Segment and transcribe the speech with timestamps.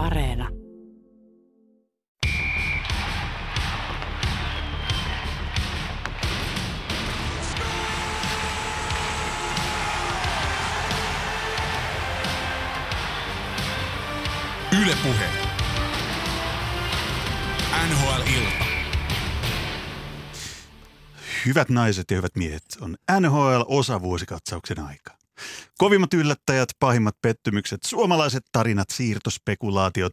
[0.00, 0.48] Areena.
[14.82, 15.28] Ylepuhe.
[17.88, 18.64] NHL-ilta.
[21.46, 25.19] Hyvät naiset ja hyvät miehet, on NHL-osavuosikatsauksen aika.
[25.78, 30.12] Kovimmat yllättäjät, pahimmat pettymykset, suomalaiset tarinat, siirtospekulaatiot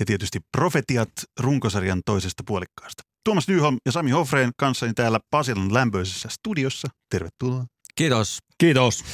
[0.00, 1.10] ja tietysti profetiat
[1.40, 3.02] runkosarjan toisesta puolikkaasta.
[3.24, 6.88] Tuomas Nyholm ja Sami Hofreen kanssani täällä Pasilan lämpöisessä studiossa.
[7.10, 7.64] Tervetuloa.
[7.94, 8.38] Kiitos.
[8.58, 9.04] Kiitos.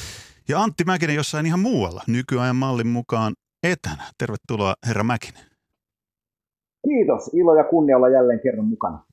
[0.47, 4.03] Ja Antti Mäkinen jossain ihan muualla, nykyajan mallin mukaan etänä.
[4.17, 5.45] Tervetuloa herra Mäkinen.
[6.87, 7.29] Kiitos.
[7.33, 9.05] Ilo ja kunnia olla jälleen kerran mukana.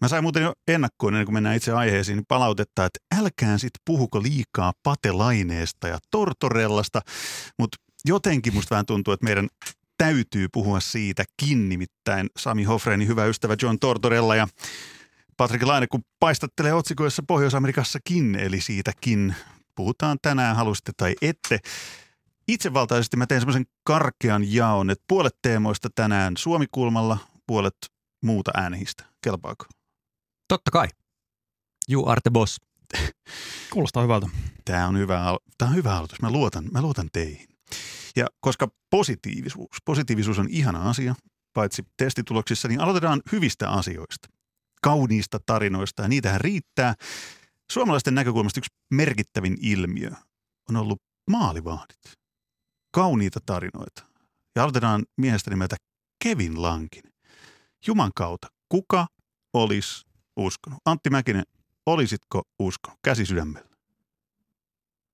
[0.00, 3.70] Mä sain muuten jo ennakkoon, ennen kuin mennään itse aiheeseen, niin palautetta, että älkään sit
[3.84, 7.00] puhuko liikaa patelaineesta ja tortorellasta,
[7.58, 9.48] mutta jotenkin musta vähän tuntuu, että meidän
[9.98, 14.48] täytyy puhua siitäkin, nimittäin Sami Hofreinin hyvä ystävä John Tortorella ja
[15.36, 19.34] Patrik Laine, kun paistattelee otsikoissa Pohjois-Amerikassakin, eli siitäkin
[19.74, 21.58] puhutaan tänään, halusitte tai ette.
[22.48, 27.76] Itsevaltaisesti mä teen semmoisen karkean jaon, että puolet teemoista tänään Suomi-kulmalla, puolet
[28.22, 29.04] muuta äänihistä.
[29.22, 29.79] Kelpaako?
[30.50, 30.88] Totta kai.
[31.90, 32.60] You are the boss.
[33.72, 34.28] Kuulostaa hyvältä.
[34.64, 36.22] Tämä on hyvä, al- tämä on hyvä aloitus.
[36.22, 37.48] Mä luotan, mä luotan teihin.
[38.16, 41.14] Ja koska positiivisuus, positiivisuus on ihana asia,
[41.52, 44.28] paitsi testituloksissa, niin aloitetaan hyvistä asioista.
[44.82, 46.94] Kauniista tarinoista, ja niitähän riittää.
[47.72, 50.10] Suomalaisten näkökulmasta yksi merkittävin ilmiö
[50.68, 52.00] on ollut maalivahdit.
[52.94, 54.02] Kauniita tarinoita.
[54.56, 55.76] Ja aloitetaan miehestä nimeltä
[56.24, 57.02] Kevin Lankin.
[57.86, 59.06] Juman kautta, kuka
[59.54, 60.09] olisi
[60.46, 60.78] uskonut?
[60.86, 61.42] Antti Mäkinen,
[61.86, 62.98] olisitko uskonut?
[63.04, 63.70] Käsi sydämellä.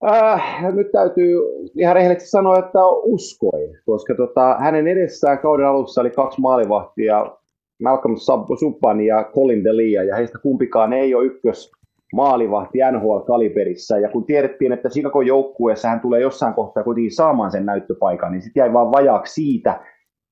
[0.04, 1.38] Äh, nyt täytyy
[1.76, 7.36] ihan rehellisesti sanoa, että uskoin, koska tota, hänen edessään kauden alussa oli kaksi maalivahtia,
[7.82, 8.16] Malcolm
[8.58, 11.72] Subban ja Colin Delia, ja heistä kumpikaan ei ole ykkös
[12.12, 17.66] maalivahti NHL-kaliberissa, ja kun tiedettiin, että Chicago joukkueessa hän tulee jossain kohtaa kuitenkin saamaan sen
[17.66, 19.80] näyttöpaikan, niin sitten jäi vaan vajaaksi siitä,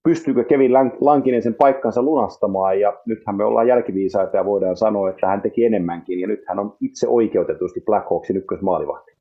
[0.05, 5.27] pystyykö Kevin Lankinen sen paikkansa lunastamaan, ja nythän me ollaan jälkiviisaita ja voidaan sanoa, että
[5.27, 9.14] hän teki enemmänkin, ja nyt hän on itse oikeutetusti Black Hawksin ykkösmaalivahti.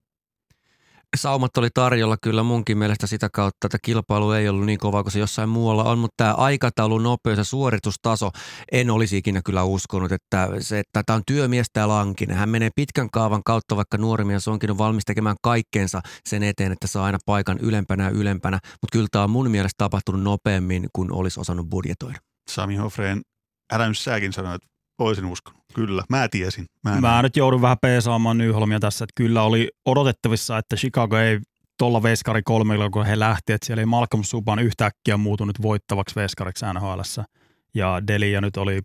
[1.16, 5.12] Saumat oli tarjolla kyllä munkin mielestä sitä kautta, että kilpailu ei ollut niin kova kuin
[5.12, 8.30] se jossain muualla on, mutta tämä aikataulu, nopeus ja suoritustaso,
[8.72, 12.38] en olisi ikinä kyllä uskonut, että se, että tämä on työmiestä ja lankinen.
[12.38, 16.72] Hän menee pitkän kaavan kautta, vaikka nuori mies onkin on valmis tekemään kaikkeensa sen eteen,
[16.72, 20.88] että saa aina paikan ylempänä ja ylempänä, mutta kyllä tämä on mun mielestä tapahtunut nopeammin
[20.94, 22.20] kuin olisi osannut budjetoida.
[22.52, 23.22] Sami Hofreen,
[23.74, 24.68] älä nyt säkin sanoa, että
[25.00, 25.63] olisin uskonut.
[25.76, 26.66] Kyllä, mä tiesin.
[26.84, 31.40] Mä, Mä nyt joudun vähän peesaamaan Nyholmia tässä, että kyllä oli odotettavissa, että Chicago ei
[31.78, 36.66] tuolla veskari kolmella, kun he lähti, että siellä ei Malcolm Subban yhtäkkiä muutunut voittavaksi veskariksi
[36.66, 37.00] nhl
[37.76, 38.82] Ja Delia nyt oli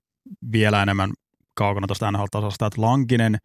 [0.53, 1.11] vielä enemmän
[1.55, 3.39] kaukana tuosta NHL-tasosta, että Lankinen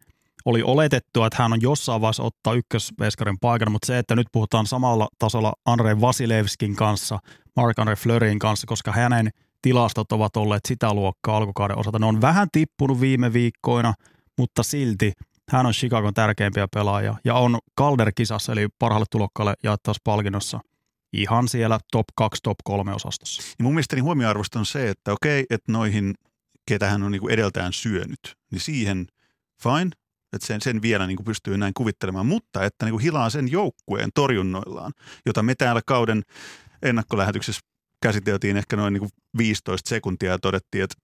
[0.44, 4.66] oli oletettu, että hän on jossain vaiheessa ottaa ykkösveskarin paikan, mutta se, että nyt puhutaan
[4.66, 7.18] samalla tasolla Andrei Vasilevskin kanssa,
[7.56, 9.30] Mark Andre Fleurin kanssa, koska hänen
[9.64, 11.98] tilastot ovat olleet sitä luokkaa alkukauden osalta.
[11.98, 13.94] Ne on vähän tippunut viime viikkoina,
[14.38, 15.12] mutta silti
[15.50, 20.60] hän on Chicagon tärkeimpiä pelaajia ja on Calder-kisassa eli parhaalle tulokkaalle jaettavassa palkinnossa
[21.12, 23.42] ihan siellä top 2, top 3 osastossa.
[23.58, 26.14] Ja mun mielestäni huomioarvosta on se, että okei, että noihin,
[26.68, 29.06] ketä hän on niin edeltään syönyt, niin siihen
[29.62, 29.90] fine,
[30.32, 33.50] että sen, sen vielä niin kuin pystyy näin kuvittelemaan, mutta että niin kuin hilaa sen
[33.50, 34.92] joukkueen torjunnoillaan,
[35.26, 36.22] jota me täällä kauden
[36.82, 37.60] ennakkolähetyksessä
[38.04, 40.96] käsiteltiin ehkä noin niin kuin 15 sekuntia ja todettiin, että,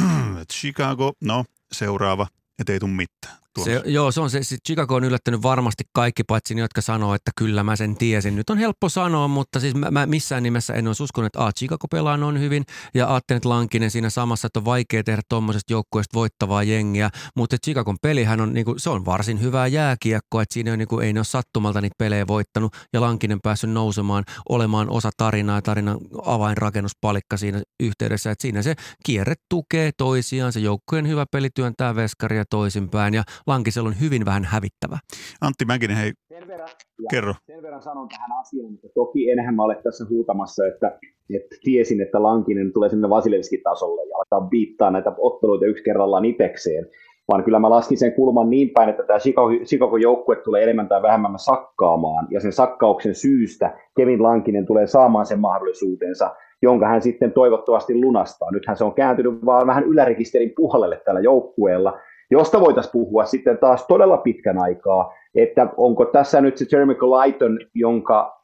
[0.42, 2.26] että Chicago, no seuraava,
[2.58, 3.41] että ei tule mitään.
[3.60, 4.42] Se, joo, se on se.
[4.42, 8.36] Siis Chicago on yllättänyt varmasti kaikki, paitsi ne, jotka sanoo, että kyllä mä sen tiesin.
[8.36, 11.52] Nyt on helppo sanoa, mutta siis mä, mä missään nimessä en olisi uskonut, että a,
[11.52, 12.64] Chicago pelaa noin hyvin
[12.94, 17.10] ja ajattelin, että Lankinen siinä samassa, että on vaikea tehdä tuommoisesta joukkueesta voittavaa jengiä.
[17.36, 20.88] Mutta Chicagon pelihän on, niin kuin, se on varsin hyvää jääkiekkoa, että siinä on, niin
[20.88, 25.56] kuin, ei ne ole sattumalta niitä pelejä voittanut ja Lankinen päässyt nousemaan, olemaan osa tarinaa
[25.56, 28.30] ja tarinan avainrakennuspalikka siinä yhteydessä.
[28.30, 28.74] Että siinä se
[29.04, 34.44] kierre tukee toisiaan, se joukkueen hyvä peli työntää veskaria toisinpäin ja Lankisella on hyvin vähän
[34.44, 34.98] hävittävä.
[35.40, 36.68] Antti Mäkinen, hei, sen verran,
[37.10, 37.34] kerro.
[37.46, 40.98] Sen verran sanon tähän asiaan, että toki enhän mä ole tässä huutamassa, että,
[41.34, 46.24] että tiesin, että Lankinen tulee sinne Vasilevskin tasolle ja alkaa biittaa näitä otteluita yksi kerrallaan
[46.24, 46.86] itekseen,
[47.28, 49.18] vaan kyllä mä laskin sen kulman niin päin, että tämä
[49.64, 55.40] Chicago-joukkue tulee enemmän tai vähemmän sakkaamaan, ja sen sakkauksen syystä Kevin Lankinen tulee saamaan sen
[55.40, 58.50] mahdollisuutensa, jonka hän sitten toivottavasti lunastaa.
[58.50, 61.98] Nythän se on kääntynyt vaan vähän ylärekisterin puolelle tällä joukkueella,
[62.30, 67.58] josta voitaisiin puhua sitten taas todella pitkän aikaa, että onko tässä nyt se Jeremy Clayton,
[67.74, 68.42] jonka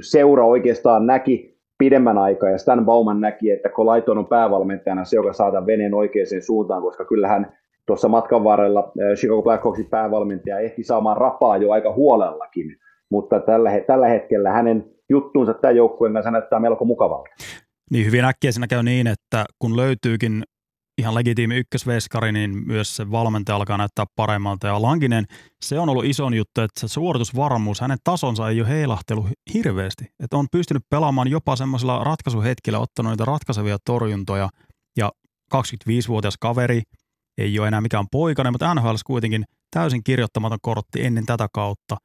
[0.00, 5.32] seura oikeastaan näki pidemmän aikaa, ja Stan Bauman näki, että Colaiton on päävalmentajana se, joka
[5.32, 7.52] saada veneen oikeaan suuntaan, koska kyllähän
[7.86, 12.76] tuossa matkan varrella Chicago Blackhawksin päävalmentaja ehti saamaan rapaa jo aika huolellakin,
[13.10, 17.30] mutta tällä, tällä hetkellä hänen juttuunsa tämä joukkueen kanssa näyttää melko mukavalta.
[17.90, 20.42] Niin hyvin äkkiä siinä käy niin, että kun löytyykin
[20.98, 24.66] ihan legitiimi ykkösveskari, niin myös se valmentaja alkaa näyttää paremmalta.
[24.66, 25.24] Ja Lankinen,
[25.64, 30.04] se on ollut ison juttu, että se suoritusvarmuus, hänen tasonsa ei ole heilahtelu hirveästi.
[30.20, 34.48] Että on pystynyt pelaamaan jopa semmoisilla ratkaisuhetkillä, ottanut niitä ratkaisevia torjuntoja.
[34.96, 35.12] Ja
[35.54, 36.82] 25-vuotias kaveri,
[37.38, 41.96] ei ole enää mikään poikainen, mutta NHL kuitenkin täysin kirjoittamaton kortti ennen tätä kautta.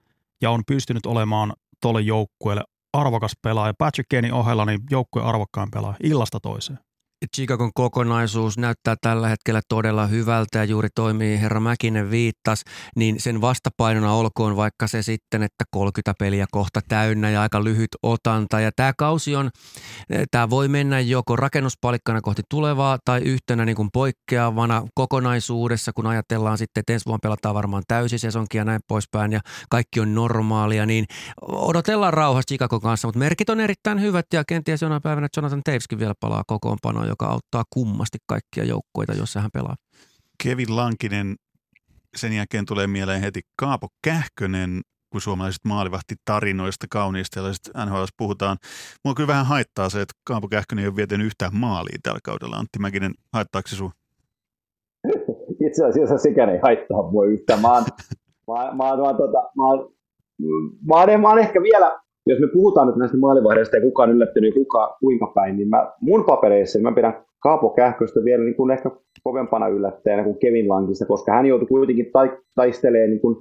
[0.41, 2.63] Ja on pystynyt olemaan tuolle joukkueelle
[2.93, 3.73] arvokas pelaaja.
[3.77, 6.79] Patrick Kanein ohella niin joukkueen arvokkaan pelaaja illasta toiseen.
[7.35, 12.63] Chicagon kokonaisuus näyttää tällä hetkellä todella hyvältä ja juuri toimii herra Mäkinen viittas,
[12.95, 17.89] niin sen vastapainona olkoon vaikka se sitten, että 30 peliä kohta täynnä ja aika lyhyt
[18.03, 18.59] otanta.
[18.59, 19.49] Ja tämä kausi on,
[20.31, 26.57] tämä voi mennä joko rakennuspalikkana kohti tulevaa tai yhtenä niin kuin poikkeavana kokonaisuudessa, kun ajatellaan
[26.57, 29.39] sitten, että ensi vuonna pelataan varmaan täysisesonkin ja näin poispäin ja
[29.69, 31.05] kaikki on normaalia, niin
[31.47, 35.99] odotellaan rauhassa Chicagon kanssa, mutta merkit on erittäin hyvät ja kenties jonain päivänä Jonathan Taveskin
[35.99, 39.75] vielä palaa kokoonpanoon joka auttaa kummasti kaikkia joukkoita, joissa hän pelaa.
[40.43, 41.35] Kevin Lankinen,
[42.17, 44.81] sen jälkeen tulee mieleen heti Kaapo Kähkönen,
[45.11, 48.57] kun suomalaiset maalivahti tarinoista, kauniista ja NHL puhutaan.
[49.05, 52.55] Mua kyllä vähän haittaa se, että Kaapo Kähkönen ei ole vietänyt yhtään maalia tällä kaudella.
[52.55, 53.91] Antti Mäkinen, haittaako se sun?
[55.67, 57.61] Itse asiassa sekään ei haittaa mua yhtään.
[57.61, 57.83] Mä oon,
[58.47, 59.63] mä, mä, mä, tota, mä,
[60.87, 64.53] mä, oon, mä oon ehkä vielä jos me puhutaan nyt näistä maalivahdeista ja kukaan yllättynyt
[64.53, 68.91] kuka, kuinka päin, niin mä, mun papereissa mä pidän Kaapo Kähköstä vielä niin kuin ehkä
[69.23, 73.35] kovempana yllättäjänä kuin Kevin Lankista, koska hän joutui kuitenkin ta- taistelemaan, niin kuin,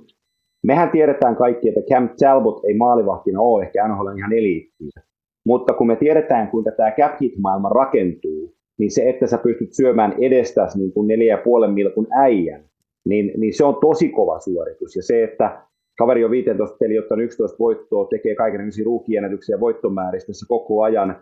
[0.67, 5.03] mehän tiedetään kaikki, että Cam Talbot ei maalivahtina ole ehkä NHL ihan eliittiä.
[5.47, 10.15] Mutta kun me tiedetään, kuinka tämä cap maailma rakentuu, niin se, että sä pystyt syömään
[10.19, 12.65] edestäsi niin kuin neljä ja puolen milkun äijän,
[13.09, 14.97] niin, niin se on tosi kova suoritus.
[14.97, 15.63] Ja se, että
[16.01, 21.17] Kaveri on 15 peli ottanut 11 voittoa, tekee kaikenlaisia ruukiennätyksiä voittomääristössä koko ajan.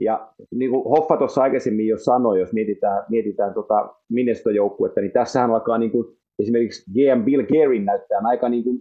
[0.00, 5.50] Ja niin kuin Hoffa tuossa aikaisemmin jo sanoi, jos mietitään, mietitään tota Minnesota-joukkuetta, niin tässähän
[5.50, 6.06] alkaa niin kuin,
[6.38, 8.80] esimerkiksi GM Bill Gearin näyttää aika niin kuin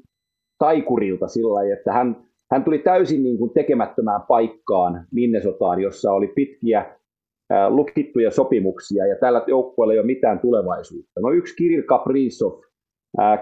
[0.60, 6.28] taikurilta sillä lailla, että hän, hän tuli täysin niin kuin tekemättömään paikkaan Minnesotaan, jossa oli
[6.28, 6.86] pitkiä
[7.70, 11.22] lukittuja sopimuksia ja tällä joukkueella ei ole mitään tulevaisuutta.
[11.22, 12.63] No yksi Kirill Kaprizov,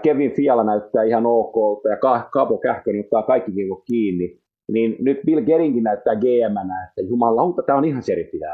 [0.02, 1.96] Kevin Fiala näyttää ihan ok, ja
[2.30, 4.42] Kaapo Kähkönen ottaa kaikki kiekko kiinni.
[4.72, 6.56] Niin nyt Bill Geringin näyttää gm
[6.88, 8.46] että jumalauta, tämä on ihan serifidä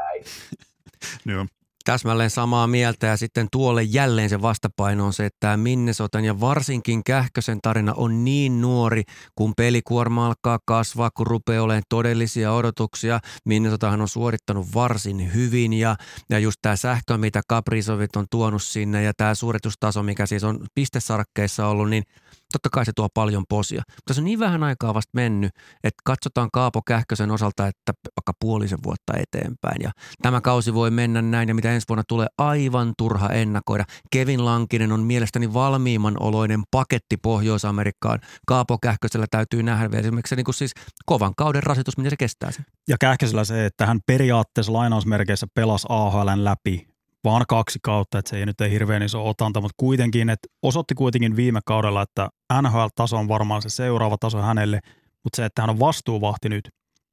[1.31, 1.45] Joo.
[1.89, 7.03] Täsmälleen samaa mieltä ja sitten tuolle jälleen se vastapaino on se, että Minnesotan ja varsinkin
[7.03, 9.03] Kähkösen tarina on niin nuori,
[9.35, 13.19] kun pelikuorma alkaa kasvaa, kun rupeaa olemaan todellisia odotuksia.
[13.45, 15.95] Minnesotahan on suorittanut varsin hyvin ja,
[16.29, 20.59] ja just tämä sähkö, mitä Kaprizovit on tuonut sinne ja tämä suoritustaso, mikä siis on
[20.75, 22.03] pistesarakkeissa ollut, niin–
[22.53, 23.83] totta kai se tuo paljon posia.
[23.95, 25.51] Mutta se on niin vähän aikaa vasta mennyt,
[25.83, 29.81] että katsotaan Kaapo Kähkösen osalta, että vaikka puolisen vuotta eteenpäin.
[29.83, 29.91] Ja
[30.21, 33.85] tämä kausi voi mennä näin ja mitä ensi vuonna tulee aivan turha ennakoida.
[34.11, 38.19] Kevin Lankinen on mielestäni valmiimman oloinen paketti Pohjois-Amerikkaan.
[38.47, 40.71] Kaapo Kähkösellä täytyy nähdä vielä esimerkiksi niin kuin siis
[41.05, 42.65] kovan kauden rasitus, miten se kestää sen.
[42.87, 46.88] Ja Kähkösellä se, että hän periaatteessa lainausmerkeissä pelasi AHLn läpi
[47.23, 50.95] vaan kaksi kautta, että se ei nyt ei hirveän iso otanta, mutta kuitenkin, että osoitti
[50.95, 52.29] kuitenkin viime kaudella, että
[52.61, 54.79] NHL-taso on varmaan se seuraava taso hänelle,
[55.23, 56.69] mutta se, että hän on vastuuvahti nyt,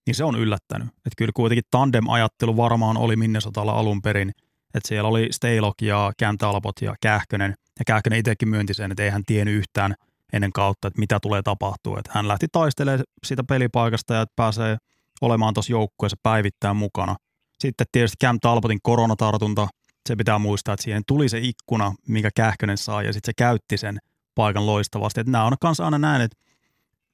[0.07, 0.89] niin se on yllättänyt.
[0.89, 4.33] Että kyllä kuitenkin tandem-ajattelu varmaan oli Minnesotalla alun perin,
[4.75, 9.03] että siellä oli Steilok ja Cam Talbot ja Kähkönen, ja Kähkönen itsekin myönti sen, että
[9.03, 9.95] ei hän tiennyt yhtään
[10.33, 11.99] ennen kautta, että mitä tulee tapahtua.
[11.99, 14.77] Että hän lähti taistelemaan siitä pelipaikasta ja että pääsee
[15.21, 17.17] olemaan tuossa joukkueessa päivittäin mukana.
[17.59, 19.69] Sitten tietysti Cam Talbotin koronatartunta–
[20.07, 23.77] se pitää muistaa, että siihen tuli se ikkuna, mikä Kähkönen saa, ja sitten se käytti
[23.77, 23.99] sen
[24.35, 25.21] paikan loistavasti.
[25.21, 26.37] Että nämä on kanssa aina näin, että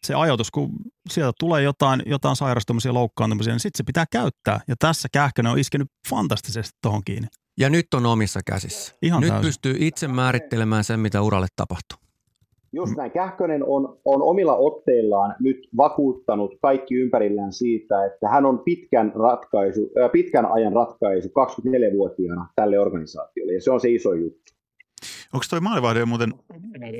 [0.06, 0.70] se ajoitus, kun
[1.10, 4.60] sieltä tulee jotain, jotain sairastumisia, loukkaantumisia, niin sitten se pitää käyttää.
[4.68, 7.28] Ja tässä Kähkönen on iskenyt fantastisesti tuohon kiinni.
[7.58, 8.94] Ja nyt on omissa käsissä.
[9.02, 9.46] Ihan nyt täysin.
[9.46, 11.98] pystyy itse määrittelemään sen, mitä uralle tapahtuu.
[12.72, 13.10] Just näin.
[13.10, 19.90] Kähkönen on, on omilla otteillaan nyt vakuuttanut kaikki ympärillään siitä, että hän on pitkän, ratkaisu,
[20.02, 24.52] äh, pitkän ajan ratkaisu 24-vuotiaana tälle organisaatiolle, ja se on se iso juttu.
[25.32, 26.34] Onko toi maalivahde muuten,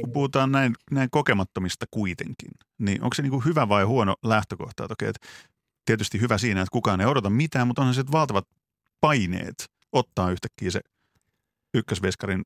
[0.00, 4.86] kun puhutaan näin, näin kokemattomista kuitenkin, niin onko se niin hyvä vai huono lähtökohta?
[4.90, 5.26] Okei, että
[5.86, 8.44] tietysti hyvä siinä, että kukaan ei odota mitään, mutta onhan se valtavat
[9.00, 9.54] paineet
[9.92, 10.80] ottaa yhtäkkiä se
[11.74, 12.42] ykkösveskarin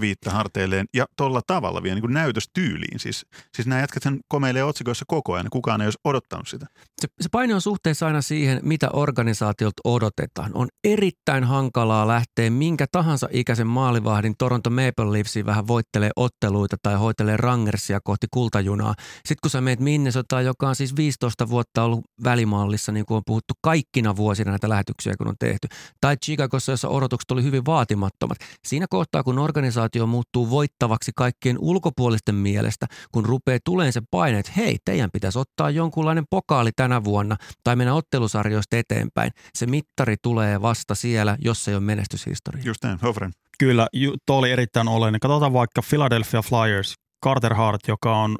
[0.00, 3.00] viittä harteilleen ja tolla tavalla vielä niin näytöstyyliin.
[3.00, 6.66] Siis, siis nämä jätkethän komeilee otsikoissa koko ajan, kukaan ei olisi odottanut sitä.
[7.00, 10.50] Se, se paine on suhteessa aina siihen, mitä organisaatiolta odotetaan.
[10.54, 16.94] On erittäin hankalaa lähteä minkä tahansa ikäisen maalivahdin Toronto Maple Leafsiin vähän voittelee otteluita tai
[16.94, 18.94] hoitelee Rangersia kohti kultajunaa.
[18.98, 23.22] Sitten kun sä meet Minnesota, joka on siis 15 vuotta ollut välimallissa, niin kuin on
[23.26, 25.68] puhuttu kaikkina vuosina näitä lähetyksiä, kun on tehty.
[26.00, 28.38] Tai Chicagossa, jossa odotukset oli hyvin vaatimattomat.
[28.66, 34.52] Siinä kohtaa, kun organisaatio muuttuu voittavaksi kaikkien ulkopuolisten mielestä, kun rupeaa tulemaan se paine, että
[34.56, 39.30] hei, teidän pitäisi ottaa jonkunlainen pokaali tänä vuonna tai mennä ottelusarjoista eteenpäin.
[39.54, 42.62] Se mittari tulee vasta siellä, jos ei ole menestyshistoria.
[42.64, 43.32] Just näin, Hofren.
[43.58, 43.88] Kyllä,
[44.26, 45.20] tuo oli erittäin oleellinen.
[45.20, 48.36] Katsotaan vaikka Philadelphia Flyers, Carter Hart, joka on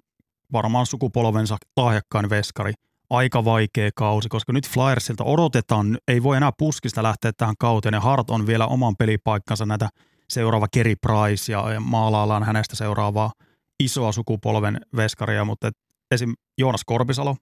[0.53, 2.73] varmaan sukupolvensa lahjakkain veskari.
[3.11, 8.01] Aika vaikea kausi, koska nyt Flyersilta odotetaan, ei voi enää puskista lähteä tähän kauteen ja
[8.01, 9.89] Hart on vielä oman pelipaikkansa näitä
[10.31, 13.33] seuraava Kerry Price ja maalaillaan hänestä seuraavaa
[13.81, 15.71] isoa sukupolven veskaria, mutta
[16.11, 16.35] esim.
[16.59, 17.37] Joonas Korpisalo,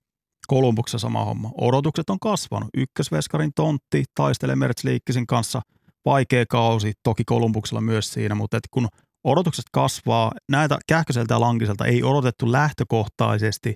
[0.46, 1.50] Kolumbuksessa sama homma.
[1.60, 2.68] Odotukset on kasvanut.
[2.76, 5.62] Ykkösveskarin tontti taistelee Mertzliikkisin kanssa.
[6.04, 8.88] Vaikea kausi, toki Kolumbuksella myös siinä, mutta et kun
[9.24, 13.74] odotukset kasvaa, näitä Kähköseltä ja Lankiselta ei odotettu lähtökohtaisesti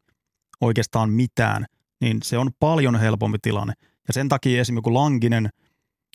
[0.60, 1.66] oikeastaan mitään,
[2.00, 3.72] niin se on paljon helpompi tilanne.
[4.08, 5.48] Ja sen takia esimerkiksi kun Lankinen,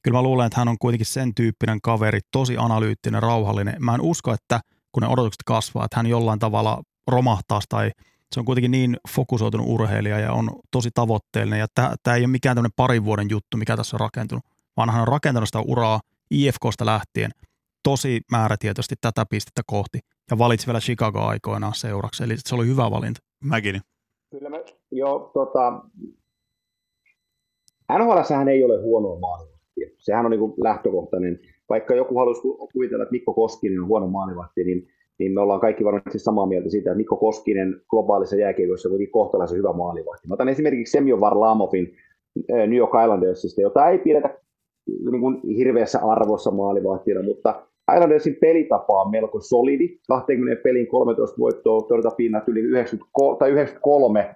[0.04, 3.76] kyllä mä luulen, että hän on kuitenkin sen tyyppinen kaveri, tosi analyyttinen, rauhallinen.
[3.80, 4.60] Mä en usko, että
[4.92, 7.92] kun ne odotukset kasvaa, että hän jollain tavalla romahtaa tai
[8.34, 11.60] se on kuitenkin niin fokusoitunut urheilija ja on tosi tavoitteellinen.
[11.60, 11.68] Ja
[12.04, 14.44] tämä ei ole mikään tämmöinen parin vuoden juttu, mikä tässä on rakentunut,
[14.78, 16.00] vaan hän on rakentanut sitä uraa
[16.32, 17.32] IFKsta lähtien
[17.84, 20.00] tosi määrätietoisesti tätä pistettä kohti
[20.32, 22.24] ja valitsi vielä Chicago aikoinaan seuraksi.
[22.24, 23.20] Eli se oli hyvä valinta.
[23.44, 23.82] Mäkin.
[24.32, 24.58] Kyllä mä,
[24.92, 25.82] joo, tota,
[27.98, 29.53] NHL ei ole huonoa maalivahtia.
[29.98, 31.40] Sehän on niin lähtökohtainen.
[31.70, 32.42] Vaikka joku haluaisi
[32.74, 34.88] kuvitella, että Mikko Koskinen on huono maalivahti, niin
[35.20, 39.58] niin me ollaan kaikki varmasti samaa mieltä siitä, että Mikko Koskinen globaalissa jääkiekossa on kohtalaisen
[39.58, 40.28] hyvä maalivahti.
[40.28, 41.96] Mä otan esimerkiksi Semjo Varlamovin
[42.50, 44.40] New York Islandersista, jota ei pidetä
[45.12, 50.00] niin kuin hirveässä arvossa maalivahtina, mutta Islandersin pelitapa on melko solidi.
[50.08, 54.36] 20 pelin 13 voittoa, torjuntapinnat yli 93, tai 93.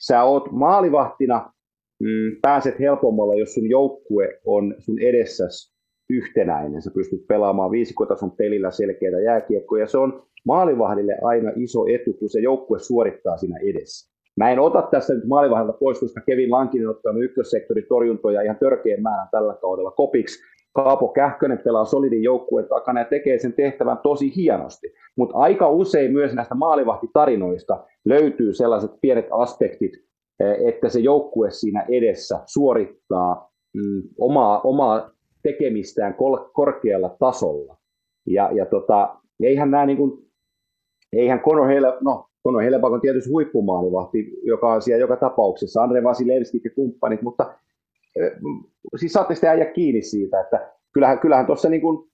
[0.00, 1.52] Sä oot maalivahtina,
[2.00, 5.44] mm, pääset helpommalla, jos sun joukkue on sun edessä
[6.10, 6.82] yhtenäinen.
[6.82, 9.82] Sä pystyt pelaamaan viisikotason pelillä selkeitä jääkiekkoja.
[9.82, 14.14] Ja se on maalivahdille aina iso etu, kun se joukkue suorittaa siinä edessä.
[14.36, 18.58] Mä en ota tässä nyt maalivahdilta pois, koska Kevin Lankinen on ottanut ykkössektorin torjuntoja ihan
[18.60, 20.42] törkeän määrän tällä kaudella kopiksi.
[20.72, 24.92] Kaapo Kähkönen pelaa solidin joukkueen takana ja tekee sen tehtävän tosi hienosti.
[25.16, 29.92] Mutta aika usein myös näistä maalivahtitarinoista löytyy sellaiset pienet aspektit,
[30.40, 35.10] että se joukkue siinä edessä suorittaa mm, omaa, omaa
[35.42, 36.14] tekemistään
[36.52, 37.76] korkealla tasolla.
[38.26, 40.30] Ja, ja tota, eihän nämä niin kuin,
[41.12, 46.02] eihän Conor Hele, no Conor Helepak on tietysti huippumaalivahti, joka on siellä joka tapauksessa, Andre
[46.02, 47.54] Vasilevskit ja kumppanit, mutta
[48.96, 52.10] siis saatte sitä äijä kiinni siitä, että kyllähän, kyllähän tuossa niin kuin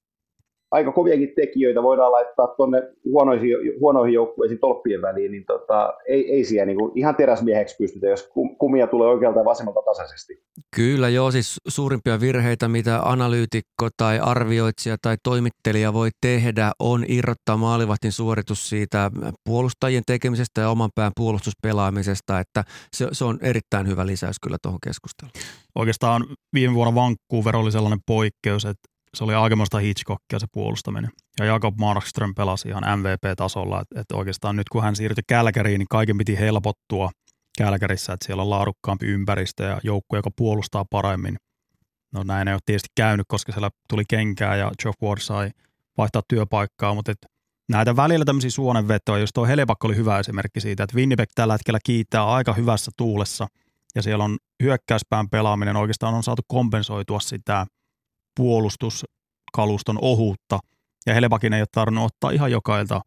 [0.71, 6.45] aika koviakin tekijöitä voidaan laittaa tuonne huonoihin, huonoihin joukkueisiin tolppien väliin, niin tota, ei, ei
[6.45, 10.43] siellä niin kuin ihan teräsmieheksi pystytä, jos kumia tulee oikealta ja vasemmalta tasaisesti.
[10.77, 17.57] Kyllä joo, siis suurimpia virheitä, mitä analyytikko tai arvioitsija tai toimittelija voi tehdä, on irrottaa
[17.57, 19.11] maalivahtin suoritus siitä
[19.45, 22.65] puolustajien tekemisestä ja oman pään puolustuspelaamisesta, että
[22.97, 25.33] se, se on erittäin hyvä lisäys kyllä tuohon keskusteluun.
[25.75, 31.11] Oikeastaan viime vuonna Vancouver oli sellainen poikkeus, että se oli aikamoista Hitchcockia se puolustaminen.
[31.39, 35.89] Ja Jakob Markström pelasi ihan MVP-tasolla, että, että oikeastaan nyt kun hän siirtyi Kälkäriin, niin
[35.89, 37.11] kaiken piti helpottua
[37.59, 41.37] Kälkärissä, että siellä on laadukkaampi ympäristö ja joukkue, joka puolustaa paremmin.
[42.13, 45.51] No näin ei ole tietysti käynyt, koska siellä tuli kenkää ja Geoff Ward sai
[45.99, 47.27] vaihtaa työpaikkaa, mutta että
[47.69, 51.79] näitä välillä tämmöisiä suonenvetoja, jos tuo Helebakko oli hyvä esimerkki siitä, että Winnipeg tällä hetkellä
[51.85, 53.47] kiittää aika hyvässä tuulessa
[53.95, 57.67] ja siellä on hyökkäyspään pelaaminen oikeastaan on saatu kompensoitua sitä–
[58.41, 60.59] puolustuskaluston ohuutta.
[61.07, 63.01] Ja Helebakin ei ole tarvinnut ottaa ihan jokailta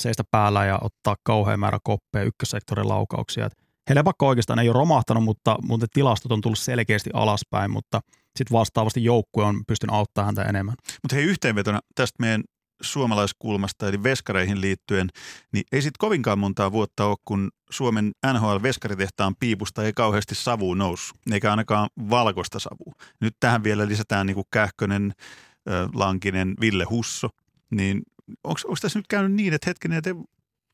[0.00, 3.48] seistä päällä ja ottaa kauhean määrä koppeja ykkössektorin laukauksia.
[3.88, 8.00] Helebakko oikeastaan ei ole romahtanut, mutta, mutta tilastot on tullut selkeästi alaspäin, mutta
[8.36, 10.74] sitten vastaavasti joukkue on pystynyt auttamaan häntä enemmän.
[11.02, 12.42] Mutta hei yhteenvetona tästä meidän
[12.92, 15.08] suomalaiskulmasta eli veskareihin liittyen,
[15.52, 21.16] niin ei sitten kovinkaan montaa vuotta ole, kun Suomen NHL-veskaritehtaan piipusta ei kauheasti savu noussut,
[21.32, 22.94] eikä ainakaan valkoista savua.
[23.20, 25.12] Nyt tähän vielä lisätään niin kuin Kähkönen,
[25.94, 27.28] Lankinen, Ville Husso,
[27.70, 28.02] niin
[28.44, 30.10] onko tässä nyt käynyt niin, että hetkinen, että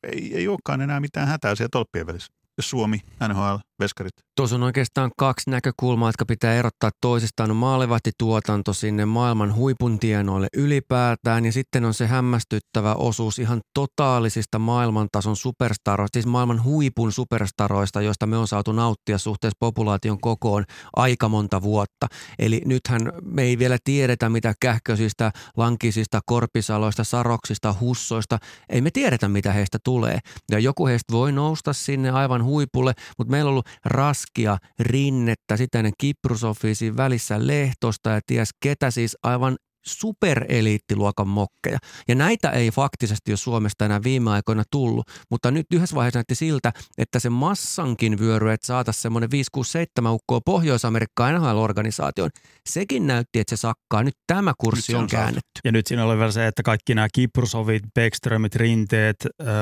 [0.03, 4.13] ei, ei olekaan enää mitään hätää siellä tolppien välissä, jos Suomi NHL veskarit?
[4.35, 7.51] Tuossa on oikeastaan kaksi näkökulmaa, jotka pitää erottaa toisistaan.
[7.51, 14.59] On maalivahtituotanto sinne maailman huipun tienoille ylipäätään ja sitten on se hämmästyttävä osuus ihan totaalisista
[14.59, 20.63] maailmantason superstaroista, siis maailman huipun superstaroista, joista me on saatu nauttia suhteessa populaation kokoon
[20.95, 22.07] aika monta vuotta.
[22.39, 28.37] Eli nythän me ei vielä tiedetä mitä kähköisistä, lankisista, korpisaloista, saroksista, hussoista.
[28.69, 30.19] Ei me tiedetä mitä heistä tulee.
[30.51, 35.83] Ja joku heistä voi nousta sinne aivan huipulle, mutta meillä on ollut raskia, rinnettä, sitten
[35.83, 41.77] ne Kiprusofisi välissä lehtosta ja ties ketä siis aivan supereliittiluokan mokkeja.
[42.07, 46.35] Ja näitä ei faktisesti ole Suomesta enää viime aikoina tullut, mutta nyt yhdessä vaiheessa näytti
[46.35, 52.29] siltä, että se massankin vyöry, että saataisiin semmoinen 5, 6, 7 ukkoa Pohjois-Amerikkaan NHL-organisaation,
[52.69, 54.03] sekin näytti, että se sakkaa.
[54.03, 55.61] Nyt tämä kurssi Nyt on, on käännetty.
[55.63, 59.15] Ja nyt siinä oli vielä se, että kaikki nämä Kiprusovit, Beckströmit, Rinteet,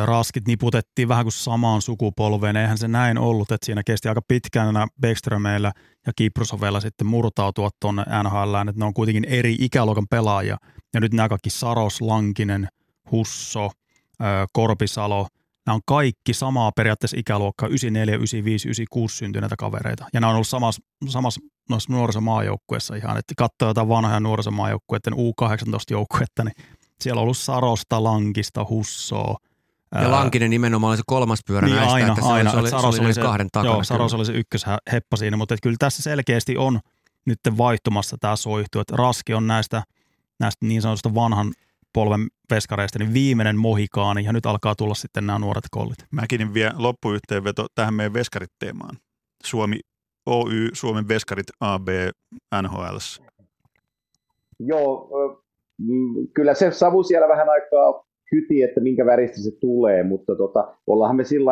[0.05, 2.57] Raskit niputettiin vähän kuin samaan sukupolveen.
[2.57, 5.71] Eihän se näin ollut, että siinä kesti aika pitkään nämä Beckströmeillä
[6.07, 10.57] ja Kiprusovella sitten murtautua tuonne NHL, että ne on kuitenkin eri ikäluokan pelaajia.
[10.93, 12.67] Ja nyt nämä kaikki Saros, Lankinen,
[13.11, 13.71] Husso,
[14.53, 15.27] Korpisalo,
[15.65, 20.05] nämä on kaikki samaa periaatteessa ikäluokkaa, 94, 95, 96 syntyneitä kavereita.
[20.13, 26.43] Ja nämä on ollut samassa, samassa noissa nuorisomaajoukkueessa ihan, että katsoo jotain vanhoja nuorisomaajoukkueiden U18-joukkuetta,
[26.43, 26.55] niin
[27.01, 29.37] siellä on ollut Sarosta, Lankista, Hussoa.
[29.95, 32.51] Ja Lankinen nimenomaan oli se kolmas pyörä niin näistä, aina, että se, aina.
[32.51, 33.73] oli, se, oli, että se, Saros oli, oli se, kahden takana.
[33.73, 34.19] Joo, Saros kyllä.
[34.19, 36.79] oli se ykkösheppa siinä, mutta että kyllä tässä selkeästi on
[37.25, 39.83] nyt vaihtumassa tämä soihtu, että Raski on näistä,
[40.39, 41.53] näistä niin sanotusta vanhan
[41.93, 46.05] polven veskareista, niin viimeinen mohikaani, ja nyt alkaa tulla sitten nämä nuoret kollit.
[46.11, 48.97] Mäkin vielä loppuyhteenveto tähän meidän veskarit-teemaan.
[49.45, 49.79] Suomi
[50.25, 51.87] Oy, Suomen veskarit AB
[52.61, 52.97] NHL.
[54.59, 55.09] Joo,
[55.77, 60.75] mm, kyllä se savu siellä vähän aikaa kyti, että minkä väristä se tulee, mutta tota,
[60.87, 61.51] ollaanhan me sillä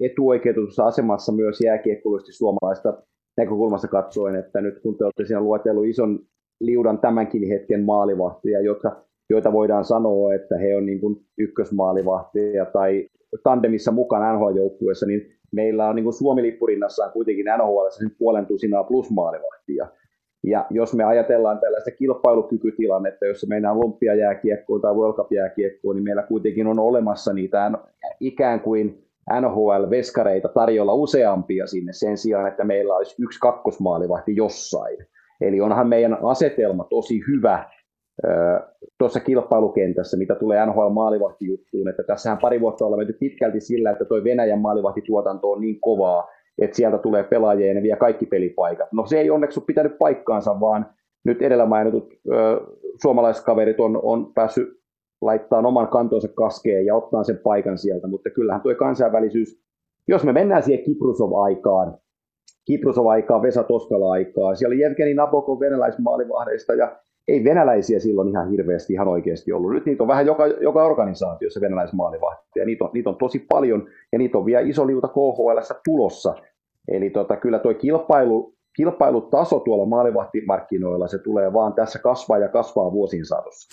[0.00, 3.02] etuoikeutetussa asemassa myös jääkiekkoisesti suomalaista
[3.36, 6.18] näkökulmasta katsoen, että nyt kun te olette siinä luetellut ison
[6.60, 13.06] liudan tämänkin hetken maalivahtia, jotka, joita voidaan sanoa, että he on niin kuin ykkösmaalivahtia tai
[13.42, 19.10] tandemissa mukana NHL-joukkueessa, niin meillä on niin kuin Suomi-lippurinnassa kuitenkin NHL sen puolen tusinaa plus
[19.10, 19.88] maalivahtia.
[20.46, 26.66] Ja jos me ajatellaan tällaista kilpailukykytilannetta, jossa mennään olympiajääkiekkoon tai World Cup-jääkiekkoon, niin meillä kuitenkin
[26.66, 27.70] on olemassa niitä
[28.20, 29.04] ikään kuin
[29.40, 34.98] NHL-veskareita tarjolla useampia sinne sen sijaan, että meillä olisi yksi kakkosmaalivahti jossain.
[35.40, 37.70] Eli onhan meidän asetelma tosi hyvä
[38.98, 44.24] tuossa kilpailukentässä, mitä tulee NHL-maalivahtijuttuun, että tässähän pari vuotta ollaan menty pitkälti sillä, että tuo
[44.24, 48.92] Venäjän maalivahtituotanto on niin kovaa, että sieltä tulee pelaajia ja ne vie kaikki pelipaikat.
[48.92, 50.86] No se ei onneksi ole pitänyt paikkaansa, vaan
[51.24, 52.60] nyt edellä mainitut ö,
[53.02, 54.68] suomalaiskaverit on, on päässyt
[55.22, 59.60] laittaa oman kantonsa kaskeen ja ottaa sen paikan sieltä, mutta kyllähän tuo kansainvälisyys,
[60.08, 61.98] jos me mennään siihen Kiprusov-aikaan,
[62.66, 66.96] Kiprusov-aikaan, Vesa Toskala-aikaan, siellä oli Jevgeni Nabokov venäläismaalivahdeista ja
[67.28, 69.72] ei venäläisiä silloin ihan hirveästi ihan oikeasti ollut.
[69.72, 73.88] Nyt niitä on vähän joka, joka organisaatiossa venäläismaalivahtia ja niitä on, niitä on tosi paljon
[74.12, 76.34] ja niitä on vielä iso liuta KHL tulossa.
[76.88, 82.92] Eli tota, kyllä tuo kilpailu, kilpailutaso tuolla maalivahtimarkkinoilla, se tulee vaan tässä kasvaa ja kasvaa
[82.92, 83.68] vuosien saatossa.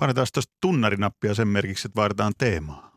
[0.00, 2.92] Painetaan tuosta tunnarinappia sen merkiksi, että vaihdetaan teemaa.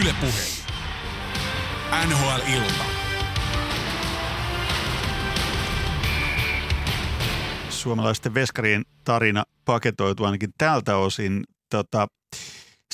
[0.00, 0.70] Yle Puhe.
[2.08, 2.99] NHL-ilta.
[7.80, 11.44] Suomalaisten veskarien tarina paketoitu ainakin tältä osin.
[11.70, 12.06] Tota,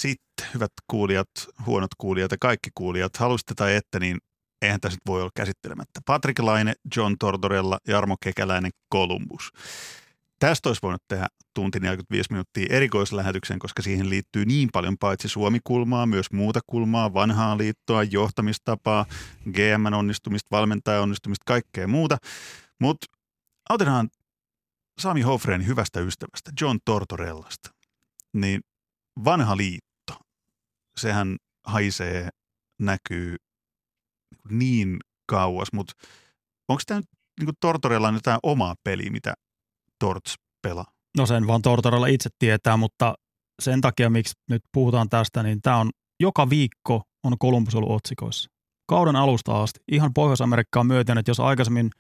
[0.01, 1.29] sitten, hyvät kuulijat,
[1.67, 4.19] huonot kuulijat ja kaikki kuulijat, halusitte tai ette, niin
[4.63, 6.01] eihän tässä nyt voi olla käsittelemättä.
[6.07, 9.51] Patrick Laine, John Tortorella, Jarmo Kekäläinen, Columbus.
[10.39, 16.07] Tästä olisi voinut tehdä tunti 45 minuuttia erikoislähetyksen, koska siihen liittyy niin paljon paitsi Suomi-kulmaa,
[16.07, 19.07] myös muuta kulmaa, vanhaa liittoa, johtamistapaa,
[19.51, 22.17] GM-onnistumista, valmentajan onnistumista, kaikkea muuta.
[22.81, 23.07] Mutta
[23.69, 24.09] otetaan
[25.01, 27.71] Sami Hofreen hyvästä ystävästä, John Tortorellasta.
[28.33, 28.61] Niin
[29.25, 30.15] vanha liitto,
[31.01, 32.29] sehän haisee,
[32.81, 33.37] näkyy
[34.51, 35.93] niin kauas, mutta
[36.69, 37.09] onko tämä nyt
[37.41, 39.35] niin Tortorella jotain omaa peliä, mitä
[39.99, 40.93] Torts pelaa?
[41.17, 43.15] No sen vaan Tortorella itse tietää, mutta
[43.63, 48.51] sen takia, miksi nyt puhutaan tästä, niin tämä on joka viikko on Columbus ollut otsikoissa.
[48.89, 51.91] Kauden alusta asti, ihan Pohjois-Amerikkaan myöten, että jos aikaisemmin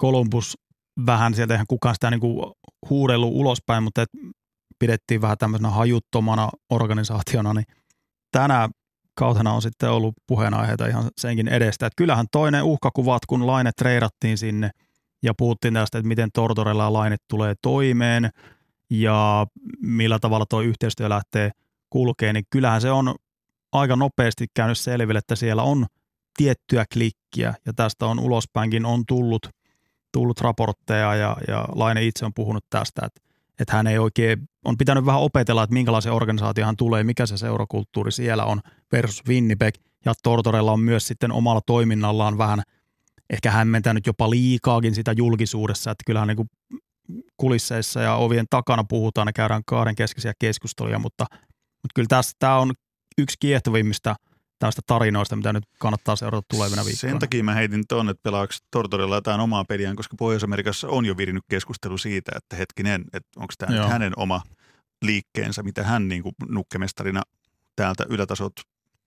[0.00, 0.58] Columbus
[1.06, 2.52] vähän, sieltä eihän kukaan sitä niin kuin
[2.90, 4.08] huudellut ulospäin, mutta et
[4.78, 7.64] pidettiin vähän tämmöisenä hajuttomana organisaationa, niin
[8.32, 8.68] tänä
[9.18, 11.86] kautena on sitten ollut puheenaiheita ihan senkin edestä.
[11.86, 14.70] Että kyllähän toinen uhkakuvat, kun Laine treidattiin sinne
[15.22, 18.30] ja puhuttiin tästä, että miten Tortorella ja Laine tulee toimeen
[18.90, 19.46] ja
[19.82, 21.50] millä tavalla tuo yhteistyö lähtee
[21.90, 23.14] kulkee, niin kyllähän se on
[23.72, 25.86] aika nopeasti käynyt selville, että siellä on
[26.36, 29.48] tiettyä klikkiä ja tästä on ulospäinkin on tullut,
[30.16, 33.20] tullut raportteja ja, ja Laine itse on puhunut tästä, että,
[33.60, 37.36] että hän ei oikein, on pitänyt vähän opetella, että minkälaisen organisaatio hän tulee, mikä se
[37.36, 38.60] seurakulttuuri siellä on
[38.92, 39.74] versus Winnipeg.
[40.04, 42.62] Ja Tortorella on myös sitten omalla toiminnallaan vähän
[43.30, 46.48] ehkä hämmentänyt jopa liikaakin sitä julkisuudessa, että kyllähän niin kuin
[47.36, 51.26] kulisseissa ja ovien takana puhutaan ja käydään kahden keskeisiä keskusteluja, mutta,
[51.60, 52.72] mutta kyllä tässä tämä on
[53.18, 54.16] yksi kiehtovimmista
[54.58, 57.12] tästä tarinoista, mitä nyt kannattaa seurata tulevina viikkoina.
[57.12, 61.16] Sen takia mä heitin tuonne, että pelaako Tortorella jotain omaa peliään, koska Pohjois-Amerikassa on jo
[61.16, 64.42] virinyt keskustelu siitä, että hetkinen, että onko tämä hänen oma
[65.02, 67.22] liikkeensä, mitä hän niin kuin nukkemestarina
[67.76, 68.52] täältä ylätasot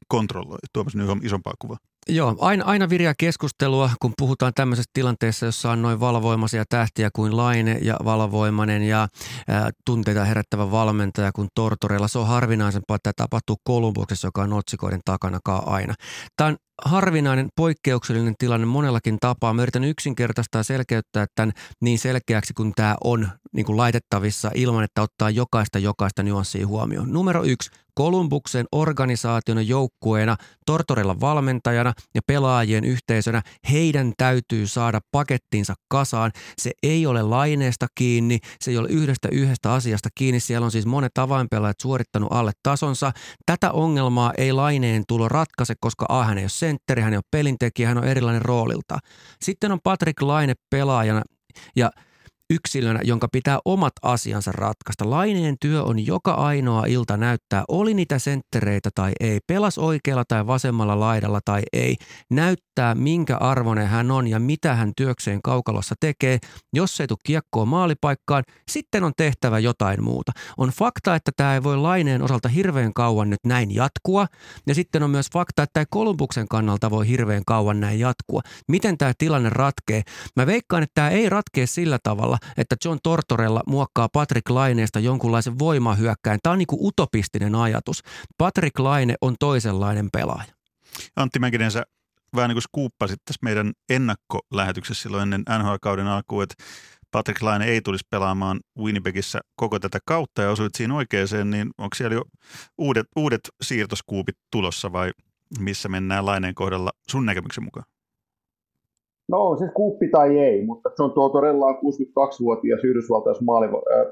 [0.07, 0.59] kontrolloi.
[0.73, 1.77] Tuomas nyt isompaa kuvaa.
[2.07, 7.38] Joo, aina, aina viriä keskustelua, kun puhutaan tämmöisestä tilanteessa, jossa on noin valvoimaisia tähtiä kuin
[7.38, 9.07] Laine ja valvoimainen ja
[9.47, 12.07] ää, tunteita herättävä valmentaja kuin Tortorella.
[12.07, 15.93] Se on harvinaisempaa, että tämä tapahtuu Kolumbuksessa, joka on otsikoiden takanakaan aina.
[16.38, 19.53] Tämä on harvinainen, poikkeuksellinen tilanne monellakin tapaa.
[19.53, 25.01] Mä yritän yksinkertaistaa selkeyttää tämän niin selkeäksi kuin tämä on niin kuin laitettavissa ilman, että
[25.01, 27.13] ottaa jokaista jokaista nyanssia huomioon.
[27.13, 36.32] Numero yksi, Kolumbuksen organisaationa, joukkueena, Tortorella valmentajana ja pelaajien yhteisönä heidän täytyy saada pakettinsa kasaan.
[36.58, 40.39] Se ei ole laineesta kiinni, se ei ole yhdestä yhdestä asiasta kiinni.
[40.39, 43.12] Siellä on siis monet avainpelaajat suorittanut alle tasonsa.
[43.45, 47.23] Tätä ongelmaa ei laineen tulo ratkaise, koska A, hän ei ole sentteri, hän ei ole
[47.32, 48.97] pelintekijä, hän on erilainen roolilta.
[49.41, 51.21] Sitten on Patrick Laine pelaajana
[51.75, 51.91] ja–
[52.49, 55.09] yksilönä, jonka pitää omat asiansa ratkaista.
[55.09, 60.47] Laineen työ on joka ainoa ilta näyttää, oli niitä senttereitä tai ei, pelas oikealla tai
[60.47, 61.95] vasemmalla laidalla tai ei,
[62.31, 66.39] näyttää minkä arvoinen hän on ja mitä hän työkseen kaukalossa tekee.
[66.73, 70.31] Jos ei tule kiekkoa maalipaikkaan, sitten on tehtävä jotain muuta.
[70.57, 74.27] On fakta, että tämä ei voi Laineen osalta hirveän kauan nyt näin jatkua
[74.67, 78.41] ja sitten on myös fakta, että tämä Kolumbuksen kannalta voi hirveän kauan näin jatkua.
[78.67, 80.01] Miten tämä tilanne ratkee?
[80.35, 85.60] Mä veikkaan, että tämä ei ratkee sillä tavalla, että John Tortorella muokkaa Patrick Laineesta jonkunlaisen
[85.60, 86.39] voimahyökkäin.
[86.43, 88.02] Tämä on niin kuin utopistinen ajatus.
[88.38, 90.54] Patrick Laine on toisenlainen pelaaja.
[91.15, 91.84] Antti Mäkinen, sä
[92.36, 96.56] vähän niin kuin skuuppasit tässä meidän ennakkolähetyksessä silloin ennen NHL-kauden alkuun, että
[97.12, 101.95] Patrick Laine ei tulisi pelaamaan Winnipegissä koko tätä kautta ja osuit siinä oikeeseen, niin onko
[101.95, 102.23] siellä jo
[102.78, 105.12] uudet, uudet siirtoskuupit tulossa vai
[105.60, 107.86] missä mennään Laineen kohdalla sun näkemyksen mukaan?
[109.29, 113.39] No se kuppi tai ei, mutta Tortorella on 62-vuotias Yhdysvaltais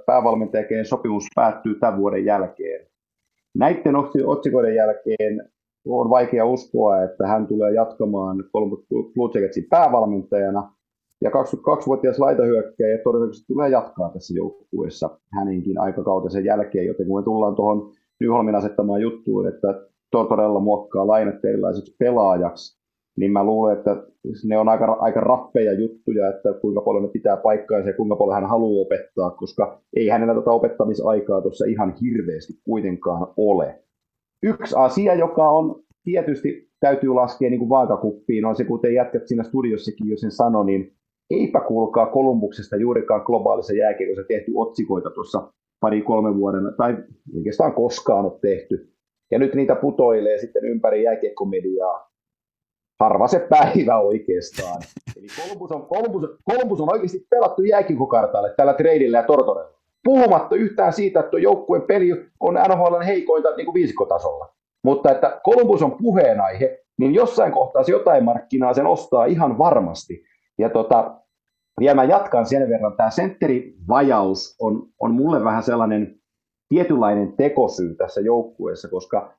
[0.05, 2.87] päävalmentajakeen sopimus päättyy tämän vuoden jälkeen.
[3.55, 5.49] Näiden otsikoiden jälkeen
[5.87, 8.43] on vaikea uskoa, että hän tulee jatkamaan
[9.13, 10.73] Blue Jacketsin päävalmentajana.
[11.21, 17.55] Ja 22-vuotias laitahyökkäjä todennäköisesti tulee jatkaa tässä joukkueessa hänenkin aikakautensa jälkeen, joten kun me tullaan
[17.55, 22.76] tuohon Nyholmin asettamaan juttuun, että Tortorella muokkaa lainat erilaiseksi pelaajaksi,
[23.17, 24.03] niin mä luulen, että
[24.45, 28.35] ne on aika, aika rappeja juttuja, että kuinka paljon ne pitää paikkaansa ja kuinka paljon
[28.35, 33.83] hän haluaa opettaa, koska ei hänellä tätä opettamisaikaa tuossa ihan hirveästi kuitenkaan ole.
[34.43, 39.43] Yksi asia, joka on tietysti täytyy laskea niin kuin vaakakuppiin, on se, kuten jätkät siinä
[39.43, 40.93] studiossakin jo sen sanoi, niin
[41.29, 46.97] eipä kuulkaa Kolumbuksesta juurikaan globaalissa jääkiekossa tehty otsikoita tuossa pari-kolme vuoden, tai
[47.37, 48.89] oikeastaan koskaan ole tehty.
[49.31, 52.06] Ja nyt niitä putoilee sitten ympäri jääkiekkomediaa
[52.99, 54.81] harva se päivä oikeastaan.
[55.17, 59.77] Eli Columbus on, Columbus, Columbus on oikeasti pelattu jääkiekkokartalle tällä treidillä ja Tortorella.
[60.03, 64.53] Puhumatta yhtään siitä, että joukkueen peli on NHL heikointa niin kuin viisikotasolla.
[64.83, 70.23] Mutta että Columbus on puheenaihe, niin jossain kohtaa se jotain markkinaa sen ostaa ihan varmasti.
[70.57, 71.15] Ja tota,
[71.79, 76.19] vielä mä jatkan sen verran, tämä sentterivajaus on, on mulle vähän sellainen
[76.69, 79.33] tietynlainen tekosyy tässä joukkueessa, koska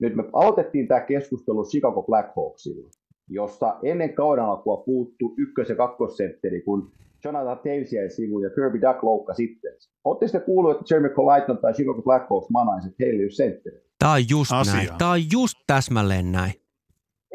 [0.00, 2.88] nyt me aloitettiin tämä keskustelu Chicago Blackhawksilla,
[3.30, 6.92] jossa ennen kauden alkua puuttu ykkös- ja kakkosentteri, kun
[7.24, 9.72] Jonathan Taves jäi sivuun ja Kirby Duck loukka sitten.
[10.04, 13.76] Oletteko sitten kuullut, että Jeremy Colliton tai Chicago Blackhawks manaisi, että heillä ei ole sentteri?
[13.98, 14.74] Tämä on just Asia.
[14.74, 14.88] näin.
[14.98, 16.52] Tämä on just täsmälleen näin.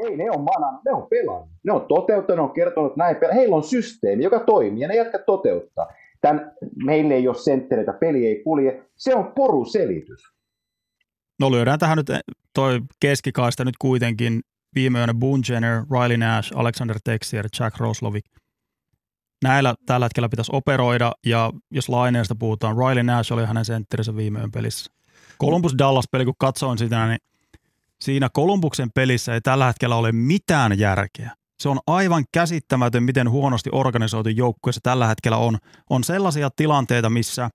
[0.05, 1.49] Ei, ne on manan, ne on pelannut.
[1.63, 3.15] Ne on toteuttanut, ne on kertonut näin.
[3.33, 5.87] Heillä on systeemi, joka toimii ja ne jatka toteuttaa.
[6.21, 6.51] Tän,
[6.85, 8.83] meillä ei ole senttereitä, peli ei kulje.
[8.95, 10.21] Se on poruselitys.
[11.39, 12.07] No lyödään tähän nyt
[12.53, 14.41] toi keskikaista nyt kuitenkin
[14.75, 18.25] viimeinen Boone Jenner, Riley Nash, Alexander Texier, Jack Roslovic.
[19.43, 24.51] Näillä tällä hetkellä pitäisi operoida, ja jos laineesta puhutaan, Riley Nash oli hänen sentterinsä viimeön
[24.51, 24.91] pelissä.
[25.41, 27.19] Columbus Dallas-peli, kun katsoin sitä, niin
[28.01, 31.31] siinä Columbuksen pelissä ei tällä hetkellä ole mitään järkeä.
[31.59, 35.57] Se on aivan käsittämätön, miten huonosti organisoitu joukkueessa tällä hetkellä on.
[35.89, 37.49] On sellaisia tilanteita, missä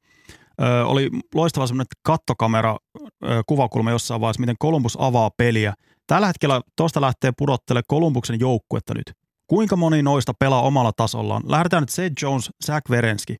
[0.62, 2.76] ö, oli loistava semmoinen kattokamera
[3.24, 5.74] ö, kuvakulma jossain vaiheessa, miten Columbus avaa peliä.
[6.09, 9.12] Tällä hetkellä tuosta lähtee pudottele Kolumbuksen joukkuetta nyt.
[9.47, 11.42] Kuinka moni noista pelaa omalla tasollaan?
[11.47, 13.37] Lähdetään nyt Seth Jones, Zach Verenski.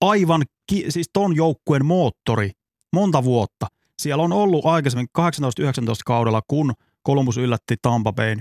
[0.00, 2.50] Aivan, ki- siis ton joukkueen moottori
[2.92, 3.66] monta vuotta.
[3.98, 5.22] Siellä on ollut aikaisemmin 18-19
[6.06, 6.72] kaudella, kun
[7.06, 8.40] Columbus yllätti Tampa Bayn.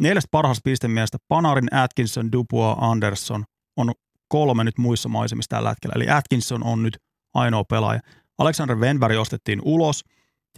[0.00, 3.44] Neljästä parhaasta pistemiestä Panarin, Atkinson, Dubois, Anderson
[3.76, 3.92] on
[4.28, 5.92] kolme nyt muissa maisemissa tällä hetkellä.
[5.96, 6.96] Eli Atkinson on nyt
[7.34, 8.00] ainoa pelaaja.
[8.38, 10.04] Alexander Venberg ostettiin ulos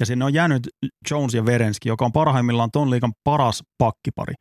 [0.01, 0.69] ja sinne on jäänyt
[1.11, 4.35] Jones ja Verenski, joka on parhaimmillaan ton liikan paras pakkipari.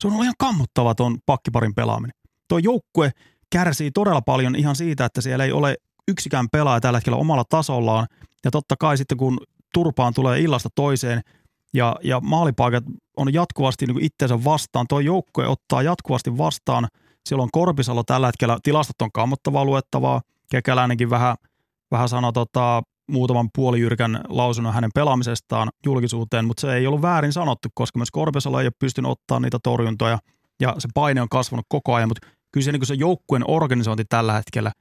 [0.00, 2.14] Se on ollut ihan kammottava ton pakkiparin pelaaminen.
[2.48, 3.10] Tuo joukkue
[3.52, 5.76] kärsii todella paljon ihan siitä, että siellä ei ole
[6.08, 8.06] yksikään pelaaja tällä hetkellä omalla tasollaan.
[8.44, 9.38] Ja totta kai sitten kun
[9.74, 11.20] turpaan tulee illasta toiseen
[11.74, 12.84] ja, ja maalipaikat
[13.16, 16.88] on jatkuvasti niin itseensä vastaan, tuo joukkue ottaa jatkuvasti vastaan.
[17.26, 20.20] Siellä on Korpisalo tällä hetkellä, tilastot on kammottavaa luettavaa.
[20.50, 21.36] Kekäläinenkin vähän,
[21.90, 27.68] vähän sanoi tota, muutaman puolijyrkän lausunnon hänen pelaamisestaan julkisuuteen, mutta se ei ollut väärin sanottu,
[27.74, 30.18] koska myös Korpisalo ei ole pystynyt ottaa niitä torjuntoja
[30.60, 34.32] ja se paine on kasvanut koko ajan, mutta kyllä se, niin se joukkueen organisointi tällä
[34.32, 34.72] hetkellä,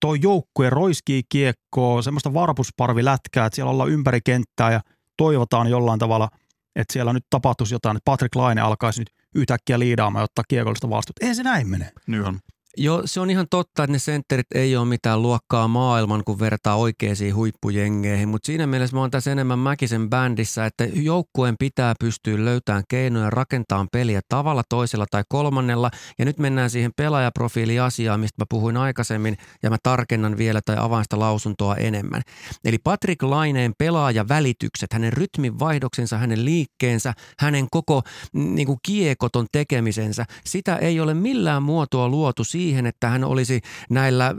[0.00, 4.80] tuo joukkue roiskii kiekkoa, semmoista varpusparvilätkää, että siellä ollaan ympäri kenttää ja
[5.16, 6.28] toivotaan jollain tavalla,
[6.76, 10.90] että siellä nyt tapahtuisi jotain, että Patrick Laine alkaisi nyt yhtäkkiä liidaamaan ja ottaa kiekollista
[10.90, 11.26] vastuuta.
[11.26, 11.90] Ei se näin mene.
[12.06, 12.38] Nyt on.
[12.80, 16.76] Joo, se on ihan totta, että ne sentterit ei ole mitään luokkaa maailman, kun vertaa
[16.76, 22.44] oikeisiin huippujengeihin, mutta siinä mielessä mä oon tässä enemmän Mäkisen bändissä, että joukkueen pitää pystyä
[22.44, 28.46] löytämään keinoja rakentaa peliä tavalla, toisella tai kolmannella, ja nyt mennään siihen pelaajaprofiiliasiaan, mistä mä
[28.50, 32.22] puhuin aikaisemmin, ja mä tarkennan vielä tai avaan sitä lausuntoa enemmän.
[32.64, 40.24] Eli Patrick Laineen pelaajavälitykset, hänen rytmin vaihdoksensa, hänen liikkeensä, hänen koko niin kuin kiekoton tekemisensä,
[40.44, 44.34] sitä ei ole millään muotoa luotu siihen, että hän olisi näillä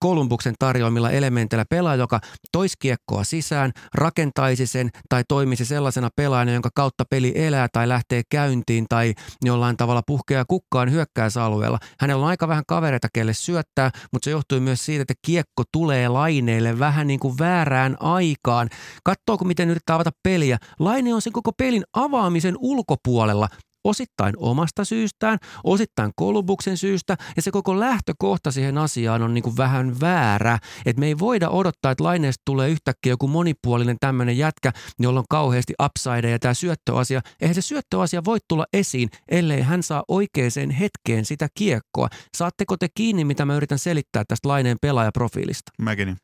[0.00, 2.20] Kolumbuksen tarjoamilla elementeillä pelaaja, joka
[2.52, 8.22] toisi kiekkoa sisään, rakentaisi sen tai toimisi sellaisena pelaajana, jonka kautta peli elää tai lähtee
[8.30, 9.14] käyntiin tai
[9.44, 11.78] jollain tavalla puhkeaa kukkaan hyökkäysalueella.
[12.00, 16.08] Hänellä on aika vähän kavereita, kelle syöttää, mutta se johtuu myös siitä, että kiekko tulee
[16.08, 18.68] laineille vähän niin kuin väärään aikaan.
[19.04, 20.58] Katsoako, miten yrittää avata peliä.
[20.78, 23.48] Laine on sen koko pelin avaamisen ulkopuolella
[23.84, 29.56] osittain omasta syystään, osittain kolubuksen syystä ja se koko lähtökohta siihen asiaan on niin kuin
[29.56, 30.58] vähän väärä.
[30.86, 35.26] Että me ei voida odottaa, että laineesta tulee yhtäkkiä joku monipuolinen tämmöinen jätkä, jolla on
[35.30, 37.20] kauheasti upside ja tämä syöttöasia.
[37.40, 42.08] Eihän se syöttöasia voi tulla esiin, ellei hän saa oikeaan hetkeen sitä kiekkoa.
[42.36, 45.72] Saatteko te kiinni, mitä mä yritän selittää tästä laineen pelaajaprofiilista?
[45.82, 46.16] Mäkin.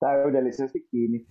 [0.00, 1.26] Täydellisesti kiinni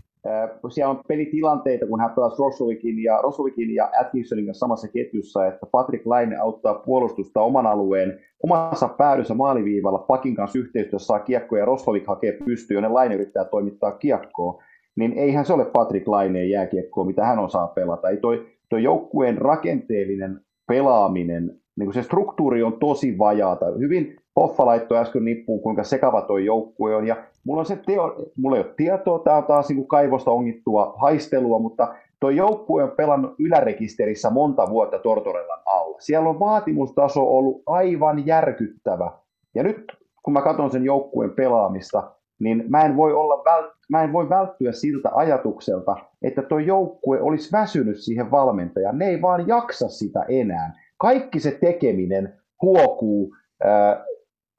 [0.69, 5.65] siellä on pelitilanteita, kun hän pelasi Rossovikin ja, Rossovikin ja Atkinsonin kanssa samassa ketjussa, että
[5.65, 11.65] Patrick Laine auttaa puolustusta oman alueen omassa päädyssä maaliviivalla Pakin kanssa yhteistyössä saa kiekkoja ja
[11.65, 14.63] Roslovik hakee pystyyn, jonne Laine yrittää toimittaa kiekkoa,
[14.95, 18.09] niin eihän se ole Patrick Laineen jääkiekkoa, mitä hän osaa pelata.
[18.09, 23.65] Ei toi, toi joukkueen rakenteellinen pelaaminen, niin se struktuuri on tosi vajaata.
[23.79, 27.07] Hyvin Hoffa laittoi äsken nippuun, kuinka sekava tuo joukkue on.
[27.07, 30.31] Ja mulla, on se teo, mulla ei ole tietoa, tämä on taas niin kuin kaivosta
[30.31, 35.97] ongittua haistelua, mutta tuo joukkue on pelannut ylärekisterissä monta vuotta Tortorellan alla.
[35.99, 39.11] Siellä on vaatimustaso ollut aivan järkyttävä.
[39.55, 39.85] Ja nyt
[40.23, 44.29] kun mä katson sen joukkueen pelaamista, niin mä en voi, olla vält- mä en voi
[44.29, 48.97] välttyä siltä ajatukselta, että tuo joukkue olisi väsynyt siihen valmentajaan.
[48.97, 50.73] Ne ei vaan jaksa sitä enää.
[50.97, 53.35] Kaikki se tekeminen huokuu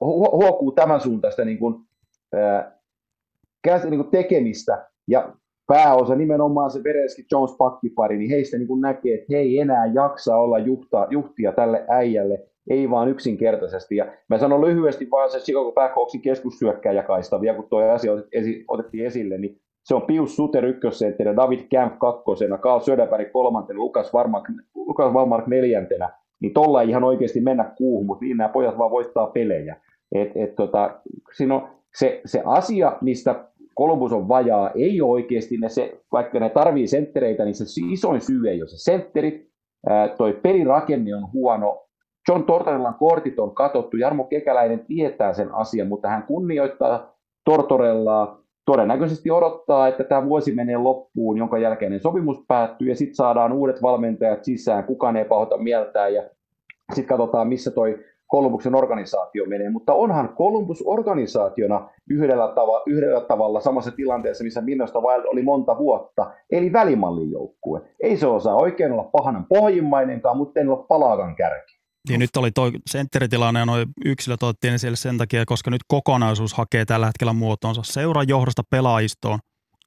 [0.01, 1.75] huokuu tämän suuntaista niin kuin,
[3.89, 5.33] niin kuin tekemistä ja
[5.67, 9.85] pääosa nimenomaan se Vereski Jones pakkipari, niin heistä niin kuin näkee, että he ei enää
[9.85, 13.95] jaksa olla juhta, juhtia tälle äijälle, ei vaan yksinkertaisesti.
[13.95, 18.11] Ja mä sanon lyhyesti vaan se Chicago Blackhawksin keskussyökkäjäkaista, vielä kun tuo asia
[18.67, 24.13] otettiin esille, niin se on Pius Suter ykkössentterinä, David Camp kakkosena, Carl Söderberg kolmantena, Lukas
[24.13, 26.09] Varmark, Lukas Varmark neljäntenä,
[26.41, 29.81] niin tolla ei ihan oikeasti mennä kuuhun, mutta niin nämä pojat vaan voittaa pelejä.
[30.15, 30.99] Et, et tota,
[31.37, 33.45] siinä on se, se asia, mistä
[33.77, 38.21] Columbus on vajaa, ei ole oikeasti ne, se, vaikka ne tarvii senttereitä, niin se isoin
[38.21, 39.47] syy ei ole se sentterit,
[40.17, 41.87] toi pelirakenne on huono,
[42.27, 47.15] John Tortorellan kortit on katottu, Jarmo Kekäläinen tietää sen asian, mutta hän kunnioittaa
[47.45, 53.53] Tortorellaa, todennäköisesti odottaa, että tämä vuosi menee loppuun, jonka jälkeinen sopimus päättyy ja sitten saadaan
[53.53, 56.23] uudet valmentajat sisään, kukaan ei pahota mieltään ja
[56.93, 63.61] sitten katsotaan, missä toi Kolumbuksen organisaatio menee, mutta onhan Columbus organisaationa yhdellä, tava, yhdellä tavalla
[63.61, 67.81] samassa tilanteessa, missä Minnosta Wild oli monta vuotta, eli välimallin joukkue.
[68.03, 71.77] Ei se osaa oikein olla pahanan pohjimmainenkaan, mutta ei ole palaakan kärki.
[72.09, 76.53] Niin nyt oli toi sentteritilanne ja noin yksilöt otettiin esille sen takia, koska nyt kokonaisuus
[76.53, 77.81] hakee tällä hetkellä muotoonsa.
[77.85, 79.39] Seuran johdosta pelaajistoon.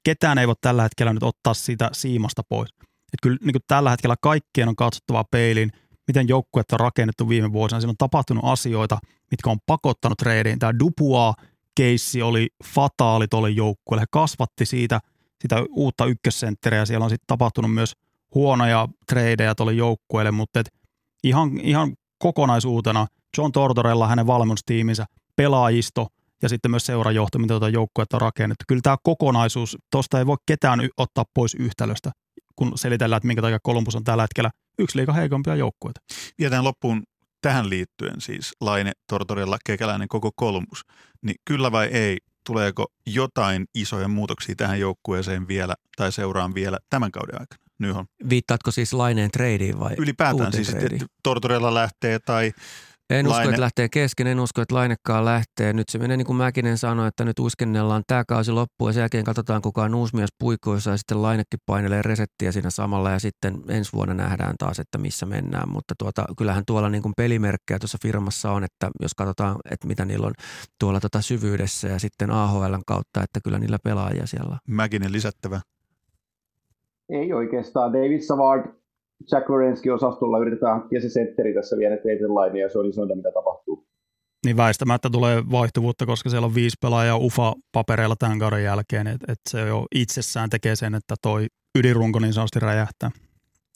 [0.03, 2.69] Ketään ei voi tällä hetkellä nyt ottaa siitä siimasta pois.
[2.81, 5.71] Että kyllä niin tällä hetkellä kaikkien on katsottava peiliin,
[6.07, 7.81] miten joukkuet on rakennettu viime vuosina.
[7.81, 8.97] Siinä on tapahtunut asioita,
[9.31, 10.59] mitkä on pakottanut treidiin.
[10.59, 11.33] Tämä Dupua
[11.75, 14.01] keissi oli fataali tuolle joukkueelle.
[14.01, 14.99] He kasvatti siitä
[15.41, 16.85] sitä uutta ykkössentteriä.
[16.85, 17.93] Siellä on sitten tapahtunut myös
[18.35, 20.69] huonoja tradeja tuolle joukkueelle, mutta et
[21.23, 26.07] ihan, ihan kokonaisuutena John Tortorella, hänen valmennustiiminsä, pelaajisto
[26.41, 28.65] ja sitten myös seurajohto, mitä tuota joukkuetta on rakennettu.
[28.67, 32.11] Kyllä tämä kokonaisuus, tuosta ei voi ketään ottaa pois yhtälöstä,
[32.55, 36.01] kun selitellään, että minkä takia Columbus on tällä hetkellä yksi liiga heikompia joukkueita.
[36.39, 37.03] Vietään loppuun
[37.41, 40.81] tähän liittyen siis Laine, Tortorella, Kekäläinen, koko Columbus.
[41.21, 47.11] Niin kyllä vai ei, tuleeko jotain isoja muutoksia tähän joukkueeseen vielä tai seuraan vielä tämän
[47.11, 47.61] kauden aikana?
[47.79, 48.07] Nyholm.
[48.29, 52.51] Viittaatko siis Laineen tradeen vai Ylipäätään siis, että Tortorella lähtee tai
[53.11, 53.49] en usko, Laine.
[53.49, 55.73] että lähtee kesken, en usko, että Lainekkaan lähtee.
[55.73, 59.01] Nyt se menee niin kuin Mäkinen sanoi, että nyt uskennellaan tämä kausi loppu ja sen
[59.01, 63.19] jälkeen katsotaan kuka on uusi mies puikoissa ja sitten Lainekin painelee resettiä siinä samalla ja
[63.19, 65.69] sitten ensi vuonna nähdään taas, että missä mennään.
[65.69, 70.05] Mutta tuota, kyllähän tuolla niin kuin pelimerkkejä tuossa firmassa on, että jos katsotaan, että mitä
[70.05, 70.33] niillä on
[70.79, 75.61] tuolla tota syvyydessä ja sitten AHLn kautta, että kyllä niillä pelaajia siellä Mäkinen lisättävä.
[77.09, 77.93] Ei oikeastaan.
[77.93, 78.80] David Savard
[79.31, 83.31] Jack Lorenski osastolla yritetään hankkia se sentteri tässä vielä trade ja se on isointa, mitä
[83.31, 83.87] tapahtuu.
[84.45, 89.39] Niin väistämättä tulee vaihtuvuutta, koska siellä on viisi pelaajaa UFA-papereilla tämän kauden jälkeen, että et
[89.49, 93.11] se jo itsessään tekee sen, että toi ydinrunko niin sanotusti räjähtää.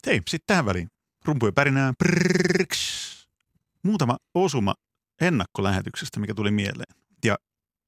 [0.06, 0.88] Hei, sitten tähän väliin.
[1.24, 1.92] Rumpujen pärinää.
[1.98, 3.06] Prrrks.
[3.82, 4.74] Muutama osuma
[5.20, 7.05] ennakkolähetyksestä, mikä tuli mieleen.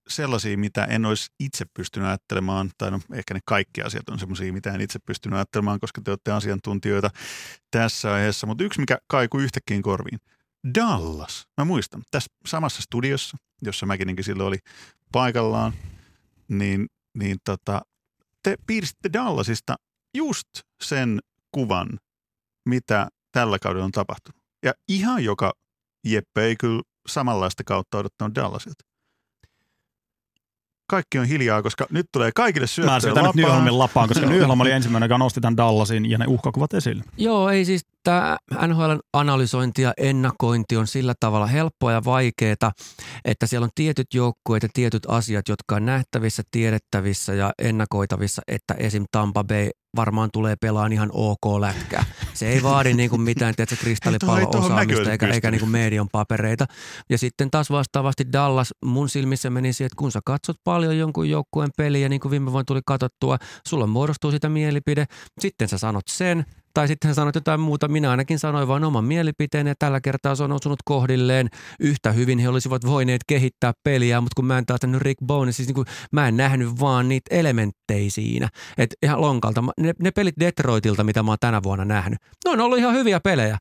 [0.09, 4.53] Sellaisia, mitä en olisi itse pystynyt ajattelemaan, tai no ehkä ne kaikki asiat on sellaisia,
[4.53, 7.11] mitä en itse pystynyt ajattelemaan, koska te olette asiantuntijoita
[7.71, 8.47] tässä aiheessa.
[8.47, 10.19] Mutta yksi, mikä kaikui yhtäkkiä korviin.
[10.75, 11.47] Dallas.
[11.57, 14.59] Mä muistan, tässä samassa studiossa, jossa mäkin silloin oli
[15.13, 15.73] paikallaan,
[16.49, 17.83] niin, niin tota,
[18.43, 19.77] te piirsitte Dallasista
[20.17, 20.49] just
[20.83, 21.21] sen
[21.53, 21.89] kuvan,
[22.69, 24.43] mitä tällä kaudella on tapahtunut.
[24.63, 25.53] Ja ihan joka
[26.05, 28.88] Jeppe ei kyllä samanlaista kautta odottanut Dallasilta
[30.89, 34.61] kaikki on hiljaa, koska nyt tulee kaikille syöttöä Mä syötän nyt Nyholmin lapaan, koska Nyholm
[34.61, 37.05] oli ensimmäinen, joka nosti tämän Dallasin ja ne uhkakuvat esille.
[37.17, 42.73] Joo, ei siis tämä NHLn analysointi ja ennakointi on sillä tavalla helppoa ja vaikeaa,
[43.25, 48.75] että siellä on tietyt joukkueet ja tietyt asiat, jotka on nähtävissä, tiedettävissä ja ennakoitavissa, että
[48.75, 49.05] esim.
[49.13, 52.05] Tampa Bay varmaan tulee pelaan ihan ok lätkää.
[52.35, 56.67] Se ei vaadi niin kuin mitään tiedätkö, kristallipallo-osaamista eikä, eikä niin kuin median papereita.
[57.11, 61.31] Ja sitten taas vastaavasti Dallas mun silmissä meni siihen, että kun sä katsot paljon jonkun
[61.31, 65.07] joukkueen peliä, niin kuin viime vuonna tuli katsottua, sulla muodostuu sitä mielipide,
[65.41, 66.45] sitten sä sanot sen,
[66.79, 67.89] tai sitten sanoit jotain muuta.
[67.89, 71.49] Minä ainakin sanoin vain oman mielipiteen ja tällä kertaa se on osunut kohdilleen.
[71.81, 75.57] Yhtä hyvin he olisivat voineet kehittää peliä, mutta kun mä en taas nähnyt Rick Bones,
[75.57, 78.49] siis niin kuin, mä en nähnyt vaan niitä elementtejä siinä.
[78.79, 79.65] Et ihan lonkalta.
[79.81, 83.21] Ne, ne pelit Detroitilta, mitä mä oon tänä vuonna nähnyt, ne on ollut ihan hyviä
[83.21, 83.59] pelejä.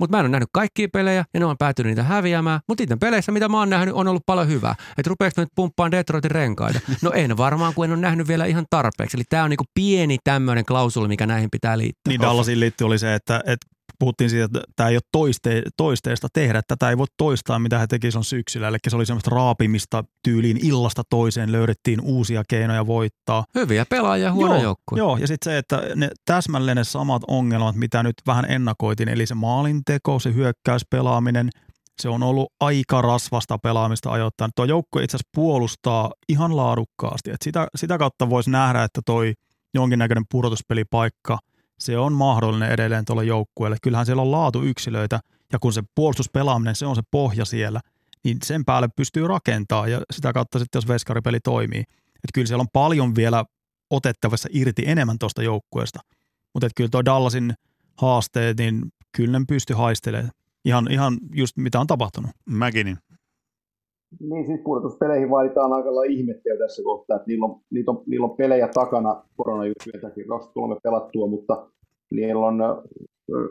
[0.00, 2.60] Mutta mä en ole nähnyt kaikkia pelejä ja ne on päätynyt niitä häviämään.
[2.68, 4.74] Mutta niiden peleissä, mitä mä oon nähnyt, on ollut paljon hyvää.
[4.98, 6.80] Että rupeeko nyt pumppaan Detroitin renkaita?
[7.02, 9.16] No en varmaan, kun en ole nähnyt vielä ihan tarpeeksi.
[9.16, 12.08] Eli tämä on niinku pieni tämmöinen klausuli, mikä näihin pitää liittyä.
[12.08, 13.66] Niin Dallasin liittyy oli se, että, että
[13.98, 16.62] puhuttiin siitä, että tämä ei ole toiste, toisteesta tehdä.
[16.68, 18.68] Tätä ei voi toistaa, mitä he tekisivät on syksyllä.
[18.68, 21.52] Eli se oli semmoista raapimista tyyliin illasta toiseen.
[21.52, 23.44] Löydettiin uusia keinoja voittaa.
[23.54, 24.98] Hyviä pelaajia, huono joo, joukkue.
[24.98, 29.08] Joo, ja sitten se, että ne täsmälleen ne samat ongelmat, mitä nyt vähän ennakoitiin.
[29.08, 31.50] Eli se maalinteko, se hyökkäyspelaaminen,
[32.02, 34.50] se on ollut aika rasvasta pelaamista ajoittain.
[34.56, 37.30] Tuo joukkue itse asiassa puolustaa ihan laadukkaasti.
[37.30, 39.34] Et sitä, sitä kautta voisi nähdä, että toi
[39.74, 41.38] jonkinnäköinen pudotuspelipaikka–
[41.78, 43.76] se on mahdollinen edelleen tuolle joukkueelle.
[43.82, 45.20] Kyllähän siellä on laatu yksilöitä
[45.52, 47.80] ja kun se puolustuspelaaminen, se on se pohja siellä,
[48.24, 51.80] niin sen päälle pystyy rakentaa ja sitä kautta sitten, jos veskaripeli toimii.
[51.80, 53.44] Että kyllä siellä on paljon vielä
[53.90, 56.00] otettavassa irti enemmän tuosta joukkueesta.
[56.54, 57.54] Mutta kyllä tuo Dallasin
[57.96, 60.30] haasteet, niin kyllä ne pystyy haistelemaan
[60.64, 62.30] ihan, ihan just mitä on tapahtunut.
[62.46, 62.98] Mäkinin.
[64.20, 68.24] Niin siis pudotuspeleihin vaaditaan aika lailla ihmettä tässä kohtaa, että niillä on, niillä on, niillä
[68.24, 71.66] on pelejä takana koronajuttujen takia, 23 pelattua, mutta
[72.10, 72.58] niillä on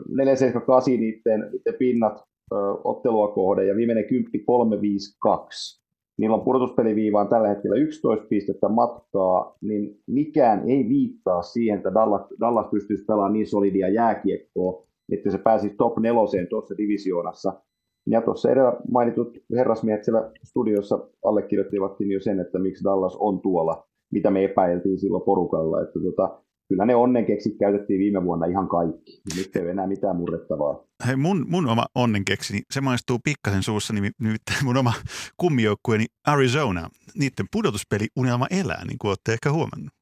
[0.08, 2.18] 478 niiden, niiden pinnat
[2.52, 5.82] ö, ottelua kohde ja viimeinen kymppi 352.
[6.18, 12.26] Niillä on pudotuspeliviivaan tällä hetkellä 11 pistettä matkaa, niin mikään ei viittaa siihen, että Dallas,
[12.40, 14.82] Dallas pystyisi pelaamaan niin solidia jääkiekkoa,
[15.12, 17.52] että se pääsisi top neloseen tuossa divisioonassa–
[18.06, 23.88] ja tuossa edellä mainitut herrasmiehet siellä studiossa allekirjoittivat jo sen, että miksi Dallas on tuolla,
[24.12, 25.82] mitä me epäiltiin silloin porukalla.
[25.82, 29.22] Että tota, kyllä ne onnenkeksit käytettiin viime vuonna ihan kaikki.
[29.36, 30.84] Nyt ei ole enää mitään murrettavaa.
[31.06, 34.92] Hei, mun, mun oma onnenkeksini, se maistuu pikkasen suussa, nimittäin mun oma
[35.36, 36.88] kummijoukkueeni Arizona.
[37.14, 39.97] Niiden pudotuspeli unelma elää, niin kuin olette ehkä huomannut.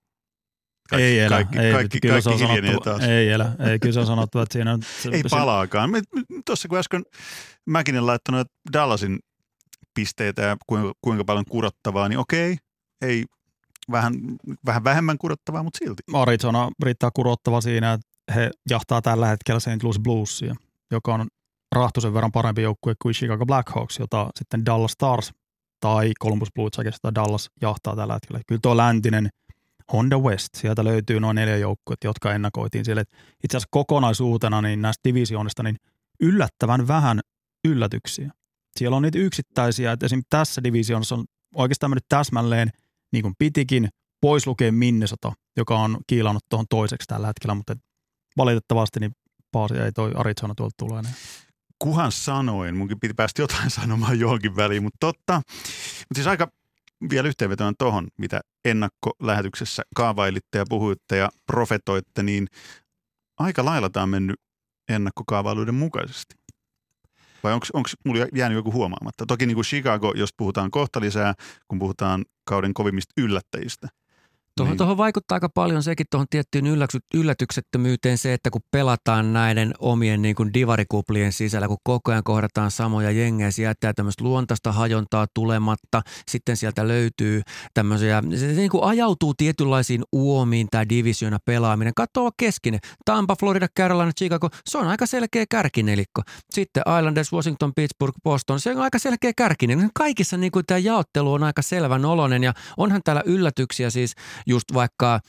[0.91, 1.37] Kaikki, ei elä.
[1.37, 3.03] Kaikki, ei, kaikki, kyllä kaikki se on sanottu, taas.
[3.03, 3.53] Ei elä.
[3.70, 4.82] Ei, kyllä se on sanottu, että siinä on...
[5.03, 5.91] Se, Ei palaakaan.
[6.47, 7.03] Tuossa kun äsken
[7.66, 9.18] Mäkinen laittanut Dallasin
[9.95, 12.57] pisteitä ja kuinka, kuinka paljon kurottavaa, niin okei,
[13.03, 13.24] ei
[13.91, 14.14] vähän,
[14.66, 16.03] vähän vähemmän kurottavaa, mutta silti.
[16.12, 19.82] Arizona riittää kurottava siinä, että he jahtaa tällä hetkellä St.
[19.82, 20.55] Louis Bluesia,
[20.91, 21.26] joka on
[21.74, 25.32] rahtusen verran parempi joukkue kuin Chicago Blackhawks, jota sitten Dallas Stars
[25.80, 28.41] tai Columbus Blue Jackets tai Dallas jahtaa tällä hetkellä.
[28.47, 29.28] Kyllä tuo läntinen
[29.93, 33.03] Honda West, sieltä löytyy noin neljä joukkuetta, jotka ennakoitiin siellä.
[33.45, 35.76] Itse asiassa kokonaisuutena niin näistä divisioonista niin
[36.20, 37.20] yllättävän vähän
[37.68, 38.30] yllätyksiä.
[38.76, 41.24] Siellä on niitä yksittäisiä, että esimerkiksi tässä divisioonassa on
[41.55, 42.70] oikeastaan mennyt täsmälleen
[43.12, 43.89] niin kuin pitikin,
[44.20, 47.76] pois lukee Minnesota, joka on kiilannut tuohon toiseksi tällä hetkellä, mutta
[48.37, 49.12] valitettavasti niin
[49.57, 51.03] Paasi ei toi Arizona tuolta tulee.
[51.03, 51.14] Niin.
[51.78, 55.34] Kuhan sanoin, munkin piti päästä jotain sanomaan johonkin väliin, mutta totta.
[55.37, 56.49] Mutta siis aika
[57.11, 62.47] vielä yhteenvetona tuohon, mitä ennakkolähetyksessä kaavailitte ja puhuitte ja profetoitte, niin
[63.38, 64.36] aika lailla tämä on mennyt
[64.88, 66.34] ennakkokaavailuiden mukaisesti.
[67.42, 69.26] Vai onko mulla jäänyt joku huomaamatta?
[69.26, 71.34] Toki niin kuin Chicago, jos puhutaan kohta lisää,
[71.68, 73.88] kun puhutaan kauden kovimmista yllättäjistä.
[74.57, 74.78] Tuohon, Niin.
[74.78, 76.64] tuohon vaikuttaa aika paljon sekin tuohon tiettyyn
[77.14, 82.70] yllätyksettömyyteen se, että kun pelataan näiden omien niin kuin divarikuplien sisällä, kun koko ajan kohdataan
[82.70, 87.42] samoja jengejä, se jättää tämmöistä luontaista hajontaa tulematta, sitten sieltä löytyy
[87.74, 91.94] tämmöisiä, se, se niin kuin ajautuu tietynlaisiin uomiin tämä divisiona pelaaminen.
[91.96, 96.22] Katsoa keskinen, Tampa, Florida, Carolina, Chicago, se on aika selkeä kärkinelikko.
[96.50, 99.90] Sitten Islanders, Washington, Pittsburgh, Boston, se on aika selkeä kärkinen.
[99.94, 104.14] Kaikissa niin kuin tämä jaottelu on aika selvän oloinen ja onhan täällä yllätyksiä siis
[104.47, 105.20] just vaikka, äh,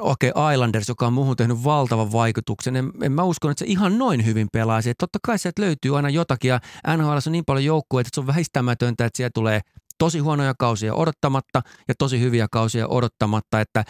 [0.00, 2.76] okei, okay, Islanders, joka on muuhun tehnyt valtavan vaikutuksen.
[2.76, 4.90] En, en mä usko, että se ihan noin hyvin pelaisi.
[4.90, 6.60] Että totta kai sieltä löytyy aina jotakin ja
[6.96, 9.60] NHL on niin paljon joukkueita, että se on väistämätöntä, että siellä tulee
[9.98, 13.84] tosi huonoja kausia odottamatta ja tosi hyviä kausia odottamatta, että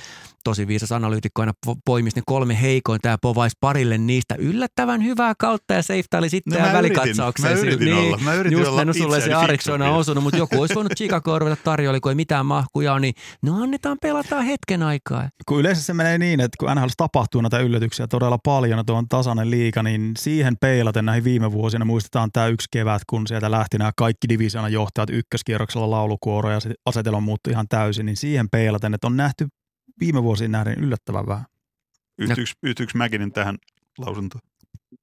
[0.45, 5.35] tosi viisas analyytikko aina po- poimisi ne kolme heikointa ja povaisi parille niistä yllättävän hyvää
[5.39, 7.55] kautta ja safetaili sitten No ja yritin, välikatsaukseen.
[7.55, 9.85] mä yritin niin, olla, mä yritin just olla sulle se fiksumpi.
[9.85, 13.63] osunut, mutta joku olisi voinut Chicago ruveta tarjolla, kun ei mitään mahkuja ole, niin no
[13.63, 15.29] annetaan pelata hetken aikaa.
[15.47, 18.97] Kun yleensä se menee niin, että kun NHL tapahtuu näitä yllätyksiä todella paljon, ja tuo
[18.97, 23.51] on tasainen liika, niin siihen peilaten näihin viime vuosina muistetaan tämä yksi kevät, kun sieltä
[23.51, 28.51] lähti nämä kaikki divisioonan johtajat ykköskierroksella laulukuoro ja se asetelma muuttui ihan täysin, niin siihen
[28.51, 29.47] peilaten, että on nähty
[30.01, 31.45] viime vuosiin nähden yllättävän vähän.
[32.63, 33.57] Yhtyykö, Mäkinen tähän
[33.99, 34.43] lausuntoon?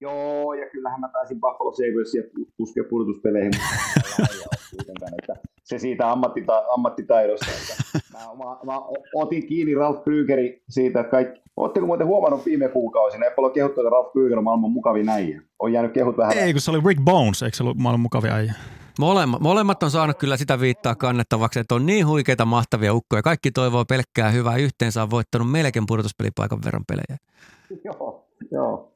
[0.02, 2.24] Joo, ja kyllähän mä pääsin Buffalo Sabresia
[2.58, 3.52] puskea pudotuspeleihin,
[3.96, 7.46] mutta ei ole kuitenkaan, että se siitä ammattita- ammattitaidosta.
[7.52, 7.84] Että
[8.14, 8.82] mä, mä, mä,
[9.16, 13.82] otin kiinni Ralph Brygeri siitä, että kaikki, Oletteko muuten huomannut viime kuukausina, ei paljon kehuttu,
[13.82, 15.42] että Ralph Brüger on maailman mukavin äijä.
[15.60, 16.38] On jäänyt kehut vähän.
[16.38, 18.54] Ei, kun se oli Rick Bones, eikö se ollut maailman mukavia äijä?
[19.00, 23.22] Molemmat, molemmat on saanut kyllä sitä viittaa kannettavaksi, että on niin huikeita mahtavia ukkoja.
[23.22, 24.58] Kaikki toivoo pelkkää hyvää.
[24.58, 27.18] Yhteensä on voittanut melkein pudotuspelipaikan verran pelejä.
[27.86, 28.91] joo, joo.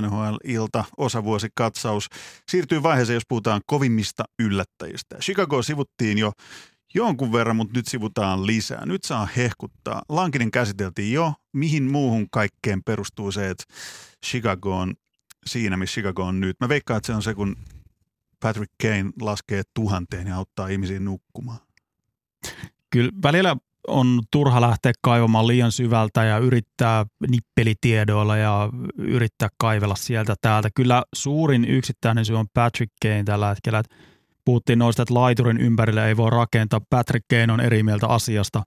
[0.00, 2.08] NHL-ilta, osavuosikatsaus.
[2.48, 5.16] Siirtyy vaiheeseen, jos puhutaan kovimmista yllättäjistä.
[5.18, 6.32] Chicago sivuttiin jo
[6.94, 8.86] jonkun verran, mutta nyt sivutaan lisää.
[8.86, 10.02] Nyt saa hehkuttaa.
[10.08, 11.32] Lankinen käsiteltiin jo.
[11.52, 13.64] Mihin muuhun kaikkeen perustuu se, että
[14.26, 14.94] Chicago on
[15.46, 16.56] siinä, missä Chicago on nyt.
[16.60, 17.56] Mä veikkaan, että se on se, kun
[18.40, 21.58] Patrick Kane laskee tuhanteen ja auttaa ihmisiä nukkumaan.
[22.90, 23.56] Kyllä välillä
[23.88, 28.68] on turha lähteä kaivamaan liian syvältä ja yrittää nippelitiedoilla ja
[28.98, 30.68] yrittää kaivella sieltä täältä.
[30.74, 33.78] Kyllä suurin yksittäinen syy on Patrick Kane tällä hetkellä.
[33.78, 33.94] Et
[34.44, 36.80] puhuttiin noista, että laiturin ympärille ei voi rakentaa.
[36.90, 38.62] Patrick Kane on eri mieltä asiasta,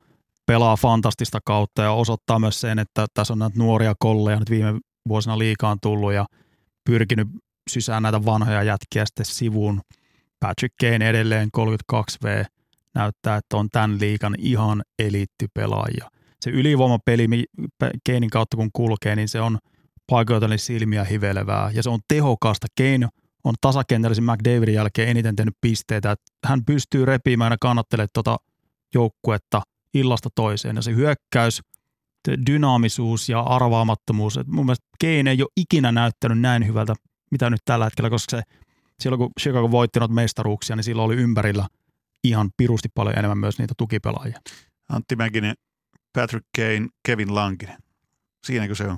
[0.45, 4.79] pelaa fantastista kautta ja osoittaa myös sen, että tässä on näitä nuoria kolleja nyt viime
[5.07, 6.25] vuosina liikaan tullut ja
[6.85, 7.27] pyrkinyt
[7.69, 9.81] sisään näitä vanhoja jätkiä sitten sivuun.
[10.39, 12.45] Patrick Kane edelleen 32V
[12.95, 16.11] näyttää, että on tämän liikan ihan eliittipelaaja.
[16.41, 17.27] Se ylivoimapeli
[18.03, 19.57] Keinin kautta kun kulkee, niin se on
[20.07, 22.67] paikoitellen silmiä hivelevää ja se on tehokasta.
[22.75, 23.09] Keino
[23.43, 26.11] on tasakentällisin McDavidin jälkeen eniten tehnyt pisteitä.
[26.11, 28.37] Että hän pystyy repimään ja kannattelemaan tuota
[28.93, 29.61] joukkuetta
[29.93, 31.61] illasta toiseen ja se hyökkäys,
[32.47, 34.37] dynaamisuus ja arvaamattomuus.
[34.37, 36.93] Et mun mielestä Kane ei ole ikinä näyttänyt näin hyvältä,
[37.31, 38.43] mitä nyt tällä hetkellä, koska se
[38.99, 41.67] silloin kun Chicago voitti noita mestaruuksia, niin silloin oli ympärillä
[42.23, 44.37] ihan pirusti paljon enemmän myös niitä tukipelaajia.
[44.89, 45.53] Antti Mäkinen,
[46.15, 47.77] Patrick Kane, Kevin Lankinen.
[48.47, 48.97] Siinäkö se on?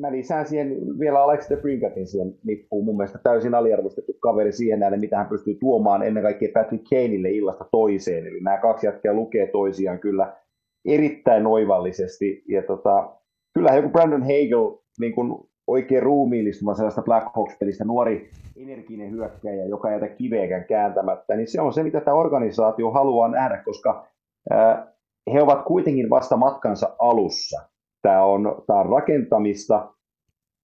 [0.00, 2.84] Mä lisään siihen vielä Alex de Brinkatin siihen nippuun.
[2.84, 7.30] Mun mielestä täysin aliarvostettu kaveri siihen nähden, mitä hän pystyy tuomaan ennen kaikkea Patrick Kaneille
[7.30, 8.26] illasta toiseen.
[8.26, 10.36] Eli nämä kaksi jätkää lukee toisiaan kyllä
[10.84, 12.44] erittäin oivallisesti.
[12.48, 13.16] Ja tota,
[13.54, 19.88] kyllähän joku Brandon Hagel niin kun oikein ruumiillistuma sellaista Black Hawks-pelistä, nuori energinen hyökkäjä, joka
[19.88, 24.06] ei jätä kiveäkään kääntämättä, niin se on se, mitä tämä organisaatio haluaa nähdä, koska
[25.32, 27.60] he ovat kuitenkin vasta matkansa alussa.
[28.02, 29.94] tämä on, tämä on rakentamista,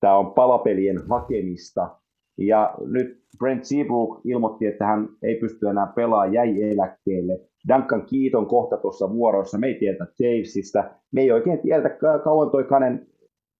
[0.00, 1.90] tämä on palapelien hakemista.
[2.38, 7.40] Ja nyt Brent Seabrook ilmoitti, että hän ei pysty enää pelaamaan, jäi eläkkeelle.
[7.68, 11.90] Duncan Keaton kohta tuossa vuorossa, me ei tiedä Javesista, me ei oikein tiedä
[12.24, 13.06] kauan toi Kanen,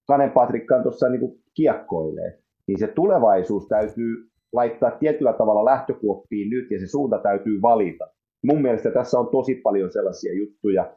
[0.07, 2.39] Kanen Patrikkaan tuossa niin kiekkoilee.
[2.67, 8.09] Niin se tulevaisuus täytyy laittaa tietyllä tavalla lähtökuoppiin nyt ja se suunta täytyy valita.
[8.45, 10.97] Mun mielestä tässä on tosi paljon sellaisia juttuja,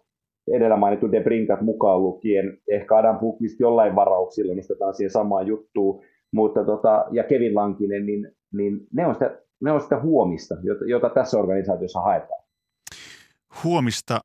[0.52, 6.04] edellä mainittu De Brinkat mukaan lukien, ehkä Adam Bukvist jollain varauksilla nostetaan siihen samaan juttuun,
[6.34, 10.86] mutta tota, ja Kevin Lankinen, niin, niin ne, on sitä, ne on sitä huomista, jota,
[10.86, 12.44] jota tässä organisaatiossa haetaan.
[13.64, 14.20] Huomista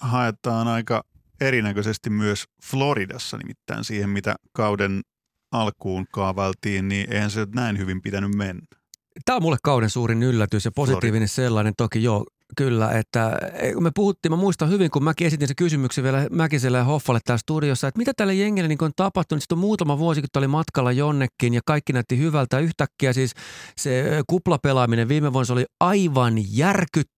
[0.00, 1.02] haetaan aika
[1.40, 5.00] erinäköisesti myös Floridassa, nimittäin siihen, mitä kauden
[5.52, 8.66] alkuun kaavailtiin, niin eihän se näin hyvin pitänyt mennä.
[9.24, 11.34] Tämä on mulle kauden suurin yllätys ja positiivinen Florida.
[11.34, 11.74] sellainen.
[11.76, 12.24] Toki joo,
[12.56, 13.38] Kyllä, että
[13.80, 17.38] me puhuttiin, mä muistan hyvin, kun mäkin esitin se kysymyksen vielä Mäkiselle ja Hoffalle täällä
[17.38, 19.42] studiossa, että mitä tälle jengille niin on tapahtunut.
[19.42, 22.58] Sitten on muutama vuosi, kun oli matkalla jonnekin ja kaikki näytti hyvältä.
[22.58, 23.32] Yhtäkkiä siis
[23.76, 26.34] se kuplapelaaminen viime vuonna oli aivan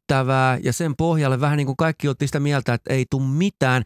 [0.03, 3.83] järkyttävää ja sen pohjalle vähän niin kuin kaikki oltiin sitä mieltä, että ei tule mitään.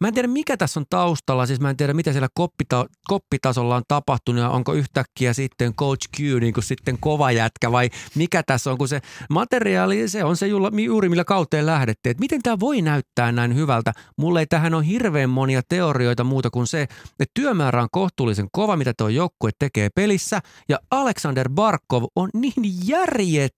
[0.00, 1.46] Mä en tiedä, mikä tässä on taustalla.
[1.46, 6.08] Siis mä en tiedä, mitä siellä koppita- koppitasolla on tapahtunut ja onko yhtäkkiä sitten Coach
[6.16, 9.00] Q niin kuin sitten kova jätkä vai mikä tässä on, kun se
[9.30, 10.46] materiaali, se on se
[10.84, 12.10] juuri millä kauteen lähdettiin.
[12.10, 13.92] Että miten tämä voi näyttää näin hyvältä?
[14.16, 18.76] Mulle ei tähän ole hirveän monia teorioita muuta kuin se, että työmäärä on kohtuullisen kova,
[18.76, 23.52] mitä tuo joukkue tekee pelissä ja Alexander Barkov on niin järjet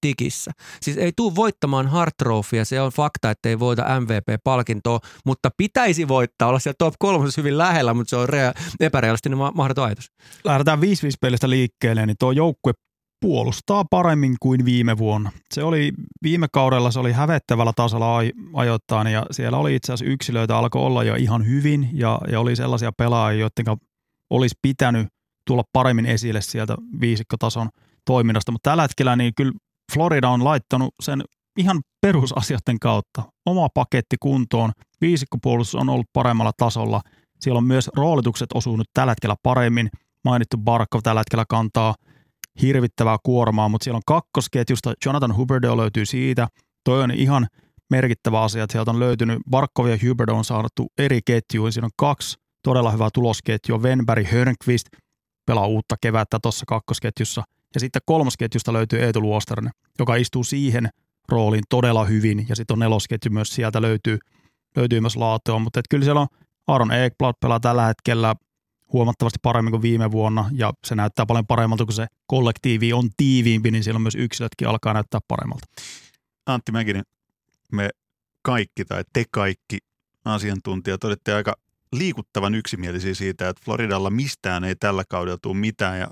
[0.00, 0.50] tikissä.
[0.82, 6.08] Siis ei tule voittamaan Hart Trophya, se on fakta, että ei voita MVP-palkintoa, mutta pitäisi
[6.08, 10.12] voittaa, olla siellä top kolmosessa hyvin lähellä, mutta se on rea- epärealistinen ma- mahdoton ajatus.
[10.44, 10.82] Lähdetään 5-5
[11.20, 12.72] pelistä liikkeelle, niin tuo joukkue
[13.20, 15.32] puolustaa paremmin kuin viime vuonna.
[15.54, 15.92] Se oli
[16.22, 18.18] viime kaudella, se oli hävettävällä tasolla
[18.54, 22.56] ajoittain ja siellä oli itse asiassa yksilöitä alkoi olla jo ihan hyvin ja, ja oli
[22.56, 23.76] sellaisia pelaajia, joiden
[24.30, 25.08] olisi pitänyt
[25.46, 27.68] tulla paremmin esille sieltä viisikkotason
[28.06, 29.52] toiminnasta, mutta tällä hetkellä niin kyllä
[29.94, 31.22] Florida on laittanut sen
[31.58, 33.22] ihan perusasiatten kautta.
[33.46, 37.00] Oma paketti kuntoon, viisikkopuolustus on ollut paremmalla tasolla,
[37.40, 39.88] siellä on myös roolitukset osunut tällä hetkellä paremmin,
[40.24, 41.94] mainittu Barkov tällä hetkellä kantaa
[42.62, 46.48] hirvittävää kuormaa, mutta siellä on kakkosketjusta, Jonathan Huberdeau löytyy siitä,
[46.84, 47.46] toi on ihan
[47.90, 51.90] merkittävä asia, että sieltä on löytynyt, Barkov ja Huberdeau on saatu eri ketjuihin, siinä on
[51.96, 54.86] kaksi todella hyvää tulosketjua, Venberg, Hörnqvist
[55.46, 57.42] pelaa uutta kevättä tuossa kakkosketjussa–
[57.74, 60.88] ja sitten kolmosketjusta löytyy Eetu Luostarinen, joka istuu siihen
[61.28, 62.46] rooliin todella hyvin.
[62.48, 64.18] Ja sitten on nelosketju myös sieltä löytyy,
[64.76, 65.58] löytyy myös laatua.
[65.58, 66.26] Mutta kyllä siellä on
[66.66, 68.34] Aaron Ekblad pelaa tällä hetkellä
[68.92, 73.70] huomattavasti paremmin kuin viime vuonna ja se näyttää paljon paremmalta, kun se kollektiivi on tiiviimpi,
[73.70, 75.66] niin silloin myös yksilötkin alkaa näyttää paremmalta.
[76.46, 77.02] Antti Mäkinen,
[77.72, 77.90] me
[78.42, 79.78] kaikki tai te kaikki
[80.24, 81.54] asiantuntijat olette aika
[81.92, 86.08] liikuttavan yksimielisiä siitä, että Floridalla mistään ei tällä kaudella tule mitään ja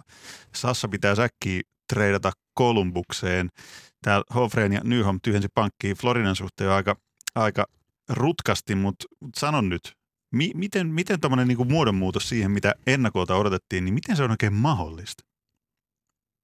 [0.55, 1.61] Sassa pitää säkkiä
[1.93, 3.49] treidata Kolumbukseen.
[4.03, 6.97] Täällä Hofreen ja Nyholm tyhjensi pankkiin Floridan suhteen aika,
[7.35, 7.67] aika
[8.09, 9.93] rutkasti, mutta, mutta sanon nyt,
[10.33, 14.55] mi, miten, miten tämmöinen niin muodonmuutos siihen, mitä ennakolta odotettiin, niin miten se on oikein
[14.55, 15.28] mahdollista?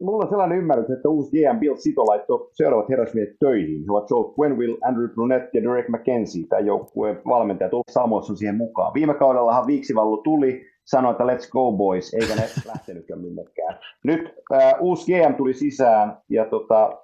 [0.03, 3.81] Mulla on sellainen ymmärrys, että uusi GM Bill Sito laittoi seuraavat herrasmiehet töihin.
[3.81, 8.57] He ovat Joe Quenville, Andrew Brunette ja Derek McKenzie, tämä joukkueen valmentaja, Tullut Samuelson siihen
[8.57, 8.95] mukaan.
[8.95, 13.79] Viime kaudellahan Viiksivallu tuli, sanoi, että let's go boys, eikä ne lähtenytkään minnekään.
[14.05, 16.99] Nyt äh, uusi GM tuli sisään ja tota,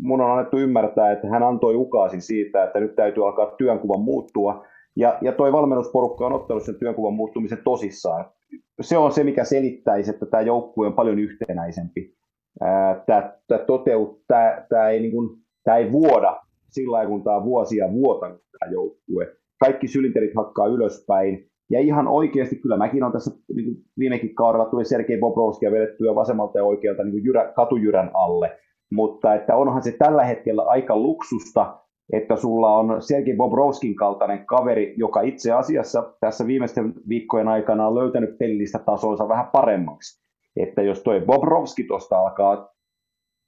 [0.00, 4.64] mun on annettu ymmärtää, että hän antoi ukaasin siitä, että nyt täytyy alkaa työnkuvan muuttua.
[4.96, 8.24] Ja, ja toi valmennusporukka on ottanut sen työnkuvan muuttumisen tosissaan.
[8.80, 12.15] Se on se, mikä selittäisi, että tämä joukkue on paljon yhtenäisempi
[13.06, 14.20] tämä, tämä, toteut,
[14.68, 16.40] tämä, ei, niin kuin, tämä ei vuoda
[16.70, 19.36] sillä lailla, kun tämä vuosia vuotanut tämä joukkue.
[19.60, 21.46] Kaikki sylinterit hakkaa ylöspäin.
[21.70, 26.58] Ja ihan oikeasti, kyllä mäkin on tässä niin viimekin kaudella tuli Sergei Bobrovskia vedettyä vasemmalta
[26.58, 28.50] ja oikealta niin jyrä, katujyrän alle.
[28.92, 31.78] Mutta että onhan se tällä hetkellä aika luksusta,
[32.12, 37.94] että sulla on Sergei Bobrovskin kaltainen kaveri, joka itse asiassa tässä viimeisten viikkojen aikana on
[37.94, 40.25] löytänyt pelillistä tasonsa vähän paremmaksi
[40.56, 42.74] että jos toi Bobrovski tuosta alkaa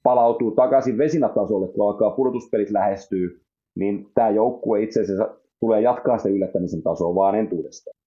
[0.03, 3.41] palautuu takaisin vesinatasolle, kun alkaa pudotuspelit lähestyy,
[3.75, 7.98] niin tämä joukkue itse asiassa tulee jatkaa sitä yllättämisen tasoa vaan entuudestaan.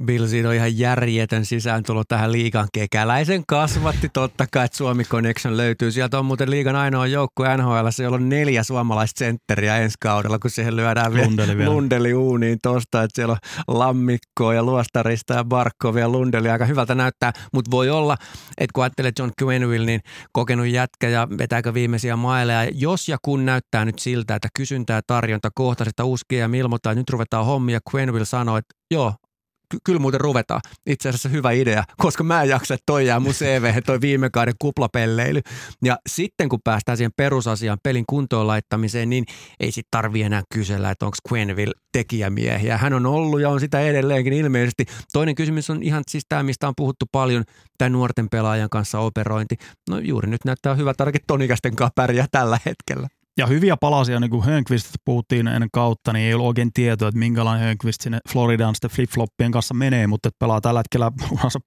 [0.00, 5.56] Bill, siinä on ihan järjetön sisääntulo tähän liigan kekäläisen kasvatti totta kai, että Suomi Connection
[5.56, 5.90] löytyy.
[5.90, 10.50] Sieltä on muuten liigan ainoa joukko NHL, siellä on neljä suomalaista sentteriä ensi kaudella, kun
[10.50, 13.36] siihen lyödään Lundeli, vielä Lundeli uuniin tosta, että siellä
[13.66, 18.16] on Lammikkoa ja Luostarista ja Barkovia ja Lundeli aika hyvältä näyttää, mutta voi olla,
[18.58, 20.00] että kun ajattelee John Quenville, niin
[20.32, 22.70] kokenut jätkä ja vetääkö viimeisiä maileja.
[22.74, 27.00] Jos ja kun näyttää nyt siltä, että kysyntää ja tarjonta kohtaisesta uusi GM ilmoittaa, että
[27.00, 29.14] nyt ruvetaan hommia, Quenville sanoo, että joo,
[29.72, 30.60] ky- kyllä muuten ruvetaan.
[30.86, 34.30] Itse asiassa hyvä idea, koska mä en jaksa, että toi jää mun CV, toi viime
[34.30, 35.40] kauden kuplapelleily.
[35.84, 39.24] Ja sitten kun päästään siihen perusasiaan, pelin kuntoon laittamiseen, niin
[39.60, 42.78] ei sit tarvi enää kysellä, että onko Quenville tekijämiehiä.
[42.78, 44.86] Hän on ollut ja on sitä edelleenkin ilmeisesti.
[45.12, 47.44] Toinen kysymys on ihan siis tämä, mistä on puhuttu paljon,
[47.78, 49.56] tämä nuorten pelaajan kanssa operointi.
[49.90, 53.08] No juuri nyt näyttää hyvä tarkit tonikästen kanssa pärjää tällä hetkellä.
[53.38, 57.18] Ja hyviä palasia, niin kuin Hönkvististä puhuttiin ennen kautta, niin ei ollut oikein tietoa, että
[57.18, 61.12] minkälainen Hönkvist sinne Floridaan sitten flip-floppien kanssa menee, mutta että pelaa tällä hetkellä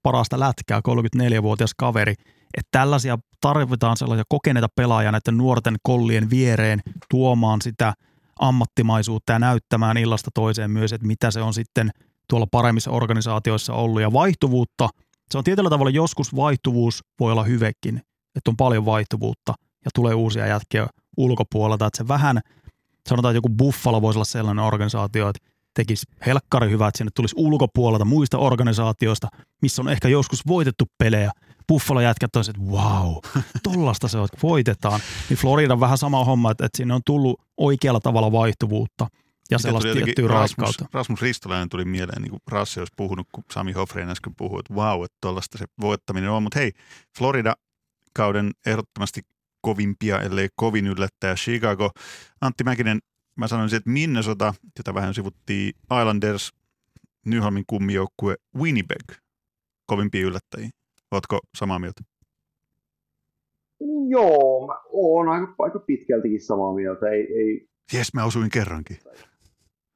[0.03, 2.13] parasta lätkää, 34-vuotias kaveri.
[2.57, 7.93] Että tällaisia tarvitaan sellaisia kokeneita pelaajia näiden nuorten kollien viereen tuomaan sitä
[8.39, 11.89] ammattimaisuutta ja näyttämään illasta toiseen myös, että mitä se on sitten
[12.29, 14.01] tuolla paremmissa organisaatioissa ollut.
[14.01, 14.89] Ja vaihtuvuutta,
[15.31, 18.01] se on tietyllä tavalla joskus vaihtuvuus voi olla hyvekin,
[18.35, 19.53] että on paljon vaihtuvuutta
[19.85, 20.87] ja tulee uusia jätkiä
[21.17, 22.41] ulkopuolelta, että se vähän,
[23.09, 27.35] sanotaan, että joku Buffalo voisi olla sellainen organisaatio, että tekisi helkkari hyvä, että sinne tulisi
[27.37, 29.27] ulkopuolelta muista organisaatioista,
[29.61, 31.31] missä on ehkä joskus voitettu pelejä.
[31.67, 33.15] Buffalo jätkät olisi, että wow,
[33.63, 34.99] tollasta se on, että voitetaan.
[35.29, 39.07] Niin Florida vähän sama homma, että, että sinne on tullut oikealla tavalla vaihtuvuutta
[39.51, 40.83] ja sellaista tiettyä raiskautta.
[40.83, 44.59] Rasmus, Rasmus Ristolainen tuli mieleen, niin kuin Rassi olisi puhunut, kun Sami Hofrein äsken puhui,
[44.59, 46.43] että wow, että tollaista se voittaminen on.
[46.43, 46.71] Mutta hei,
[47.17, 47.53] Florida
[48.13, 49.21] kauden ehdottomasti
[49.65, 51.89] kovimpia, ellei kovin yllättäjä Chicago.
[52.41, 52.99] Antti Mäkinen,
[53.39, 56.53] mä sanoisin, että Minnesota, jota vähän sivuttiin Islanders,
[57.25, 59.05] Nyholmin kummijoukkue Winnipeg,
[59.91, 60.69] kovimpia yllättäjiä.
[61.11, 62.01] Oletko samaa mieltä?
[64.09, 67.09] Joo, mä oon aika, aika pitkältikin samaa mieltä.
[67.09, 68.97] Ei, ei, Jes, mä osuin kerrankin.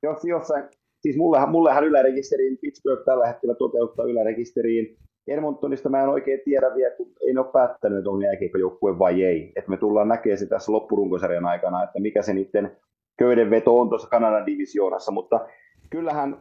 [0.04, 0.64] jos jossain,
[1.02, 4.98] siis mullehan, mullehan ylärekisteriin, Pittsburgh tällä hetkellä toteuttaa ylärekisteriin.
[5.30, 9.24] Edmontonista mä en oikein tiedä vielä, kun ei ne ole päättänyt, että on jääkiekkojoukkue vai
[9.24, 9.52] ei.
[9.56, 12.78] Että me tullaan näkemään se tässä loppurunkosarjan aikana, että mikä se niiden
[13.20, 15.48] köydenveto on tuossa Kanadan divisioonassa, mutta
[15.90, 16.38] kyllähän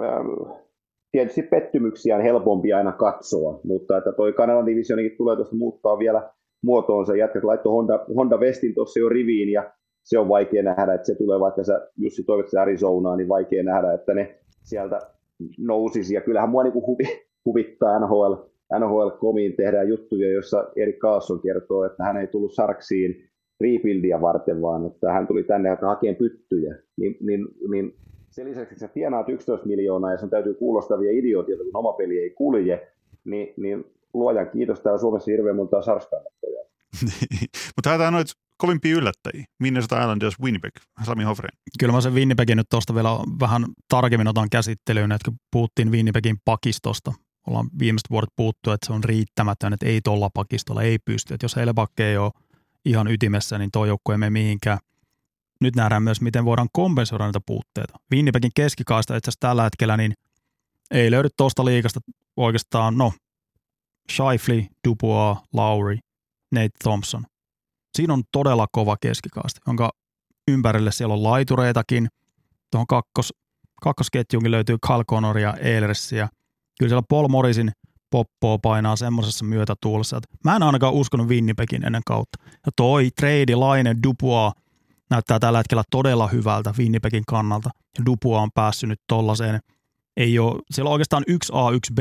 [0.00, 0.52] ähm,
[1.12, 6.30] tietysti pettymyksiä on helpompi aina katsoa, mutta että toi Kanadan divisionikin tulee tuosta muuttaa vielä
[6.62, 7.16] muotoonsa.
[7.16, 9.72] Jätkät laittoi Honda, Honda Westin tuossa jo riviin ja
[10.04, 13.62] se on vaikea nähdä, että se tulee, vaikka sä Jussi toivot se Arizonaan, niin vaikea
[13.62, 14.98] nähdä, että ne sieltä
[15.58, 16.14] nousisi.
[16.14, 17.04] Ja kyllähän mua niin huvi,
[17.44, 18.34] huvittaa NHL,
[18.78, 23.28] NHL-komiin tehdään juttuja, joissa Erik Kaasson kertoo, että hän ei tullut Sarksiin
[23.60, 26.76] rebuildia varten, vaan että hän tuli tänne hakemaan pyttyjä.
[26.96, 27.96] Niin, niin, niin
[28.30, 32.18] sen lisäksi, että sä tienaat 11 miljoonaa ja sun täytyy kuulostavia idiootilta, kun oma peli
[32.18, 32.92] ei kulje,
[33.24, 33.84] niin, niin
[34.14, 36.64] luojan kiitos täällä Suomessa hirveän monta sarskannattajaa.
[37.76, 39.44] Mutta haetaan noita kovimpia yllättäjiä.
[39.62, 40.72] Minnesota Islanders, Winnipeg,
[41.02, 41.58] Sami Hofrein.
[41.80, 43.08] Kyllä mä sen Winnipegin nyt tuosta vielä
[43.40, 47.12] vähän tarkemmin otan käsittelyyn, että kun puhuttiin Winnipegin pakistosta,
[47.46, 51.34] ollaan viimeiset vuodet puhuttu, että se on riittämätön, että ei tuolla pakistolla, ei pysty.
[51.34, 52.32] Että jos Helbakke ei ole
[52.84, 54.78] ihan ytimessä, niin tuo joukkue ei mene mihinkään.
[55.60, 57.98] Nyt nähdään myös, miten voidaan kompensoida näitä puutteita.
[58.12, 60.12] Winnipegin keskikaista itse asiassa tällä hetkellä, niin
[60.90, 62.00] ei löydy tuosta liikasta
[62.36, 63.12] oikeastaan, no,
[64.12, 65.98] Shifley, Dubois, Lowry,
[66.52, 67.24] Nate Thompson.
[67.96, 69.90] Siinä on todella kova keskikaista, jonka
[70.48, 72.08] ympärille siellä on laitureitakin.
[72.70, 73.32] Tuohon kakkos,
[73.82, 76.28] kakkosketjuunkin löytyy Kyle Connor ja Eilersia.
[76.78, 77.72] Kyllä siellä Paul Morrisin
[78.10, 82.38] poppoa painaa semmoisessa myötätuulessa, että mä en ainakaan uskonut Winnipegin ennen kautta.
[82.66, 84.52] Ja toi trade Laine Dubois
[85.10, 87.70] näyttää tällä hetkellä todella hyvältä Winnipegin kannalta.
[87.98, 89.60] Ja Dubois on päässyt nyt tollaiseen.
[90.16, 91.98] Ei ole, siellä on oikeastaan yksi A, yksi B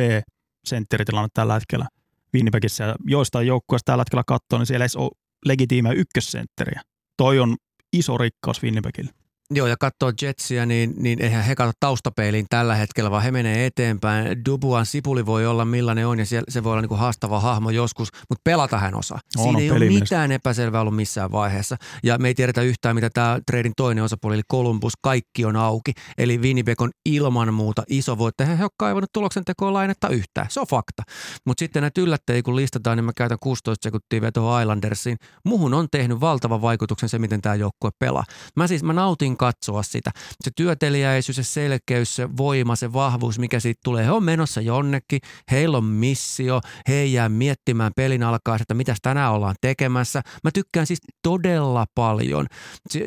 [0.66, 1.88] sentteritilanne tällä hetkellä
[2.34, 2.84] Winnipegissä.
[2.84, 5.12] Ja joistain joukkueista tällä hetkellä katsoo, niin siellä ei ole
[5.46, 6.82] legitiimejä ykkössentteriä.
[7.18, 7.56] Toi on
[7.94, 9.12] iso rikkaus Winnipegille.
[9.56, 13.66] Joo, ja katsoo Jetsiä, niin, niin eihän he katso taustapeiliin tällä hetkellä, vaan he menee
[13.66, 14.46] eteenpäin.
[14.46, 18.10] Dubuan sipuli voi olla millainen on, ja se, se voi olla niin haastava hahmo joskus,
[18.30, 19.20] mutta pelata hän osaa.
[19.30, 21.78] Siinä on ei ole mitään epäselvää ollut missään vaiheessa.
[22.04, 25.92] Ja me ei tiedetä yhtään, mitä tämä treidin toinen osapuoli, eli Columbus, kaikki on auki.
[26.18, 28.48] Eli Winnipeg on ilman muuta iso voittaja.
[28.48, 30.48] He ei ole kaivannut tuloksen tekoon lainetta yhtään.
[30.50, 31.04] Se on fakta.
[31.46, 35.18] Mutta sitten näitä yllättäjiä, kun listataan, niin mä käytän 16 sekuntia vetoa Islandersiin.
[35.46, 38.24] Muhun on tehnyt valtavan vaikutuksen se, miten tämä joukkue pelaa.
[38.56, 40.12] Mä siis mä nautin katsoa sitä.
[40.44, 44.06] Se työteliäisyys, se selkeys, se voima, se vahvuus, mikä siitä tulee.
[44.06, 45.20] He on menossa jonnekin,
[45.52, 50.22] heillä on missio, he ei jää miettimään pelin alkaa, että mitä tänään ollaan tekemässä.
[50.44, 52.46] Mä tykkään siis todella paljon.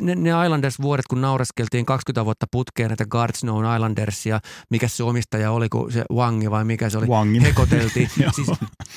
[0.03, 5.51] Ne, ne Islanders-vuodet, kun naureskeltiin 20 vuotta putkeen näitä Guards Known Islandersia, mikä se omistaja
[5.53, 7.43] oli, kun se Wangi vai mikä se oli, Wangin.
[7.43, 8.11] hekoteltiin.
[8.37, 8.49] Siis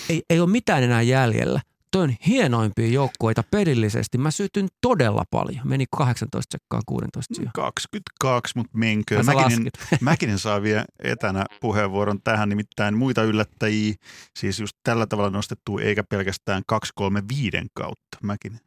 [0.09, 1.61] ei, ei ole mitään enää jäljellä.
[1.91, 4.17] Toi on hienoimpia joukkueita pelillisesti.
[4.17, 5.67] Mä sytyn todella paljon.
[5.67, 7.51] Meni 18 sekkaan 16 sijaan.
[7.55, 9.23] 22, mutta menkö.
[9.23, 9.71] Mäkinen.
[10.01, 13.93] Mäkinen saa vielä etänä puheenvuoron tähän, nimittäin muita yllättäjiä,
[14.39, 18.17] siis just tällä tavalla nostettu, eikä pelkästään 235 kautta.
[18.23, 18.59] Mäkinen.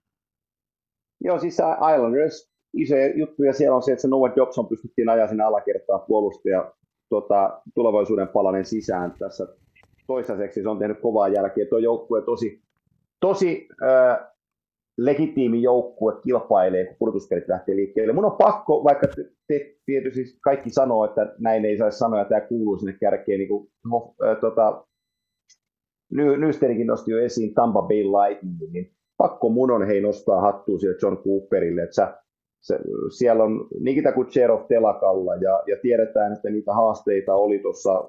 [1.24, 1.58] Joo, siis
[1.94, 6.00] Islanders, iso juttu ja siellä on se, että se Noah Dobson pystyttiin ajaa sinne alakertaan
[6.08, 6.72] puolustaja
[7.08, 9.48] tota, tulevaisuuden palanen sisään tässä
[10.06, 10.62] toistaiseksi.
[10.62, 11.66] Se on tehnyt kovaa jälkeä.
[11.66, 12.62] Tuo joukkue tosi,
[13.22, 14.18] tosi äh,
[14.98, 18.12] legitiimi joukkue kilpailee, kun pudotuspelit lähtee liikkeelle.
[18.12, 22.24] Mun on pakko, vaikka te, te tietysti kaikki sanoo, että näin ei saisi sanoa, ja
[22.24, 24.84] tämä kuuluu sinne kärkeen, niin kuin, no, äh, tota,
[26.38, 30.96] Nysterikin nosti jo esiin Tampa Bay Lightning, niin pakko mun on hei nostaa hattua sille
[31.02, 32.14] John Cooperille, että sä,
[32.60, 32.78] se,
[33.18, 38.08] siellä on Nikita Kucherov telakalla ja, ja tiedetään, että niitä haasteita oli tuossa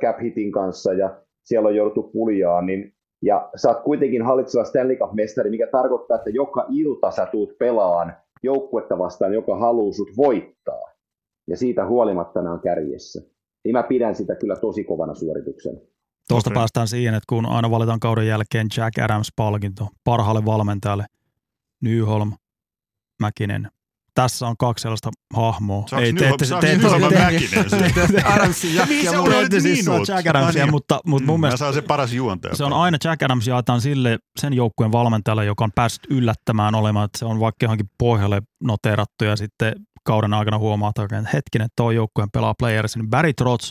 [0.00, 2.92] cap hitin kanssa ja siellä on jouduttu puljaan, niin
[3.22, 8.16] ja sä oot kuitenkin hallitseva Stanley Cup-mestari, mikä tarkoittaa, että joka ilta sä tuut pelaan
[8.42, 10.82] joukkuetta vastaan, joka haluaa sut voittaa.
[11.46, 13.22] Ja siitä huolimatta nämä on kärjessä.
[13.64, 15.80] Niin mä pidän sitä kyllä tosi kovana suorituksena.
[16.28, 16.60] Tuosta okay.
[16.60, 21.04] päästään siihen, että kun aina valitaan kauden jälkeen Jack Adams-palkinto parhaalle valmentajalle,
[21.80, 22.32] Nyholm,
[23.20, 23.68] Mäkinen.
[24.22, 25.88] Tässä on kaksi sellaista hahmoa.
[25.88, 30.66] Saanko ei, te, te, te, te, Adamsin Jack ja mulla ei siis on Jack Adamsia,
[30.66, 32.56] mutta, mutta mun mm, mielestä Mä se paras juontaja.
[32.56, 37.04] Se on aina Jack Adams jaetaan sille sen joukkueen valmentajalle, joka on päässyt yllättämään olemaan,
[37.04, 39.72] että se on vaikka johonkin pohjalle noterattu ja sitten
[40.04, 43.70] kauden aikana huomaa, että hetkinen, tuo joukkueen pelaa playerissa, niin Barry Trotz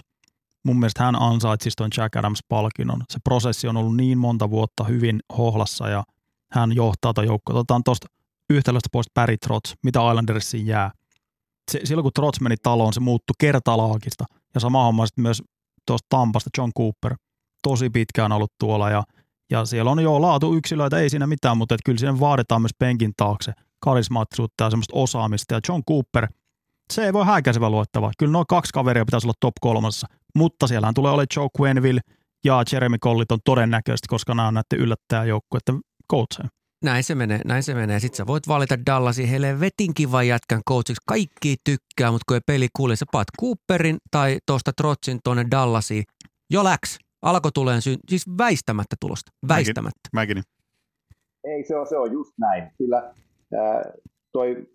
[0.65, 3.03] mun mielestä hän ansaitsisi tuon Jack Adams-palkinnon.
[3.09, 6.03] Se prosessi on ollut niin monta vuotta hyvin hohlassa ja
[6.51, 7.55] hän johtaa tuon joukkoa.
[7.59, 8.07] Otetaan tuosta
[8.49, 10.91] yhtälöstä pois Barry Trotz, mitä Islandersiin jää.
[11.71, 14.25] Se, silloin kun Trotz meni taloon, se muuttui kertalaakista.
[14.53, 15.43] Ja sama homma sitten myös
[15.85, 17.17] tuosta Tampasta John Cooper.
[17.63, 19.03] Tosi pitkään ollut tuolla ja,
[19.51, 22.75] ja siellä on jo laatu yksilöitä, ei siinä mitään, mutta et kyllä siinä vaaditaan myös
[22.79, 25.53] penkin taakse karismaattisuutta ja semmoista osaamista.
[25.53, 26.27] Ja John Cooper–
[26.93, 28.11] se ei voi häikäisevä luettava.
[28.17, 32.01] Kyllä noin kaksi kaveria pitäisi olla top kolmassa, mutta siellähän tulee olemaan Joe Quenville
[32.45, 35.79] ja Jeremy Colliton todennäköisesti, koska nämä on näiden yllättäjä joukkueiden
[36.11, 36.49] coacheja.
[36.83, 37.99] Näin se menee, näin se menee.
[37.99, 41.01] Sitten sä voit valita Dallasin helvetin kivan jätkän coachiksi.
[41.07, 46.03] Kaikki tykkää, mutta kun ei peli kuule, sä paat Cooperin tai tuosta Trotsin tuonne Dallasiin.
[46.49, 46.97] Jo läks.
[47.21, 49.31] Alko tulee syyn, siis väistämättä tulosta.
[49.47, 50.09] Väistämättä.
[50.13, 50.43] Mäkin.
[51.43, 52.63] Ei, se on, se on just näin.
[52.77, 52.97] Kyllä
[53.53, 53.93] äh,
[54.31, 54.67] toi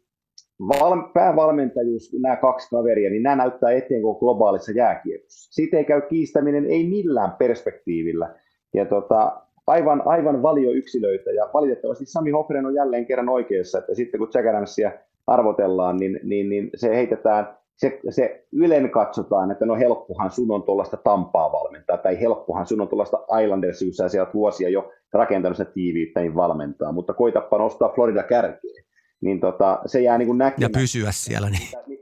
[0.68, 5.52] val- päävalmentajuus, nämä kaksi kaveria, niin nämä näyttää eteen kuin globaalissa jääkiekossa.
[5.52, 8.34] Siitä ei käy kiistäminen ei millään perspektiivillä.
[8.74, 14.18] Ja tota, aivan, aivan valioyksilöitä, ja valitettavasti Sami Hofren on jälleen kerran oikeassa, että sitten
[14.18, 14.92] kun Jack Adamsia
[15.26, 20.62] arvotellaan, niin, niin, niin se heitetään, se, se ylen katsotaan, että no helppohan sun on
[20.62, 25.56] tuollaista Tampaa valmentaa, tai helppohan sun on tuollaista Islanders, jossa sä oot vuosia jo rakentanut
[25.56, 28.84] sitä tiiviittä, niin valmentaa, mutta koitapa nostaa Florida kärkeen
[29.24, 30.72] niin tota, se jää niin kuin näkymään.
[30.72, 31.50] Ja pysyä siellä.
[31.50, 31.98] Niin.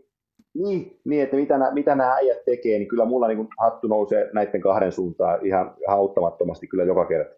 [0.54, 3.88] Niin, niin että mitä, nämä, mitä nämä äijät tekee, niin kyllä mulla niin kuin hattu
[3.88, 7.34] nousee näiden kahden suuntaan ihan, ihan auttamattomasti kyllä joka kerta.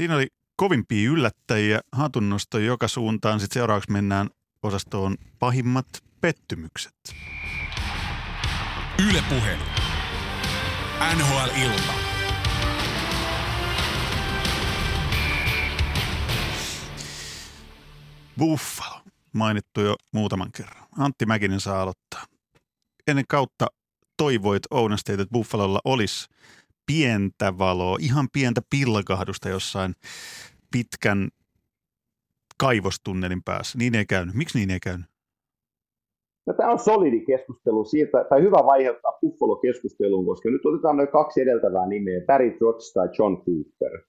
[0.00, 0.26] Siinä oli
[0.56, 3.40] kovimpia yllättäjiä, hatunnosto joka suuntaan.
[3.40, 4.30] Sitten seuraavaksi mennään
[4.62, 5.86] osastoon pahimmat
[6.20, 6.94] pettymykset.
[9.08, 9.58] Ylepuhe.
[11.16, 11.92] NHL-ilta.
[18.38, 19.00] Buffalo,
[19.32, 20.86] mainittu jo muutaman kerran.
[20.98, 22.24] Antti Mäkinen saa aloittaa.
[23.06, 23.66] Ennen kautta
[24.16, 26.28] toivoit Ouna State, että Buffalolla olisi
[26.90, 29.92] pientä valoa, ihan pientä pilkahdusta jossain
[30.72, 31.28] pitkän
[32.60, 33.78] kaivostunnelin päässä.
[33.78, 34.34] Niin ei käynyt.
[34.34, 35.06] Miksi niin ei käynyt?
[36.46, 41.40] No, tämä on solidi keskustelu siitä, tai hyvä vaiheuttaa Buffalo-keskusteluun, koska nyt otetaan noin kaksi
[41.40, 44.02] edeltävää nimeä, Barry Trotz tai John Cooper.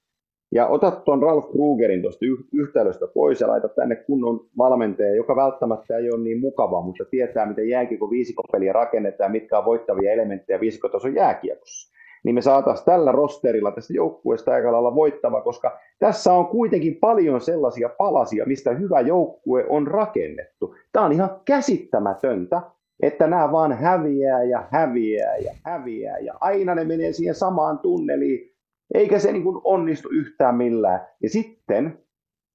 [0.52, 5.98] Ja otat tuon Ralph Krugerin tuosta yhtälöstä pois ja laita tänne kunnon valmentaja, joka välttämättä
[5.98, 11.16] ei ole niin mukava, mutta tietää, miten jääkiekko viisikopeliä rakennetaan, mitkä on voittavia elementtejä viisikotason
[11.16, 11.92] jääkiekossa.
[12.24, 17.41] Niin me saataisiin tällä rosterilla tästä joukkueesta aika lailla voittava, koska tässä on kuitenkin paljon
[17.41, 20.76] sellaisia palasia, mistä hyvä joukkue on rakennettu.
[20.91, 22.61] Tämä on ihan käsittämätöntä,
[23.03, 28.51] että nämä vaan häviää ja häviää ja häviää ja aina ne menee siihen samaan tunneliin
[28.93, 31.07] eikä se niin kuin onnistu yhtään millään.
[31.24, 31.99] Ja sitten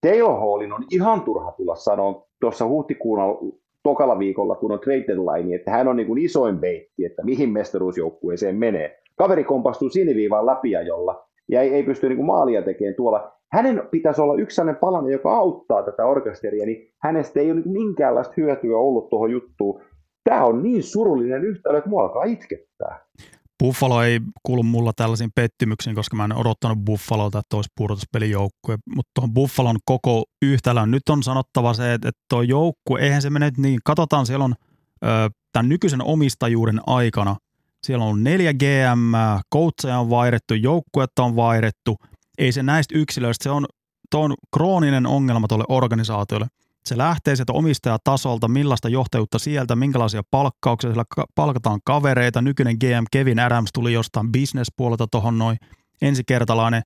[0.01, 3.19] Taylor Hallin on ihan turha tulla sanoa tuossa huhtikuun
[3.83, 7.51] tokalla viikolla, kun on trade deadline, että hän on niin kuin isoin beitti, että mihin
[7.51, 9.03] mestaruusjoukkueeseen menee.
[9.17, 13.33] Kaveri kompastuu siniviivaan läpiajolla ja ei, ei pysty niin kuin maalia tekemään tuolla.
[13.53, 18.35] Hänen pitäisi olla yksi sellainen palanen, joka auttaa tätä orkesteria, niin hänestä ei ole minkäänlaista
[18.37, 19.81] hyötyä ollut tuohon juttuun.
[20.25, 23.07] Tämä on niin surullinen yhtälö, että mua alkaa itkettää.
[23.63, 28.77] Buffalo ei kuulu mulla tällaisiin pettymyksiin, koska mä en odottanut Buffalolta, että olisi pudotuspelijoukkue.
[28.97, 33.31] Mutta tuohon Buffalon koko yhtälön nyt on sanottava se, että, että tuo joukkue, eihän se
[33.31, 33.81] mene niin.
[33.85, 34.55] Katsotaan, siellä on
[35.05, 35.07] ö,
[35.53, 37.37] tämän nykyisen omistajuuden aikana,
[37.85, 39.13] siellä on neljä GM,
[39.55, 41.97] coacheja on vaihdettu, joukkuetta on vaihdettu.
[42.39, 43.67] Ei se näistä yksilöistä, se on,
[44.11, 46.47] tuo on krooninen ongelma tuolle organisaatiolle.
[46.85, 52.43] Se lähtee sieltä omistajatasolta, millaista johtajuutta sieltä, minkälaisia palkkauksia, siellä palkataan kavereita.
[52.43, 55.57] Nykyinen GM Kevin Adams tuli jostain bisnespuolelta tuohon noin
[56.03, 56.83] ensikertalainen.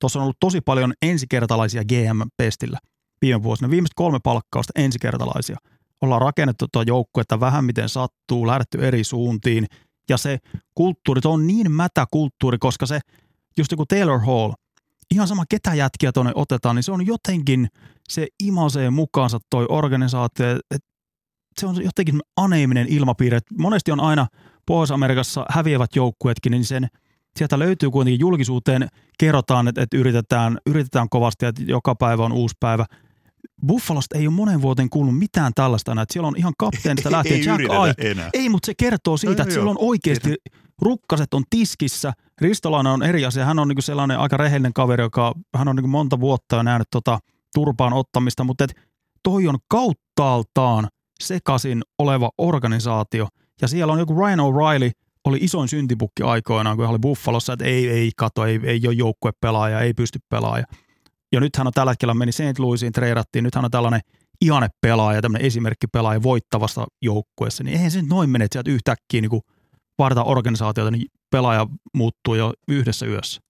[0.00, 2.78] Tuossa on ollut tosi paljon ensikertalaisia GM-pestillä
[3.22, 3.70] viime vuosina.
[3.70, 5.56] Viimeiset kolme palkkausta ensikertalaisia.
[6.00, 9.66] Ollaan rakennettu tuota joukkuetta vähän miten sattuu, lähdetty eri suuntiin.
[10.08, 10.38] Ja se
[10.74, 13.00] kulttuuri, se on niin mätä kulttuuri, koska se,
[13.56, 14.52] just kuin Taylor Hall,
[15.10, 17.68] ihan sama ketä jätkiä tuonne otetaan, niin se on jotenkin,
[18.08, 20.88] se imasee mukaansa toi organisaatio, että
[21.60, 23.38] se on jotenkin aneeminen ilmapiiri.
[23.58, 24.26] Monesti on aina
[24.66, 26.88] Pohjois-Amerikassa häviävät joukkueetkin, niin sen
[27.36, 28.88] sieltä löytyy kuitenkin julkisuuteen,
[29.18, 32.86] kerrotaan, että, että yritetään, yritetään kovasti, että joka päivä on uusi päivä.
[33.66, 37.46] Buffalosta ei ole monen vuoteen kuullut mitään tällaista että siellä on ihan kapteenista lähtien ei
[37.46, 38.30] Jack enää.
[38.32, 40.34] Ei, mutta se kertoo siitä, no, että siellä on oikeasti
[40.82, 42.12] rukkaset on tiskissä.
[42.40, 43.44] Ristolainen on eri asia.
[43.44, 46.88] Hän on niinku sellainen aika rehellinen kaveri, joka hän on niinku monta vuotta jo nähnyt
[46.90, 47.18] tota
[47.54, 48.74] turpaan ottamista, mutta et
[49.22, 50.88] toi on kauttaaltaan
[51.22, 53.28] sekasin oleva organisaatio.
[53.60, 54.90] Ja siellä on joku Ryan O'Reilly,
[55.24, 58.94] oli isoin syntipukki aikoinaan, kun hän oli Buffalossa, että ei, ei kato, ei, ei ole
[58.94, 60.64] joukkuepelaaja, ei pysty pelaaja.
[61.32, 62.58] Ja nyt hän on tällä hetkellä meni St.
[62.58, 64.00] Louisiin, treidattiin, nyt hän on tällainen
[64.40, 68.70] ihane pelaaja, tämmöinen esimerkki pelaaja voittavasta joukkueessa, niin eihän se nyt noin mene, että sieltä
[68.70, 69.40] yhtäkkiä niin
[69.98, 73.40] varta organisaatiota, niin pelaaja muuttuu jo yhdessä yössä.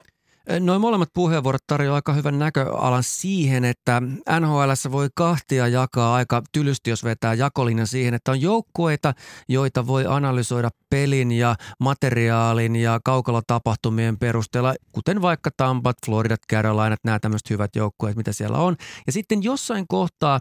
[0.61, 4.03] Noin molemmat puheenvuorot tarjoavat aika hyvän näköalan siihen, että
[4.41, 9.15] NHL voi kahtia jakaa aika tylysti, jos vetää jakolinjan siihen, että on joukkueita,
[9.49, 13.01] joita voi analysoida pelin ja materiaalin ja
[13.47, 18.77] tapahtumien perusteella, kuten vaikka Tampat, Floridat, Carolinat, nämä tämmöiset hyvät joukkueet, mitä siellä on.
[19.07, 20.41] Ja sitten jossain kohtaa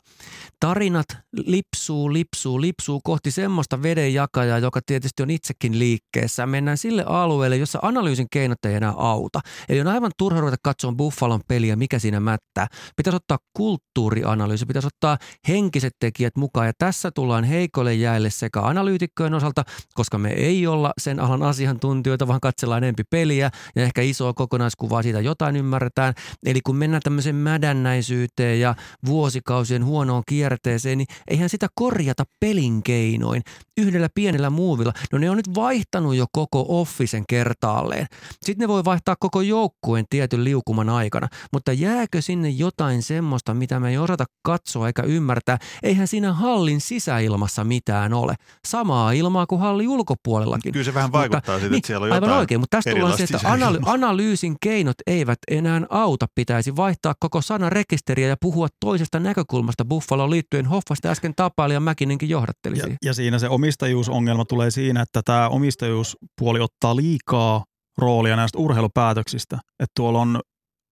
[0.59, 6.45] tarinat lipsuu, lipsuu, lipsuu kohti semmoista vedenjakajaa, joka tietysti on itsekin liikkeessä.
[6.45, 9.39] Mennään sille alueelle, jossa analyysin keinot ei enää auta.
[9.69, 12.67] Eli on aivan turha ruveta katsomaan Buffalon peliä, mikä siinä mättää.
[12.95, 19.33] Pitäisi ottaa kulttuurianalyysi, pitäisi ottaa henkiset tekijät mukaan ja tässä tullaan heikolle jäille sekä analyytikkojen
[19.33, 24.33] osalta, koska me ei olla sen alan asiantuntijoita, vaan katsellaan enempi peliä ja ehkä isoa
[24.33, 26.13] kokonaiskuvaa siitä jotain ymmärretään.
[26.45, 28.75] Eli kun mennään tämmöiseen mädännäisyyteen ja
[29.05, 33.41] vuosikausien huonoon kierteeseen, niin eihän sitä korjata pelin keinoin
[33.77, 34.93] yhdellä pienellä muuvilla.
[35.11, 38.07] No ne on nyt vaihtanut jo koko offisen kertaalleen.
[38.31, 43.79] Sitten ne voi vaihtaa koko joukkueen tietyn liukuman aikana, mutta jääkö sinne jotain semmoista, mitä
[43.79, 45.57] me ei osata katsoa eikä ymmärtää?
[45.83, 48.35] Eihän siinä hallin sisäilmassa mitään ole.
[48.67, 49.83] Samaa ilmaa kuin halli
[50.31, 50.73] ulkopuolellakin.
[50.73, 52.91] Kyllä se vähän vaikuttaa mutta, siitä, niin, että siellä on jotain Aivan oikein, mutta tästä
[52.91, 56.27] tullaan se, että analy- analyysin keinot eivät enää auta.
[56.35, 60.65] Pitäisi vaihtaa koko sanarekisteriä ja puhua toisesta näkökulmasta Buffalo liittyen.
[60.65, 65.49] Hoffasta äsken tapaili ja Mäkinenkin johdatteli ja, ja siinä se omistajuusongelma tulee siinä, että tämä
[65.49, 67.63] omistajuuspuoli ottaa liikaa
[67.97, 69.55] roolia näistä urheilupäätöksistä.
[69.55, 70.39] Että tuolla on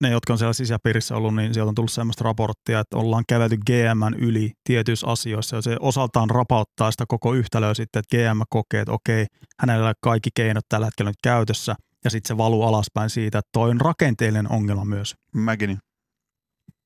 [0.02, 3.58] ne, jotka on siellä sisäpiirissä ollut, niin sieltä on tullut sellaista raporttia, että ollaan kävelty
[3.58, 8.82] GM yli tietyissä asioissa ja se osaltaan rapauttaa sitä koko yhtälöä sitten, että GM kokee,
[8.82, 9.26] että okei,
[9.60, 13.70] hänellä kaikki keinot tällä hetkellä nyt käytössä ja sitten se valuu alaspäin siitä, että toi
[13.70, 15.16] on rakenteellinen ongelma myös.
[15.36, 15.78] Mäkin.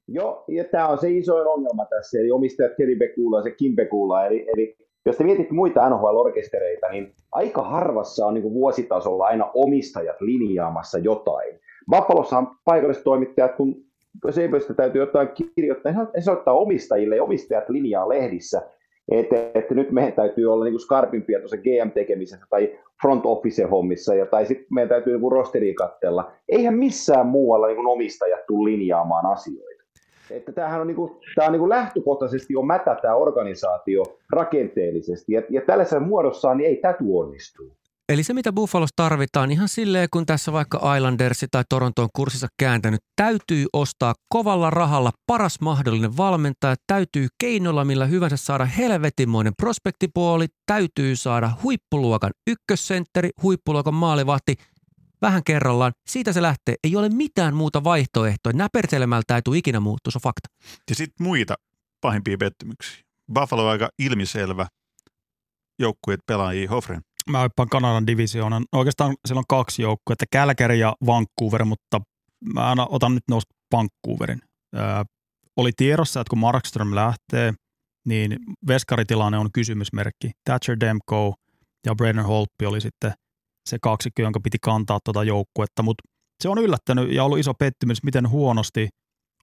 [0.07, 4.45] Joo, ja tämä on se isoin ongelma tässä, eli omistajat keripekuulla ja se kimpekuulla, eli,
[4.53, 10.21] eli jos te mietit muita NHL-orkestereita, niin aika harvassa on niin kuin vuositasolla aina omistajat
[10.21, 11.59] linjaamassa jotain.
[11.91, 13.75] Buffalossa on paikalliset toimittajat, kun
[14.29, 18.61] CBstä täytyy jotain kirjoittaa, he soittaa omistajille ja omistajat linjaa lehdissä,
[19.11, 24.45] että, että nyt meidän täytyy olla niin skarpimpia tuossa GM-tekemisessä tai front office-hommissa, ja, tai
[24.45, 26.31] sitten meidän täytyy niin rosteria katsella.
[26.49, 29.83] Eihän missään muualla niin omistajat tule linjaamaan asioita.
[30.31, 34.03] Että tämähän on, niin kuin, tämä on niin kuin lähtökohtaisesti on mätä tämä organisaatio
[34.33, 37.63] rakenteellisesti, ja, ja tällaisessa muodossaan niin ei tätä onnistu.
[38.09, 42.47] Eli se, mitä Buffalos tarvitaan, ihan silleen, kun tässä vaikka Islandersi tai Toronto on kurssissa
[42.59, 50.47] kääntänyt, täytyy ostaa kovalla rahalla paras mahdollinen valmentaja, täytyy keinolla millä hyvänsä saada helvetimoinen prospektipuoli,
[50.65, 54.55] täytyy saada huippuluokan ykkössentteri, huippuluokan maalivahti–
[55.23, 55.93] vähän kerrallaan.
[56.07, 56.75] Siitä se lähtee.
[56.83, 58.53] Ei ole mitään muuta vaihtoehtoa.
[58.53, 60.49] Näpertelemältä ei tule ikinä muuttua, se on fakta.
[60.89, 61.55] Ja sitten muita
[62.01, 63.03] pahimpia pettymyksiä.
[63.33, 64.67] Buffalo on aika ilmiselvä
[65.79, 67.01] joukkueet pelaajia Hofren.
[67.29, 68.65] Mä hyppään Kanadan divisioonan.
[68.71, 72.01] Oikeastaan siellä on kaksi joukkuetta, Calgary ja Vancouver, mutta
[72.53, 74.41] mä otan nyt nousta Vancouverin.
[74.75, 75.03] Öö,
[75.57, 77.53] oli tiedossa, että kun Markström lähtee,
[78.07, 80.31] niin veskaritilanne on kysymysmerkki.
[80.45, 81.35] Thatcher Demko
[81.85, 83.13] ja Brennan Holtby oli sitten
[83.69, 86.03] se kaksikko, jonka piti kantaa tuota joukkuetta, mutta
[86.43, 88.89] se on yllättänyt ja ollut iso pettymys, miten huonosti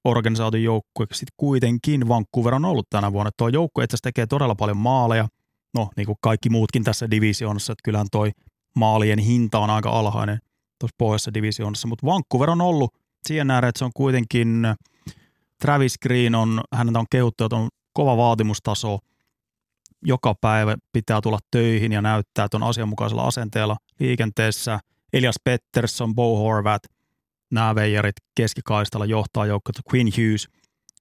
[0.05, 3.31] organisaatio joukkue sitten kuitenkin Vancouver on ollut tänä vuonna.
[3.39, 5.29] Tuo joukkue itse tekee todella paljon maaleja,
[5.75, 8.31] no niin kuin kaikki muutkin tässä divisioonassa, että kyllähän toi
[8.77, 10.39] maalien hinta on aika alhainen
[10.79, 12.95] tuossa pohjoisessa divisioonassa, mutta Vancouver on ollut
[13.29, 14.67] siihen nähdä, että se on kuitenkin
[15.61, 18.99] Travis Green on, häntä on kehuttu, että on kova vaatimustaso,
[20.03, 24.81] joka päivä pitää tulla töihin ja näyttää tuon asianmukaisella asenteella liikenteessä.
[25.13, 26.83] Elias Pettersson, Bo Horvat,
[27.51, 30.49] nämä veijarit keskikaistalla johtaa joukkoa, Queen Hughes.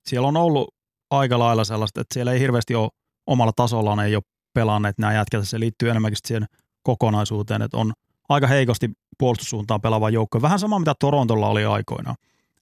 [0.07, 0.75] Siellä on ollut
[1.09, 2.89] aika lailla sellaista, että siellä ei hirveästi ole
[3.27, 4.23] omalla tasollaan ei ole
[4.53, 5.47] pelanneet nämä jätkät.
[5.47, 6.45] Se liittyy enemmänkin siihen
[6.83, 7.93] kokonaisuuteen, että on
[8.29, 10.41] aika heikosti puolustussuuntaan pelaava joukko.
[10.41, 12.15] Vähän sama, mitä Torontolla oli aikoinaan.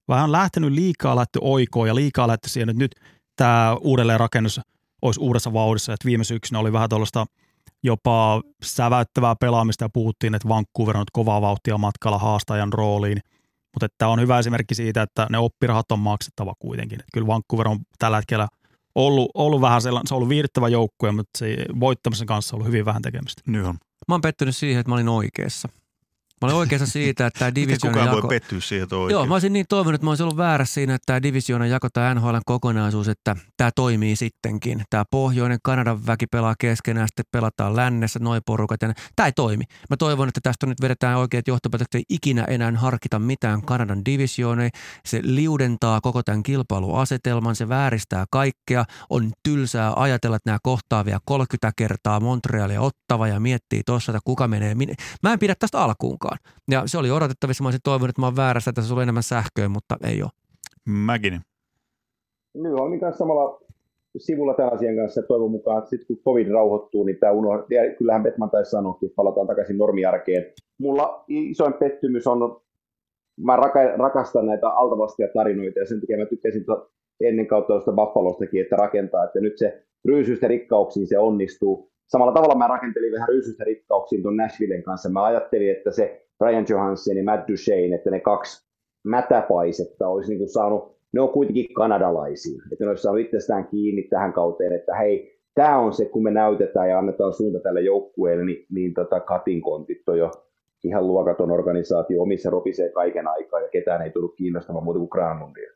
[0.08, 2.96] Vähän lähtenyt liikaa lähty oikoon ja liikaa lähty siihen, että nyt
[3.36, 4.62] tämä uudelleenrakennus
[5.02, 5.94] olisi uudessa vauhdissa.
[5.94, 7.26] Että viime syksynä oli vähän tuollaista
[7.84, 13.20] jopa säväyttävää pelaamista ja puhuttiin, että Vancouver on nyt kovaa vauhtia matkalla haastajan rooliin.
[13.74, 17.00] Mutta tämä on hyvä esimerkki siitä, että ne oppirahat on maksettava kuitenkin.
[17.00, 18.48] Että kyllä Vancouver on tällä hetkellä
[18.98, 22.68] ollut, ollut vähän sellainen, se on ollut viihdyttävä joukkue, mutta se voittamisen kanssa on ollut
[22.68, 23.42] hyvin vähän tekemistä.
[23.48, 23.76] Nyt on.
[24.08, 25.70] Mä oon pettynyt siihen, että mä olin oikeassa.
[26.42, 28.28] Mä olin oikeassa siitä, että tämä divisioona kukaan jako...
[28.28, 28.96] voi pettyä siihen, että?
[29.12, 31.88] Joo, mä olisin niin toivonut, että mä olisin ollut väärässä siinä, että tämä divisioona jako
[31.94, 34.84] tämä NHLn kokonaisuus, että tämä toimii sittenkin.
[34.90, 38.82] Tämä pohjoinen Kanadan väki pelaa keskenään, sitten pelataan lännessä, noin porukat.
[38.82, 39.64] Ja tämä ei toimi.
[39.90, 44.70] Mä toivon, että tästä nyt vedetään oikeat johtopäätökset, ei ikinä enää harkita mitään Kanadan divisioonei.
[45.06, 48.86] Se liudentaa koko tämän kilpailuasetelman, se vääristää kaikkea.
[49.10, 54.22] On tylsää ajatella, että nämä kohtaa vielä 30 kertaa Montrealia ottava ja miettii tuossa, että
[54.26, 54.76] kuka menee.
[54.76, 54.96] minne.
[55.24, 56.27] Mä en pidä tästä alkuunkaan.
[56.72, 57.64] Ja se oli odotettavissa.
[57.64, 60.32] Mä olisin toivonut, että mä oon väärässä, että se oli enemmän sähköä, mutta ei ole.
[60.86, 61.42] Mäkin.
[62.54, 63.62] Nyt olen kanssa samalla
[64.18, 67.78] sivulla tämän asian kanssa, että toivon mukaan, että sitten kun covid rauhoittuu, niin tämä unohtuu.
[67.78, 70.46] Ja kyllähän Betman taisi sanoa, että palataan takaisin normiarkeen.
[70.78, 72.62] Mulla isoin pettymys on,
[73.40, 77.92] mä raka- rakastan näitä altavastia tarinoita ja sen takia mä tykkäsin to, ennen kautta tuosta
[77.92, 81.92] Buffalostakin, että rakentaa, että nyt se ryysyistä rikkauksiin se onnistuu.
[82.08, 85.10] Samalla tavalla mä rakentelin vähän ryysyistä rikkauksiin tuon Nashvillen kanssa.
[85.10, 88.68] Mä ajattelin, että se Ryan Johansson ja Matt Duchene, että ne kaksi
[89.04, 94.04] mätäpaisetta olisi niin kuin saanut, ne on kuitenkin kanadalaisia, että ne olisi saanut itsestään kiinni
[94.04, 98.46] tähän kauteen, että hei, tämä on se, kun me näytetään ja annetaan suunta tälle joukkueelle,
[98.46, 100.32] niin, niin tota Katin kontit on jo
[100.84, 105.72] ihan luokaton organisaatio, omissa ropisee kaiken aikaa ja ketään ei tullut kiinnostamaan muuta kuin Granlundia.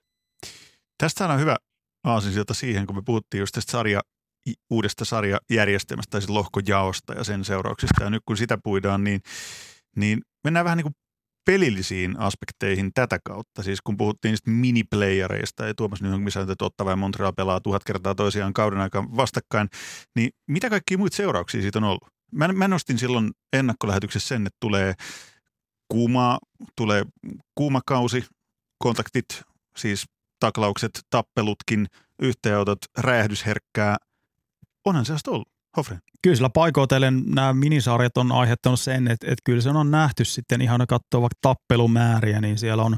[0.97, 1.55] Tästä on hyvä
[2.03, 3.99] aasinsilta siihen, kun me puhuttiin just tästä sarja,
[4.69, 8.03] uudesta sarjajärjestelmästä tai siis lohkojaosta ja sen seurauksista.
[8.03, 9.21] Ja nyt kun sitä puidaan, niin,
[9.95, 10.95] niin mennään vähän niin kuin
[11.45, 13.63] pelillisiin aspekteihin tätä kautta.
[13.63, 17.83] Siis kun puhuttiin niistä miniplayereista ja Tuomas Nyhönkin sanoi, että Ottava ja Montreal pelaa tuhat
[17.83, 19.69] kertaa toisiaan kauden aikaan vastakkain,
[20.15, 22.07] niin mitä kaikkia muita seurauksia siitä on ollut?
[22.31, 24.93] Mä, mä nostin silloin ennakkolähetyksessä sen, että tulee
[25.87, 26.39] kuuma,
[26.75, 27.05] tulee
[27.55, 28.25] kuuma kausi,
[28.77, 29.43] kontaktit,
[29.77, 30.05] siis
[30.39, 31.87] taklaukset, tappelutkin,
[32.21, 33.97] yhteenotot, räjähdysherkkää.
[34.85, 35.47] Onhan sellaista ollut.
[35.77, 35.99] Hofren.
[36.21, 40.61] Kyllä sillä paikoitellen nämä minisarjat on aiheuttanut sen, että, että kyllä se on nähty sitten
[40.61, 42.97] ihan katsoa vaikka tappelumääriä, niin siellä on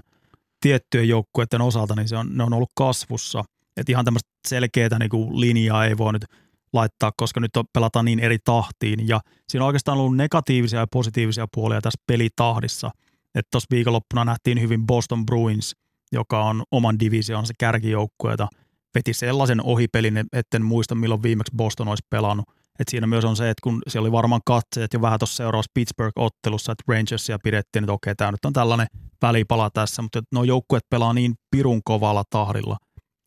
[0.61, 3.43] tiettyjen joukkueiden osalta, niin se on, ne on ollut kasvussa.
[3.77, 6.25] Että ihan tämmöistä selkeää niin kuin linjaa ei voi nyt
[6.73, 9.07] laittaa, koska nyt on, pelataan niin eri tahtiin.
[9.07, 9.19] Ja
[9.49, 12.91] siinä on oikeastaan ollut negatiivisia ja positiivisia puolia tässä pelitahdissa.
[13.35, 15.75] Että tuossa viikonloppuna nähtiin hyvin Boston Bruins,
[16.11, 18.47] joka on oman divisioonsa kärkijoukkueita,
[18.95, 22.45] veti sellaisen ohipelin, etten muista milloin viimeksi Boston olisi pelannut.
[22.79, 25.71] Et siinä myös on se, että kun siellä oli varmaan katseet jo vähän tuossa seuraavassa
[25.73, 28.87] Pittsburgh-ottelussa, että Rangersia pidettiin, että okei, tämä nyt on tällainen
[29.21, 32.77] välipala tässä, mutta nuo joukkueet pelaa niin pirun kovalla tahdilla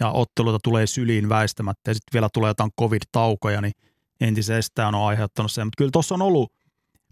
[0.00, 3.72] ja otteluita tulee syliin väistämättä ja sitten vielä tulee jotain covid-taukoja, niin
[4.20, 5.66] entisestään on aiheuttanut sen.
[5.66, 6.52] Mutta kyllä tuossa on ollut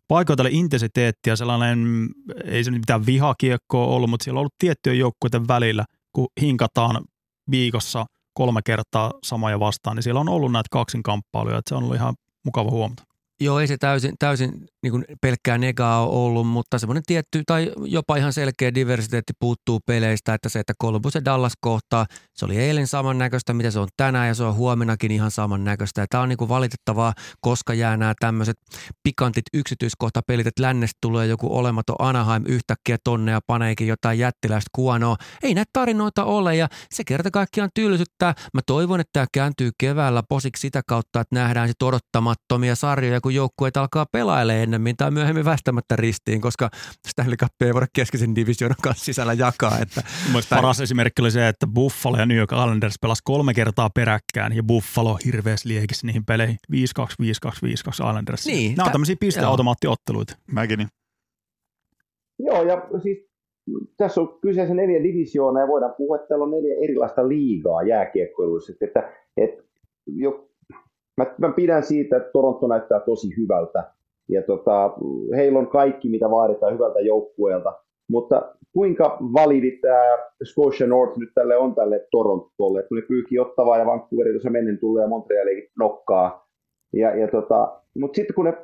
[0.09, 2.09] paikoitelle intensiteettiä, sellainen,
[2.45, 7.05] ei se nyt mitään vihakiekkoa ollut, mutta siellä on ollut tiettyjen joukkueiden välillä, kun hinkataan
[7.51, 11.97] viikossa kolme kertaa samoja vastaan, niin siellä on ollut näitä kaksinkamppailuja, että se on ollut
[11.97, 12.15] ihan
[12.45, 13.03] mukava huomata.
[13.41, 17.73] Joo, ei se täysin, täysin niin kuin pelkkää negaa ole ollut, mutta semmoinen tietty tai
[17.85, 22.57] jopa ihan selkeä diversiteetti puuttuu peleistä, että se, että Columbus ja Dallas kohtaa, se oli
[22.57, 26.01] eilen samannäköistä, mitä se on tänään ja se on huomenakin ihan samannäköistä.
[26.01, 28.57] Ja tämä on niin kuin valitettavaa, koska jää nämä tämmöiset
[29.03, 35.17] pikantit yksityiskohtapelit, että lännestä tulee joku olematon Anaheim yhtäkkiä tonne ja paneekin jotain jättiläistä kuonoa.
[35.43, 38.35] Ei näitä tarinoita ole ja se kerta kaikkiaan tylsyttää.
[38.55, 43.35] Mä toivon, että tämä kääntyy keväällä posiksi sitä kautta, että nähdään sit odottamattomia sarjoja, kun
[43.35, 46.71] joukkueet alkaa pelailemaan ennemmin tai myöhemmin väistämättä ristiin, koska
[47.09, 49.79] Stanley Cup ei voida keskeisen divisioonan kanssa sisällä jakaa.
[49.83, 50.03] Että
[50.51, 54.63] Paras esimerkki oli se, että Buffalo ja New York Islanders pelas kolme kertaa peräkkään ja
[54.63, 56.77] Buffalo hirveästi liekisi niihin peleihin 5-2, 5-2,
[57.47, 58.47] 5-2 Islanders.
[58.47, 60.37] Niin, Nämä on tä- tämmöisiä pisteautomaattiotteluita.
[60.53, 60.89] Mäkin.
[62.39, 63.19] Joo, ja siis
[63.97, 68.73] tässä on kyseessä neljä divisioonaa ja voidaan puhua, että täällä on neljä erilaista liigaa jääkiekkoiluissa.
[68.73, 69.63] Että, että, että
[70.07, 70.49] jo,
[71.17, 73.93] mä, mä, pidän siitä, että Toronto näyttää tosi hyvältä.
[74.29, 74.93] Ja tota,
[75.37, 77.73] heillä on kaikki, mitä vaaditaan hyvältä joukkueelta.
[78.09, 83.79] mutta kuinka validi tämä Scotia North nyt tälle on tälle Torontolle, kun ne pyyhkii ottavaa
[83.79, 86.47] ja Vancouverin tuossa mennen tulee ja Montrealikin nokkaa.
[86.93, 88.55] Ja, ja tota, mutta sitten kun ne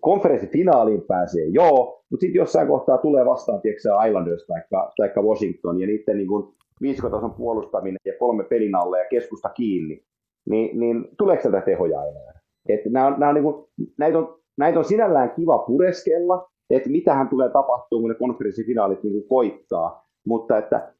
[0.00, 4.60] konferenssifinaaliin pääsee, joo, mutta sitten jossain kohtaa tulee vastaan, tiedätkö Islanders tai,
[4.96, 10.04] tai Washington, ja niiden niin kuin viisikotason puolustaminen ja kolme pelin alle ja keskusta kiinni,
[10.48, 12.41] niin, niin tuleeko sieltä tehoja enää?
[12.68, 13.64] Että nämä on, nämä on, niin kuin,
[13.98, 19.12] näitä, on, näitä on sinällään kiva pureskella, että mitähän tulee tapahtua, kun ne konferenssifinaalit niin
[19.12, 20.94] kuin koittaa, mutta että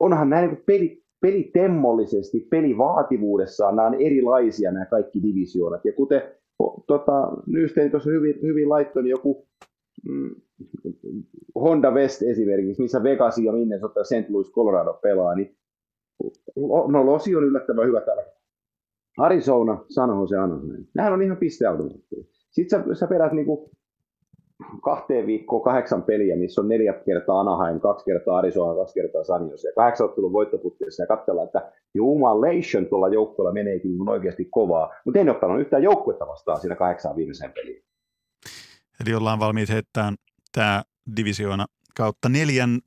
[0.00, 5.84] onhan nämä niin peli, pelitemmollisesti, pelivaativuudessaan, nämä on erilaisia nämä kaikki divisioonat.
[5.84, 6.22] Ja kuten
[6.86, 9.46] tota, Nystein tuossa hyvin, hyvin laittoi, niin joku
[10.08, 10.34] mm,
[11.54, 14.30] Honda West esimerkiksi, missä Vegas ja Minnesota St.
[14.30, 15.56] Louis Colorado pelaa, niin
[16.88, 18.22] no Losi on yllättävän hyvä tällä.
[19.18, 20.86] Arizona, San Jose, Anaheim.
[20.94, 22.24] Nämä on ihan pisteautomaatteja.
[22.50, 23.70] Sitten sä, sä perät niinku
[24.82, 29.50] kahteen viikkoon kahdeksan peliä, missä on neljä kertaa Anaheim, kaksi kertaa Arizona, kaksi kertaa San
[29.50, 35.30] Jose, kahdeksan ottelun voittoputteessa ja katsellaan, että jumalation tuolla joukkueella meneekin oikeasti kovaa, mutta en
[35.30, 37.84] ottanut yhtään joukkuetta vastaan siinä kahdeksaan viimeiseen peliin.
[39.06, 40.14] Eli ollaan valmiit heittämään
[40.52, 40.82] tämä
[41.16, 42.78] divisioona kautta neljän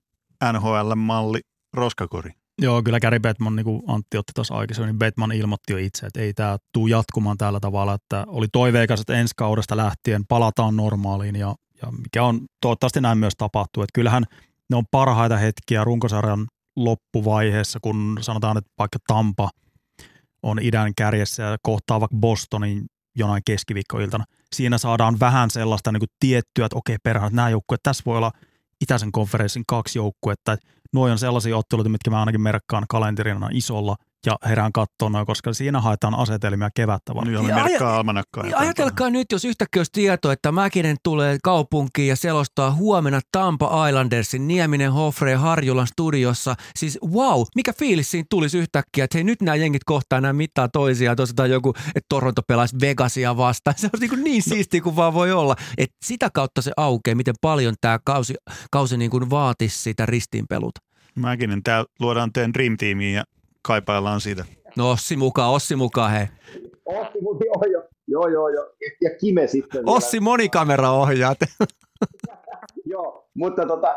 [0.53, 1.39] NHL-malli
[1.73, 2.31] roskakori.
[2.61, 6.05] Joo, kyllä Gary Bettman, niin kuin Antti otti tuossa aikaisemmin, niin Bettman ilmoitti jo itse,
[6.05, 10.75] että ei tämä tule jatkumaan tällä tavalla, että oli toiveikas, että ensi kaudesta lähtien palataan
[10.75, 14.23] normaaliin ja, ja mikä on toivottavasti näin myös tapahtuu, että kyllähän
[14.69, 19.49] ne on parhaita hetkiä runkosarjan loppuvaiheessa, kun sanotaan, että vaikka Tampa
[20.43, 22.85] on idän kärjessä ja kohtaa vaikka Bostonin
[23.15, 24.23] jonain keskiviikkoiltana.
[24.55, 28.31] Siinä saadaan vähän sellaista niin kuin tiettyä, että okei, perhana, nämä joukkueet, tässä voi olla
[28.81, 30.53] itäisen konferenssin kaksi joukkuetta.
[30.53, 33.95] Että nuo on sellaisia otteluita, mitkä mä ainakin merkkaan kalenterina isolla
[34.25, 37.33] ja herään katsoa noin, koska siinä haetaan asetelmia kevättä varten.
[37.33, 38.43] Nyt merkkaa almanakkaa.
[38.43, 43.87] Niin ajatelkaa nyt, jos yhtäkkiä olisi tieto, että Mäkinen tulee kaupunkiin ja selostaa huomenna Tampa
[43.87, 46.55] Islandersin Nieminen Hoffre Harjulan studiossa.
[46.75, 50.69] Siis wow, mikä fiilis siinä tulisi yhtäkkiä, että hei nyt nämä jengit kohtaa nämä mittaa
[50.69, 53.75] toisiaan, tosiaan joku, että Toronto pelaisi Vegasia vastaan.
[53.79, 55.55] Se on niin, niin siistiä kuin vaan voi olla.
[55.77, 58.33] Et sitä kautta se aukeaa, miten paljon tämä kausi,
[58.71, 60.81] kausi niin kuin vaatisi sitä ristiinpeluta.
[61.15, 63.23] Mäkinen, täällä luodaan teidän Dream Teamiin ja
[63.61, 64.45] kaipaillaan siitä.
[64.77, 66.27] No Ossi mukaan, Ossi mukaan hei.
[66.85, 68.65] Ossi, joo, joo, joo, joo, joo.
[69.01, 69.83] Ja Kime sitten.
[69.85, 70.19] Ossi
[70.91, 71.37] ohjaat.
[72.93, 73.95] joo, mutta tota,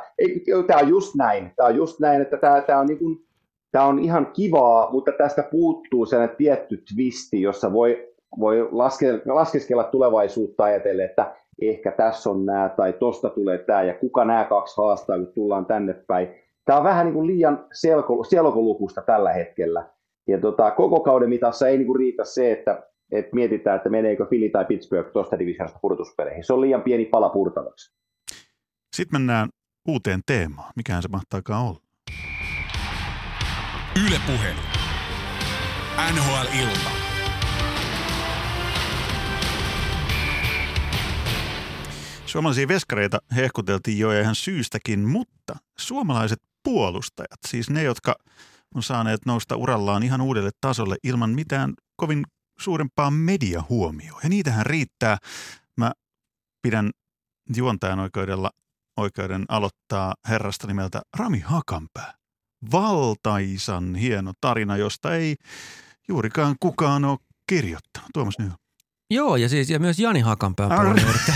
[0.66, 1.52] tämä on just näin.
[1.56, 3.26] Tämä on just näin, että tämä, tämä on niin kuin,
[3.72, 9.84] tämä on ihan kivaa, mutta tästä puuttuu sellainen tietty twisti, jossa voi, voi laske, laskeskella
[9.84, 14.74] tulevaisuutta ajatellen, että ehkä tässä on nämä tai tosta tulee tämä ja kuka nämä kaksi
[14.76, 16.28] haastaa, kun tullaan tänne päin
[16.70, 19.88] tämä on vähän niin kuin liian selko, selkolukusta tällä hetkellä.
[20.28, 24.26] Ja tota, koko kauden mitassa ei niin kuin riitä se, että, että mietitään, että meneekö
[24.26, 26.44] Philly tai Pittsburgh tuosta divisionista purtuspeleihin.
[26.44, 27.94] Se on liian pieni pala purtavaksi.
[28.96, 29.48] Sitten mennään
[29.88, 30.72] uuteen teemaan.
[30.76, 31.80] Mikähän se mahtaakaan olla?
[34.06, 34.54] Ylepuhe.
[36.14, 36.90] NHL-ilta.
[42.26, 48.14] Suomalaisia veskareita hehkuteltiin jo ihan syystäkin, mutta suomalaiset puolustajat, siis ne, jotka
[48.74, 52.24] on saaneet nousta urallaan ihan uudelle tasolle ilman mitään kovin
[52.60, 54.20] suurempaa mediahuomioa.
[54.22, 55.18] Ja niitähän riittää.
[55.76, 55.92] Mä
[56.62, 56.90] pidän
[57.56, 58.50] juontajan oikeudella
[58.96, 62.14] oikeuden aloittaa herrasta nimeltä Rami Hakanpää.
[62.72, 65.36] Valtaisan hieno tarina, josta ei
[66.08, 68.10] juurikaan kukaan ole kirjoittanut.
[68.12, 68.52] Tuomas Nyh.
[69.10, 70.68] Joo, ja siis ja myös Jani Hakanpää.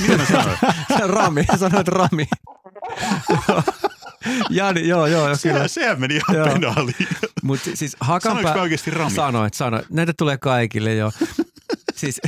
[0.01, 0.59] Mitä mä sanoin?
[1.17, 2.27] Rami, sanoit Rami.
[4.51, 5.29] Jani, joo, joo.
[5.29, 5.69] joo kyllä.
[5.69, 6.47] Sehän meni ihan joo.
[6.47, 7.09] penaaliin.
[7.43, 8.55] Mut siis Hakanpää...
[8.55, 9.15] Oikeasti Rami?
[9.15, 9.91] Sanoit, sanoit.
[9.91, 11.13] Näitä tulee kaikille jo.
[12.01, 12.21] siis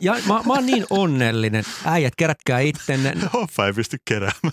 [0.00, 1.64] ja, mä, mä oon niin onnellinen.
[1.84, 3.14] Äijät, kerätkää ittenne.
[3.32, 4.52] Hoffa ei pysty keräämään.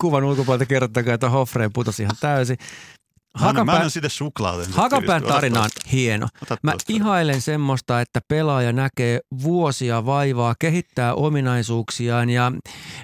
[0.00, 2.56] Kuvan ulkopuolelta kerrottakaa, että Hoffreen putosi ihan täysin.
[3.34, 4.68] Hakanpää, mä annan siitä suklaata.
[4.72, 6.28] Hakanpään tarina on hieno.
[6.62, 12.52] Mä ihailen semmoista, että pelaaja näkee vuosia vaivaa, kehittää ominaisuuksiaan ja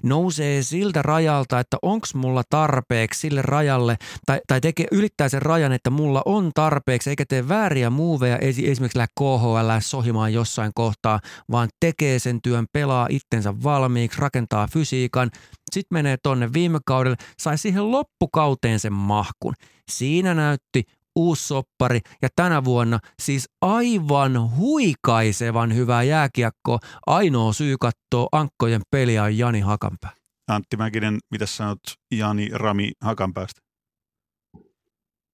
[0.02, 3.96] nousee siltä rajalta, että onks mulla tarpeeksi sille rajalle,
[4.26, 8.98] tai, tai tekee, ylittää sen rajan, että mulla on tarpeeksi, eikä tee vääriä muuveja, esimerkiksi
[8.98, 15.30] lähde KHL sohimaan jossain kohtaa, vaan tekee sen työn, pelaa itsensä valmiiksi, rakentaa fysiikan,
[15.72, 19.54] sitten menee tonne viime kaudelle, sai siihen loppukauteen sen mahkun.
[19.90, 20.82] Siinä näytti
[21.16, 26.78] uusi soppari ja tänä vuonna siis aivan huikaisevan hyvää jääkiekko.
[27.06, 30.10] Ainoa syy katsoa ankkojen peliä on Jani Hakanpää.
[30.48, 31.78] Antti Mäkinen, mitä sanot
[32.14, 33.60] Jani Rami Hakanpäästä?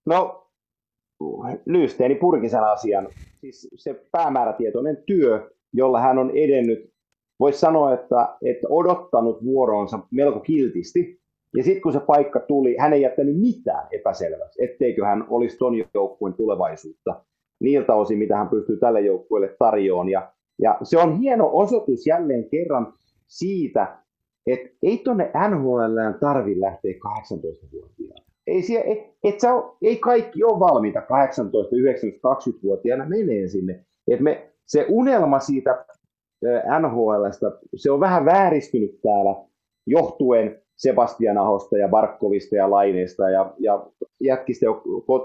[0.07, 0.51] No,
[1.67, 3.09] Lyysteeni purki sen asian.
[3.41, 6.95] Siis se päämäärätietoinen työ, jolla hän on edennyt
[7.41, 11.21] voisi sanoa, että, että odottanut vuoroonsa melko kiltisti,
[11.57, 15.75] Ja sitten kun se paikka tuli, hän ei jättänyt mitään epäselväksi, etteikö hän olisi ton
[15.95, 17.25] joukkueen tulevaisuutta
[17.61, 20.09] niiltä osin, mitä hän pystyy tälle joukkueelle tarjoamaan.
[20.09, 20.33] Ja,
[20.63, 22.95] ja se on hieno osoitus jälleen kerran
[23.27, 23.99] siitä,
[24.47, 28.25] että ei tuonne NHL tarvi lähteä 18-vuotiaana.
[28.47, 29.49] Ei, siellä, ei, et sä
[29.83, 33.85] ei kaikki ole valmiita 18, 19, 20-vuotiaana menee sinne.
[34.09, 35.85] Et me, se unelma siitä
[36.81, 39.35] NHLstä, se on vähän vääristynyt täällä
[39.87, 43.87] johtuen Sebastian Ahosta ja Barkovista ja Laineesta ja, ja
[44.21, 44.83] jätkistä jo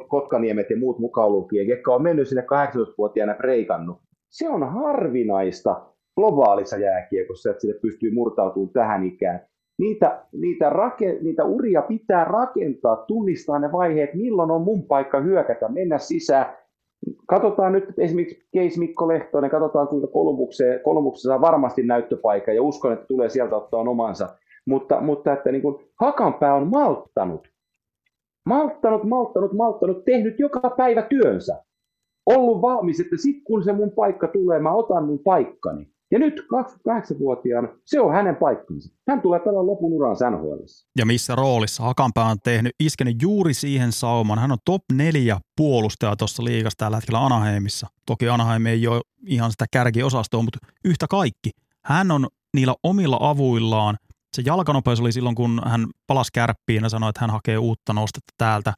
[0.08, 3.98] Kotkaniemet ja muut mukaan lukien, jotka on mennyt sinne 18-vuotiaana preikannut.
[4.30, 5.82] Se on harvinaista
[6.16, 9.40] globaalissa jääkiekossa, että sinne pystyy murtautumaan tähän ikään.
[9.80, 15.70] Niitä, niitä, rake, niitä uria pitää rakentaa, tunnistaa ne vaiheet, milloin on mun paikka hyökätä,
[15.70, 16.46] mennä sisään.
[17.28, 20.08] Katsotaan nyt esimerkiksi Keis Mikko Lehtonen, katsotaan kuinka
[20.84, 24.30] Kolumuksessa saa varmasti näyttöpaikka ja uskon, että tulee sieltä ottaa omansa.
[24.70, 27.48] Mutta, mutta että niin kuin Hakanpää on malttanut.
[28.46, 31.64] Malttanut, malttanut, malttanut, tehnyt joka päivä työnsä.
[32.26, 35.88] Ollut valmis, että sitten kun se mun paikka tulee, mä otan mun paikkani.
[36.12, 38.96] Ja nyt 28-vuotiaana se on hänen paikkansa.
[39.08, 40.64] Hän tulee pelaamaan lopun uran NHL.
[40.98, 44.40] Ja missä roolissa Hakanpää on tehnyt, iskenyt juuri siihen saumaan.
[44.40, 47.88] Hän on top neljä puolustaja tuossa liigassa tällä hetkellä Anaheimissa.
[48.06, 51.50] Toki Anaheim ei ole ihan sitä kärkiosastoa, mutta yhtä kaikki.
[51.86, 53.98] Hän on niillä omilla avuillaan.
[54.34, 58.34] Se jalkanopeus oli silloin, kun hän palasi kärppiin ja sanoi, että hän hakee uutta nostetta
[58.38, 58.74] täältä.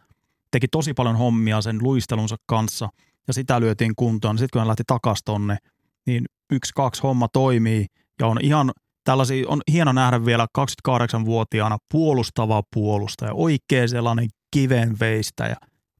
[0.51, 2.89] Teki tosi paljon hommia sen luistelunsa kanssa
[3.27, 4.37] ja sitä lyötiin kuntoon.
[4.37, 5.57] Sitten kun hän lähti takaisin tonne,
[6.05, 7.85] niin yksi, kaksi homma toimii
[8.19, 8.71] ja on ihan
[9.03, 15.55] tällaisia, on hieno nähdä vielä 28-vuotiaana puolustava puolustaja, oikea sellainen kivenveistä ja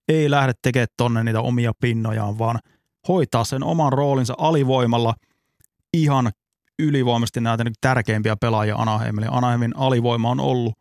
[0.07, 2.59] ei lähde tekemään tonne niitä omia pinnojaan, vaan
[3.07, 5.13] hoitaa sen oman roolinsa alivoimalla
[5.93, 6.31] ihan
[6.79, 9.27] ylivoimaisesti näitä tärkeimpiä pelaajia Anaheimille.
[9.31, 10.73] Anaheimin alivoima on ollut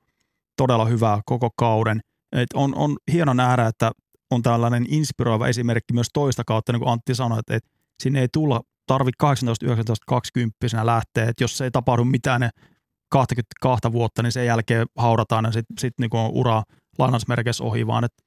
[0.56, 2.00] todella hyvää koko kauden.
[2.32, 3.90] Et on, on hieno nähdä, että
[4.30, 7.70] on tällainen inspiroiva esimerkki myös toista kautta, niin kuin Antti sanoi, että, että
[8.02, 10.56] sinne ei tulla tarvi 18, 19, 20
[10.86, 12.50] lähteä, että jos ei tapahdu mitään ne
[13.10, 16.62] 22 vuotta, niin sen jälkeen haudataan ja sitten sit on ura
[16.98, 18.22] lainausmerkeissä ohi, vaan että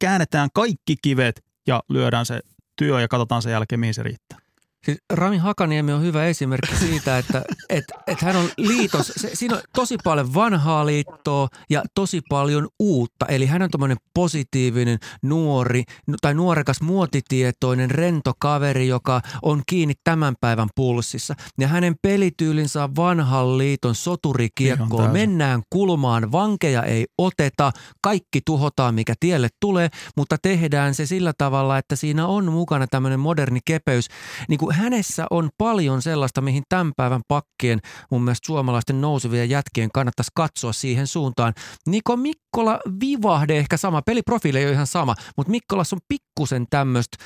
[0.00, 2.40] käännetään kaikki kivet ja lyödään se
[2.78, 4.38] työ ja katsotaan sen jälkeen, mihin se riittää.
[4.86, 9.12] Siis Rami Hakaniemi on hyvä esimerkki siitä, että et, et hän on liitos.
[9.16, 13.26] Se, siinä on tosi paljon vanhaa liittoa ja tosi paljon uutta.
[13.26, 15.82] Eli hän on tämmöinen positiivinen, nuori
[16.20, 21.34] tai nuorekas, muotitietoinen, rento kaveri, joka on kiinni tämän päivän pulssissa.
[21.58, 25.08] Ja hänen pelityylinsä on vanhan liiton soturikiekkoa.
[25.08, 31.78] Mennään kulmaan, vankeja ei oteta, kaikki tuhotaan, mikä tielle tulee, mutta tehdään se sillä tavalla,
[31.78, 34.08] että siinä on mukana tämmöinen moderni kepeys.
[34.48, 37.80] Niin kuin hänessä on paljon sellaista, mihin tämän päivän pakkien
[38.10, 41.52] mun mielestä suomalaisten nousevien jätkien kannattaisi katsoa siihen suuntaan.
[41.86, 47.16] Niko Mikkola vivahde ehkä sama, peliprofiili ei ole ihan sama, mutta Mikkolassa on pikkusen tämmöistä,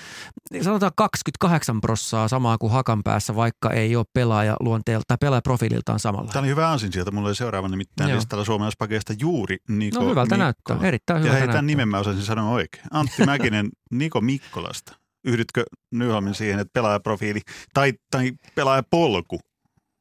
[0.63, 6.31] sanotaan 28 prossaa samaa kuin Hakan päässä, vaikka ei ole pelaaja luonteelta tai pelaajaprofiililtaan samalla.
[6.33, 7.11] Tämä oli hyvä ansin sieltä.
[7.11, 8.17] Mulla oli seuraava nimittäin Joo.
[8.17, 10.45] listalla suomalaispakeista juuri Niko No hyvältä Mikkola.
[10.45, 12.85] näyttää, erittäin hyvältä Ja hei, tämän nimen mä osasin sanoa oikein.
[12.91, 14.93] Antti Mäkinen Niko Mikkolasta.
[15.25, 15.65] Yhdytkö
[15.95, 17.41] Nyholmin siihen, että pelaajaprofiili
[17.75, 19.39] tai, tai pelaajapolku?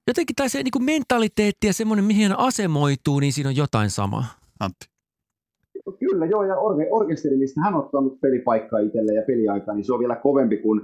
[0.08, 3.90] Jotenkin tai se niin kuin mentaliteetti ja semmoinen, mihin hän asemoituu, niin siinä on jotain
[3.90, 4.26] samaa.
[4.60, 4.86] Antti.
[6.00, 9.94] Kyllä, joo, ja orke, orkesteri, mistä hän on ottanut pelipaikkaa itselle ja peliaikaa, niin se
[9.94, 10.82] on vielä kovempi kuin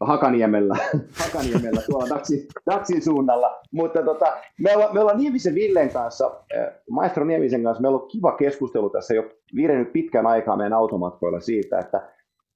[0.00, 0.76] Hakaniemellä,
[1.24, 3.60] Hakaniemellä tuolla Daxin, Daxin suunnalla.
[3.72, 8.08] Mutta tota, me, ollaan, me ollaan Niemisen Villen kanssa, äh, maestro Niemisen kanssa, meillä on
[8.08, 12.08] kiva keskustelu tässä jo virenyt pitkän aikaa meidän automatkoilla siitä, että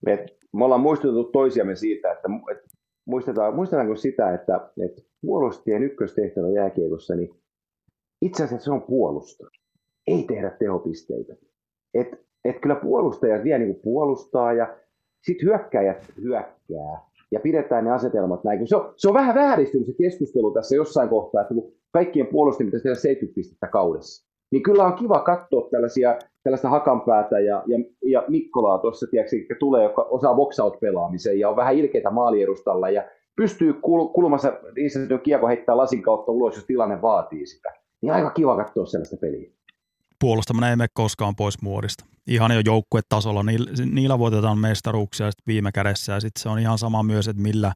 [0.07, 2.69] me, me ollaan muistutettu toisiamme siitä, että, että
[3.07, 7.31] muistetaan, muistetaanko sitä, että, että puolustajien ykköstehtävä jääkiekossa, niin
[8.23, 9.49] itse asiassa se on puolustaa,
[10.07, 11.35] ei tehdä tehopisteitä.
[11.95, 12.09] Et,
[12.45, 14.77] et kyllä puolustajat vie niin puolustaa ja
[15.23, 18.69] sitten hyökkäjät hyökkää ja pidetään ne asetelmat näin.
[18.69, 22.67] Se on, se on vähän vääristynyt se keskustelu tässä jossain kohtaa, että kun kaikkien puolustajien
[22.67, 24.30] pitäisi tehdä 70 pistettä kaudessa.
[24.53, 29.83] Niin kyllä on kiva katsoa tällaisia, tällaista hakanpäätä ja, ja, ja Mikkolaa tuossa, tiedätkö, tulee,
[29.85, 30.79] joka osaa box out
[31.39, 33.05] ja on vähän ilkeitä maaliedustalla ja
[33.37, 37.73] pystyy kul- kulmassa niin sanotun kiekko heittää lasin kautta ulos, jos tilanne vaatii sitä.
[38.03, 39.51] Niin aika kiva katsoa sellaista peliä
[40.21, 42.05] puolustaminen ei mene koskaan pois muodista.
[42.27, 43.43] Ihan jo joukkuetasolla,
[43.93, 47.73] niillä, voitetaan mestaruuksia sit viime kädessä ja sitten se on ihan sama myös, että millä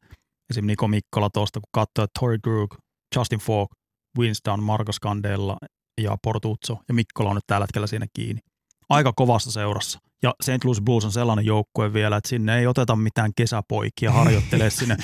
[0.50, 0.66] esim.
[0.66, 2.74] Niko Mikkola tuosta, kun katsoo, että Tori Krug,
[3.16, 3.68] Justin Falk,
[4.18, 5.56] Winston, Marco Scandella
[6.00, 8.40] ja Portuzzo ja Mikkola on nyt tällä hetkellä siinä kiinni.
[8.88, 9.98] Aika kovassa seurassa.
[10.22, 10.64] Ja St.
[10.64, 14.96] Louis Blues on sellainen joukkue vielä, että sinne ei oteta mitään kesäpoikia harjoittelee sinne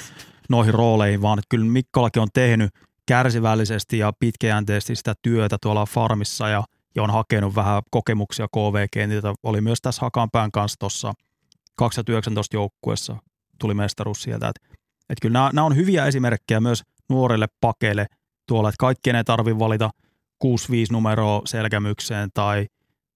[0.49, 2.71] noihin rooleihin, vaan että kyllä Mikkolakin on tehnyt
[3.07, 6.65] kärsivällisesti ja pitkäjänteisesti sitä työtä tuolla farmissa ja
[6.95, 11.13] ja on hakenut vähän kokemuksia KVG, niitä oli myös tässä Hakanpään kanssa tuossa
[11.77, 13.17] 2019 joukkuessa
[13.59, 14.49] tuli mestaruus sieltä.
[14.49, 14.79] Et,
[15.11, 18.07] et kyllä nämä, nämä on hyviä esimerkkejä myös nuorille pakeille
[18.47, 19.91] tuolla, että kaikkien ei tarvitse valita
[20.45, 20.49] 6-5
[20.93, 22.67] numeroa selkämykseen tai,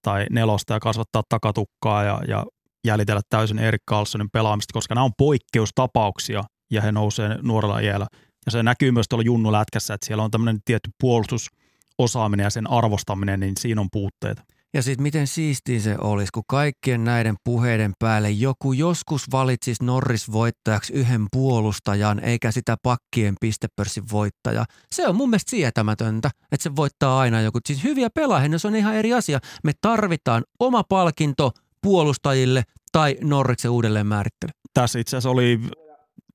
[0.02, 2.46] tai nelosta ja kasvattaa takatukkaa ja, ja
[2.84, 8.06] jäljitellä täysin Erik Carlsonin pelaamista, koska nämä on poikkeustapauksia ja he nousee nuorella iällä.
[8.46, 12.70] Ja se näkyy myös tuolla Junnu Lätkässä, että siellä on tämmöinen tietty puolustusosaaminen ja sen
[12.70, 14.42] arvostaminen, niin siinä on puutteita.
[14.74, 20.32] Ja sitten miten siistiä se olisi, kun kaikkien näiden puheiden päälle joku joskus valitsisi Norris
[20.32, 24.64] voittajaksi yhden puolustajan, eikä sitä pakkien pistepörssin voittaja.
[24.94, 27.58] Se on mun mielestä sietämätöntä, että se voittaa aina joku.
[27.66, 29.38] Siis hyviä pelaajia, se on ihan eri asia.
[29.64, 31.52] Me tarvitaan oma palkinto
[31.82, 34.50] puolustajille tai Norriksen uudelleen määrittely.
[34.74, 35.60] Tässä itse asiassa oli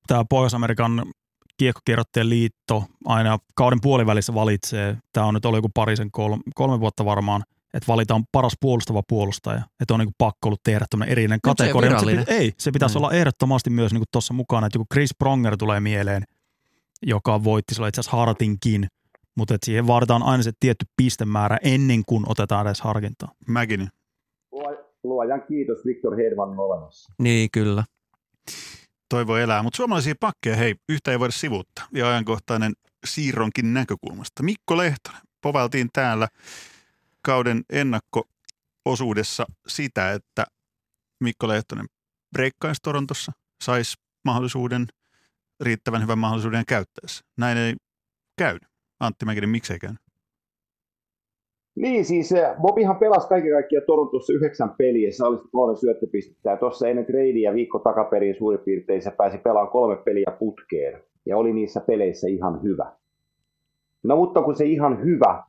[0.06, 1.04] tämä Pohjois-Amerikan
[1.56, 7.04] kiekkokierrotteen liitto aina kauden puolivälissä valitsee, tämä on nyt ollut joku parisen kolme, kolme vuotta
[7.04, 7.42] varmaan,
[7.74, 9.62] että valitaan paras puolustava puolustaja.
[9.80, 11.98] Että on niin pakko ollut tehdä tämmöinen erillinen kategoria.
[11.98, 13.04] Se, se, ei, se pitäisi mm.
[13.04, 16.22] olla ehdottomasti myös niin tuossa mukana, että joku Chris Pronger tulee mieleen,
[17.02, 18.86] joka voitti sillä itse asiassa Hartinkin,
[19.36, 23.32] mutta että siihen vaaditaan aina se tietty pistemäärä ennen kuin otetaan edes harkintaa.
[23.46, 23.88] Mäkin.
[25.04, 27.12] Luojan kiitos, Viktor Hedman on olemassa.
[27.18, 27.84] Niin, kyllä
[29.10, 29.62] toivo elää.
[29.62, 31.86] Mutta suomalaisia pakkeja, hei, yhtä ei voida sivuuttaa.
[31.94, 32.72] Ja ajankohtainen
[33.06, 34.42] siirronkin näkökulmasta.
[34.42, 36.28] Mikko Lehtonen, povaltiin täällä
[37.26, 40.44] kauden ennakko-osuudessa sitä, että
[41.24, 41.86] Mikko Lehtonen
[42.32, 43.32] breikkaisi Torontossa,
[43.64, 44.86] saisi mahdollisuuden,
[45.60, 47.24] riittävän hyvän mahdollisuuden käyttäessä.
[47.38, 47.74] Näin ei
[48.38, 48.68] käynyt.
[49.00, 50.00] Antti Mäkinen, miksei käynyt?
[51.76, 56.56] Niin, siis eh, Bobihan pelasi kaiken kaikkiaan Torontossa yhdeksän peliä, oli kolme syöttöpistettä.
[56.56, 61.02] Tuossa ennen tradeia viikko takaperin suurin piirtein se pääsi pelaamaan kolme peliä putkeen.
[61.26, 62.92] Ja oli niissä peleissä ihan hyvä.
[64.02, 65.42] No mutta kun se ihan hyvä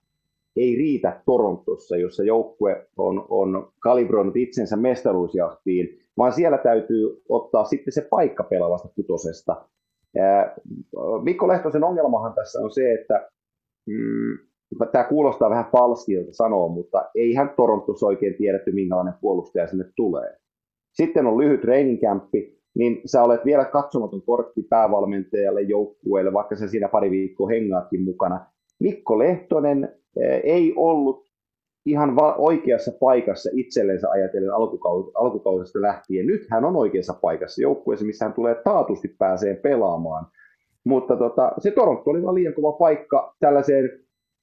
[0.55, 7.93] ei riitä Torontossa, jossa joukkue on, on kalibroinut itsensä mestaruusjahtiin, vaan siellä täytyy ottaa sitten
[7.93, 9.65] se paikka pelaavasta kutosesta.
[11.23, 13.29] Mikko Lehtosen ongelmahan tässä on se, että
[13.87, 14.37] mm,
[14.91, 20.37] tämä kuulostaa vähän falskilta sanoa, mutta ei hän Torontossa oikein tiedetty, minkälainen puolustaja sinne tulee.
[20.93, 26.67] Sitten on lyhyt training campi, niin sä olet vielä katsomaton kortti päävalmentajalle, joukkueelle, vaikka se
[26.67, 28.45] siinä pari viikkoa hengaatkin mukana.
[28.79, 30.00] Mikko Lehtonen eh,
[30.43, 31.31] ei ollut
[31.85, 34.53] ihan va- oikeassa paikassa itsellensä ajatellen
[35.15, 36.27] alkukausesta lähtien.
[36.27, 40.25] Nyt hän on oikeassa paikassa joukkueessa, missä hän tulee taatusti pääseen pelaamaan.
[40.85, 43.89] Mutta tota, se Toronto oli vain liian kova paikka tällaiseen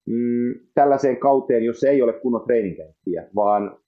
[0.07, 3.79] mm, tällaiseen kauteen, jossa ei ole kunnon treeninkäyttiä, vaan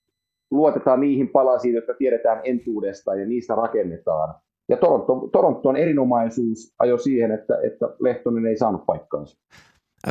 [0.51, 4.35] luotetaan niihin palasiin, jotka tiedetään entuudesta ja niistä rakennetaan.
[4.69, 9.39] Ja Toronto, Toronton erinomaisuus ajo siihen, että, että Lehtonen ei saanut paikkaansa.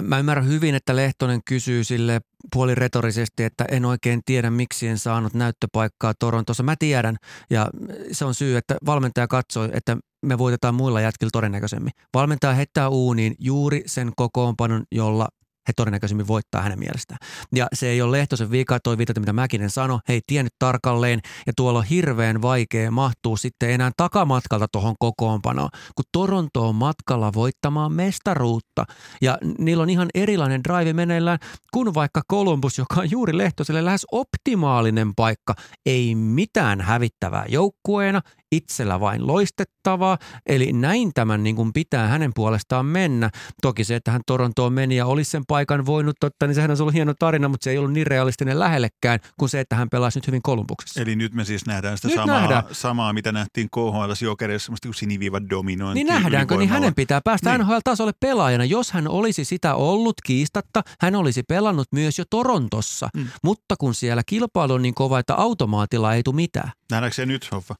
[0.01, 2.21] Mä ymmärrän hyvin, että Lehtonen kysyy sille
[2.53, 6.63] puoliretorisesti, että en oikein tiedä, miksi en saanut näyttöpaikkaa Torontossa.
[6.63, 7.17] Mä tiedän,
[7.49, 7.69] ja
[8.11, 11.93] se on syy, että valmentaja katsoi, että me voitetaan muilla jätkillä todennäköisemmin.
[12.13, 15.27] Valmentaja heittää uuniin juuri sen kokoonpanon, jolla
[15.67, 17.17] he todennäköisemmin voittaa hänen mielestään.
[17.55, 21.19] Ja se ei ole Lehtosen vika, toi viitata, mitä Mäkinen sanoi, he ei tiennyt tarkalleen,
[21.47, 27.33] ja tuolla on hirveän vaikea mahtuu sitten enää takamatkalta tuohon kokoonpanoon, kun Toronto on matkalla
[27.33, 28.85] voittamaan mestaruutta,
[29.21, 31.39] ja niillä on ihan erilainen drive meneillään
[31.73, 35.53] kuin vaikka Columbus, joka on juuri Lehtoselle lähes optimaalinen paikka,
[35.85, 42.85] ei mitään hävittävää joukkueena, itsellä vain loistettavaa, eli näin tämän niin kuin pitää hänen puolestaan
[42.85, 43.29] mennä.
[43.61, 46.77] Toki se, että hän Torontoon meni ja olisi sen paikan voinut ottaa, niin sehän on
[46.81, 50.19] ollut hieno tarina, mutta se ei ollut niin realistinen lähellekään kuin se, että hän pelasi
[50.19, 51.01] nyt hyvin Kolumbuksessa.
[51.01, 52.63] Eli nyt me siis nähdään sitä samaa, nähdään.
[52.71, 56.03] samaa, mitä nähtiin KHL Jokereissa, semmoista kuin siniviiva dominointi.
[56.03, 57.67] Niin nähdäänkö, niin hänen pitää päästä niin.
[57.67, 58.65] NHL-tasolle pelaajana.
[58.65, 63.27] Jos hän olisi sitä ollut kiistatta, hän olisi pelannut myös jo Torontossa, mm.
[63.43, 66.71] mutta kun siellä kilpailu on niin kova, että automaatilla ei tule mitään.
[66.91, 67.75] Nähdäänkö se nyt, Hoffa?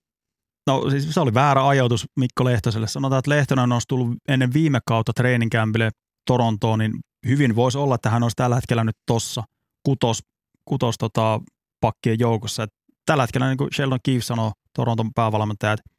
[0.68, 2.88] No siis se oli väärä ajatus Mikko Lehtoselle.
[2.88, 5.90] Sanotaan, että Lehtonen olisi tullut ennen viime kautta treeninkämpille
[6.28, 6.92] Torontoon, niin
[7.28, 9.44] hyvin voisi olla, että hän olisi tällä hetkellä nyt tossa
[9.86, 10.20] kutos,
[10.66, 11.42] kutos tota,
[11.82, 12.64] pakkien joukossa.
[12.64, 12.70] Et
[13.06, 15.90] tällä hetkellä, niin kuin Sheldon Keefe sanoi, Toronton päävalmentaja, että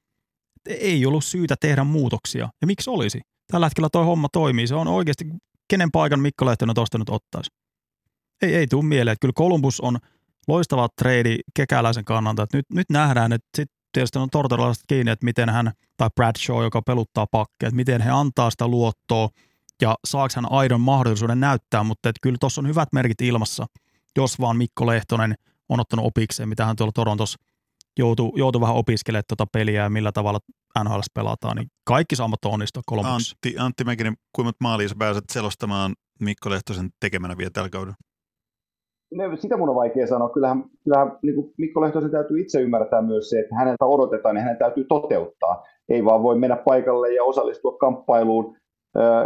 [0.69, 2.49] ei ollut syytä tehdä muutoksia.
[2.61, 3.21] Ja miksi olisi?
[3.53, 4.67] Tällä hetkellä toi homma toimii.
[4.67, 5.25] Se on oikeasti,
[5.69, 7.51] kenen paikan Mikko Lehtonen tuosta nyt ottaisi.
[8.43, 9.13] Ei, ei tule mieleen.
[9.13, 9.99] Että kyllä Columbus on
[10.49, 12.47] loistava trade kekäläisen kannalta.
[12.53, 16.83] Nyt, nyt nähdään, että sit tietysti on tortoralaiset kiinni, että miten hän, tai Bradshaw, joka
[16.83, 19.29] peluttaa pakkeja, että miten he antaa sitä luottoa
[19.83, 23.67] ja saako hän aidon mahdollisuuden näyttää, mutta että kyllä tuossa on hyvät merkit ilmassa,
[24.17, 25.35] jos vaan Mikko Lehtonen
[25.69, 27.39] on ottanut opikseen, mitä hän tuolla Torontossa
[27.99, 30.39] joutui, joutui vähän opiskelemaan tuota peliä ja millä tavalla
[30.85, 33.35] NHL pelataan, niin kaikki saamat onnistua kolmoksi.
[33.35, 37.97] Antti, Antti Mäkinen, kuinka maaliin sä pääset selostamaan Mikko Lehtosen tekemänä vielä tällä kaudella?
[39.15, 40.29] Ne, sitä mun on vaikea sanoa.
[40.29, 44.43] Kyllähän, kyllähän niin kuin Mikko Lehtosen täytyy itse ymmärtää myös se, että häneltä odotetaan ja
[44.43, 45.65] hänen täytyy toteuttaa.
[45.89, 48.57] Ei vaan voi mennä paikalle ja osallistua kamppailuun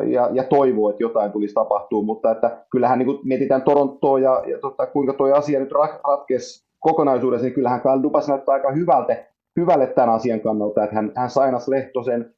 [0.07, 4.43] ja, ja toivoa, että jotain tulisi tapahtua, mutta että kyllähän niin kuin mietitään Torontoa ja,
[4.47, 9.27] ja tota, kuinka tuo asia nyt ratkesi kokonaisuudessa, niin kyllähän Kyle Dubas näyttää aika hyvältä,
[9.57, 12.35] hyvälle tämän asian kannalta, että hän, hän sainas Lehtosen.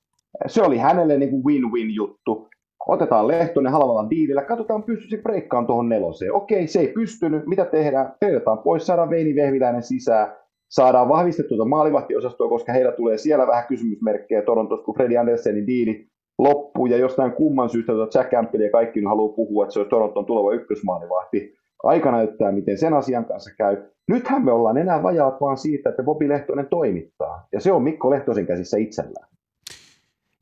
[0.47, 2.49] Se oli hänelle niin kuin win-win juttu.
[2.87, 6.35] Otetaan Lehtonen halvalla diilillä, katsotaan pystyisi breikkaan tuohon neloseen.
[6.35, 8.15] Okei, se ei pystynyt, mitä tehdään?
[8.21, 10.37] Tehdään pois, saadaan Veini Vehviläinen sisään,
[10.71, 16.07] saadaan vahvistettua maalivahtiosastoa, koska heillä tulee siellä vähän kysymysmerkkejä Torontossa, kun Freddy Andersenin diili
[16.39, 19.91] loppuu, ja jostain kumman syystä tuota Jack Campbell ja kaikki haluaa puhua, että se olisi
[19.91, 21.55] Toronton tuleva ykkösmaalivahti.
[21.83, 23.77] Aika näyttää, miten sen asian kanssa käy.
[24.09, 28.11] Nythän me ollaan enää vajaat vaan siitä, että Bobi Lehtonen toimittaa, ja se on Mikko
[28.11, 29.36] Lehtosen käsissä itsellään.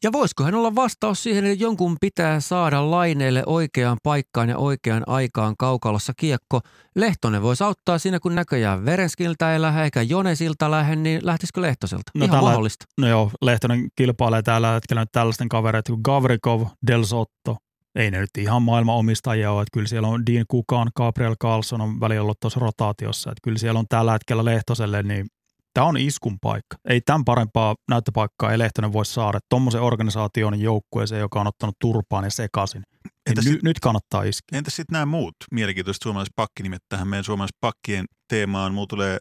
[0.05, 5.03] Ja voisiko hän olla vastaus siihen, että jonkun pitää saada laineelle oikeaan paikkaan ja oikeaan
[5.07, 6.61] aikaan kaukalossa kiekko.
[6.97, 12.13] Lehtonen voisi auttaa siinä, kun näköjään Verenskiltä ei lähde eikä Jonesilta lähde, niin lähtisikö Lehtoselta?
[12.15, 12.87] No Ihan tällä, mahdollista.
[12.99, 17.57] No joo, Lehtonen kilpailee tällä hetkellä nyt tällaisten kavereita kuin Gavrikov, Del Sotto.
[17.95, 21.81] Ei ne nyt ihan maailman omistajia ole, että kyllä siellä on Dean Kukan, Gabriel Carlson
[21.81, 25.27] on välillä ollut tuossa rotaatiossa, että kyllä siellä on tällä hetkellä Lehtoselle niin
[25.75, 26.77] tämä on iskun paikka.
[26.89, 29.39] Ei tämän parempaa näyttöpaikkaa ei Lehtonen voi saada.
[29.49, 32.83] Tuommoisen organisaation joukkueeseen, joka on ottanut turpaan ja sekaisin.
[33.29, 34.59] Niin sit, nyt kannattaa iskeä.
[34.59, 38.75] Entä sitten nämä muut mielenkiintoiset suomalaiset pakkinimet tähän meidän suomalaiset pakkien teemaan?
[38.75, 39.19] Mulla tulee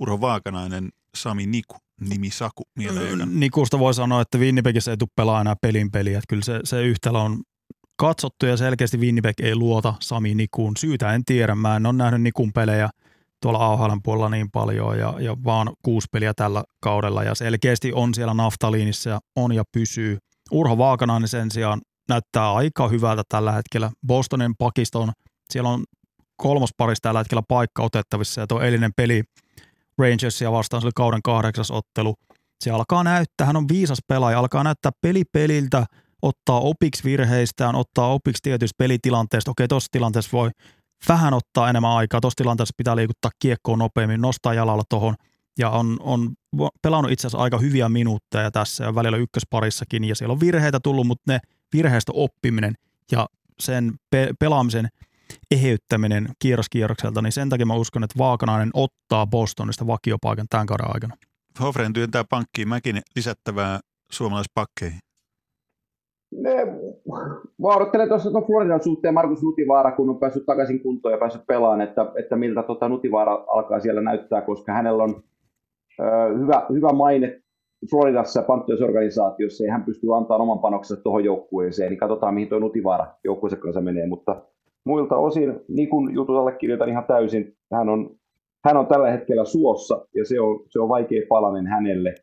[0.00, 3.40] Uro Vaakanainen, Sami Niku, nimi Saku mieleen.
[3.40, 6.18] Nikusta voi sanoa, että Winnipegissä ei tule pelaa enää pelin peliä.
[6.18, 7.42] Että kyllä se, se yhtälö on
[7.96, 10.76] katsottu ja selkeästi Winnipeg ei luota Sami Nikuun.
[10.76, 11.54] Syytä en tiedä.
[11.54, 12.90] Mä en ole nähnyt Nikun pelejä–
[13.42, 18.14] tuolla AHL puolella niin paljon ja, ja vaan kuusi peliä tällä kaudella ja selkeästi on
[18.14, 20.18] siellä naftaliinissa ja on ja pysyy.
[20.50, 23.90] Urho Vaakanainen sen sijaan näyttää aika hyvältä tällä hetkellä.
[24.06, 25.12] Bostonin pakiston,
[25.50, 25.84] siellä on
[26.36, 29.22] kolmosparissa tällä hetkellä paikka otettavissa ja tuo eilinen peli
[29.98, 32.14] Rangersia vastaan, se oli kauden kahdeksas ottelu.
[32.60, 35.86] Se alkaa näyttää, hän on viisas pelaaja, alkaa näyttää peli peliltä,
[36.22, 39.50] ottaa opiksi virheistään, ottaa opiksi tietystä pelitilanteesta.
[39.50, 40.50] Okei, tuossa tilanteessa voi
[41.08, 42.20] vähän ottaa enemmän aikaa.
[42.20, 45.14] Tuossa tilanteessa pitää liikuttaa kiekkoon nopeammin, nostaa jalalla tuohon
[45.58, 46.30] ja on, on
[46.82, 51.06] pelannut itse asiassa aika hyviä minuutteja tässä ja välillä ykkösparissakin ja siellä on virheitä tullut,
[51.06, 51.40] mutta ne
[51.72, 52.74] virheistä oppiminen
[53.12, 53.26] ja
[53.60, 54.88] sen pe- pelaamisen
[55.50, 61.16] eheyttäminen kierroskierrokselta, niin sen takia mä uskon, että Vaakanainen ottaa Bostonista vakiopaikan tämän kauden aikana.
[61.60, 63.80] Hofren työntää pankkiin mäkin lisättävää
[64.12, 65.00] suomalaispakkeihin.
[66.36, 66.66] Ne,
[67.62, 71.46] mä odottelen tuossa tuon Floridan suhteen Markus Nutivaara, kun on päässyt takaisin kuntoon ja päässyt
[71.46, 75.22] pelaamaan, että, että miltä tota Nutivaara alkaa siellä näyttää, koska hänellä on
[76.00, 77.42] ö, hyvä, hyvä maine
[77.90, 83.06] Floridassa Panthers-organisaatiossa ja hän pystyy antamaan oman panoksensa tuohon joukkueeseen, niin katsotaan mihin tuo Nutivaara
[83.24, 84.42] joukkueensa kanssa menee, mutta
[84.84, 87.54] muilta osin Nikun jutut allekirjoitan ihan täysin.
[87.72, 88.10] Hän on,
[88.64, 92.14] hän on tällä hetkellä suossa ja se on, se on vaikea palanen hänelle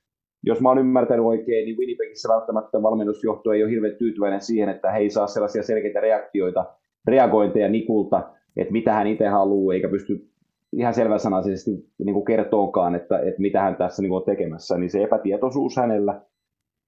[0.44, 4.92] jos mä oon ymmärtänyt oikein, niin Winnipegissä välttämättä valmennusjohto ei ole hirveän tyytyväinen siihen, että
[4.92, 6.66] he ei saa sellaisia selkeitä reaktioita,
[7.08, 10.30] reagointeja Nikulta, että mitä hän itse haluaa, eikä pysty
[10.74, 11.72] ihan selväsanaisesti
[12.06, 15.78] niin kuin kertookaan, että, että mitä hän tässä niin kuin on tekemässä, niin se epätietoisuus
[15.78, 16.22] hänellä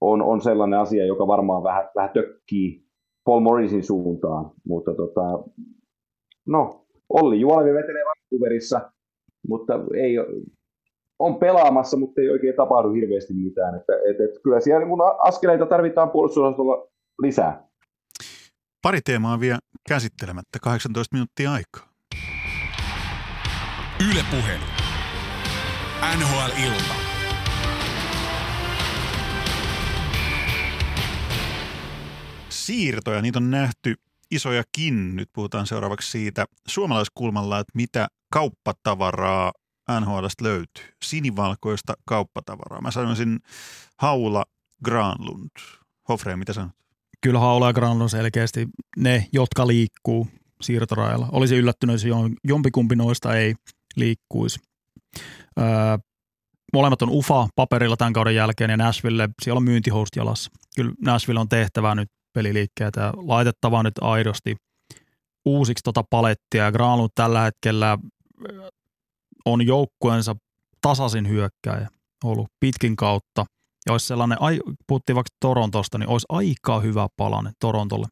[0.00, 2.84] on, on sellainen asia, joka varmaan vähän, vähän tökkii
[3.24, 5.44] Paul Morrisin suuntaan, mutta tota,
[6.46, 8.90] no, Olli Juolevi vetelee Vancouverissa,
[9.48, 10.16] mutta ei,
[11.22, 13.74] on pelaamassa, mutta ei oikein tapahdu hirveästi mitään.
[13.74, 16.86] Että, et, et, kyllä siellä niin askeleita tarvitaan puolustusosastolla
[17.22, 17.68] lisää.
[18.82, 19.58] Pari teemaa vielä
[19.88, 21.92] käsittelemättä, 18 minuuttia aikaa.
[24.10, 24.58] Ylepuhe.
[26.18, 26.94] NHL-ilta.
[32.48, 33.94] Siirtoja, niitä on nähty
[34.30, 35.16] isojakin.
[35.16, 39.52] Nyt puhutaan seuraavaksi siitä suomalaiskulmalla, että mitä kauppatavaraa
[40.00, 40.84] NHLstä löytyy.
[41.04, 42.80] Sinivalkoista kauppatavaraa.
[42.80, 43.40] Mä sanoisin
[43.98, 44.44] Haula
[44.84, 45.50] Granlund.
[46.08, 46.72] Hofre, mitä sanot?
[47.20, 50.28] Kyllä Haula ja Granlund selkeästi ne, jotka liikkuu
[50.62, 51.28] siirtorajalla.
[51.32, 53.54] Olisi yllättynyt, jos jompikumpi noista ei
[53.96, 54.60] liikkuisi.
[55.58, 55.64] Öö,
[56.72, 60.50] molemmat on UFA paperilla tämän kauden jälkeen ja Nashville, siellä on myyntihost jalassa.
[60.76, 64.56] Kyllä Nashville on tehtävä nyt peliliikkeitä ja laitettava nyt aidosti
[65.44, 66.64] uusiksi tota palettia.
[66.64, 67.98] Ja Granlund tällä hetkellä
[69.44, 70.34] on joukkueensa
[70.80, 71.88] tasaisin hyökkäjä
[72.24, 73.44] ollut pitkin kautta.
[73.86, 74.38] Ja olisi sellainen,
[74.86, 78.06] puhuttiin vaikka Torontosta, niin olisi aika hyvä palanne Torontolle.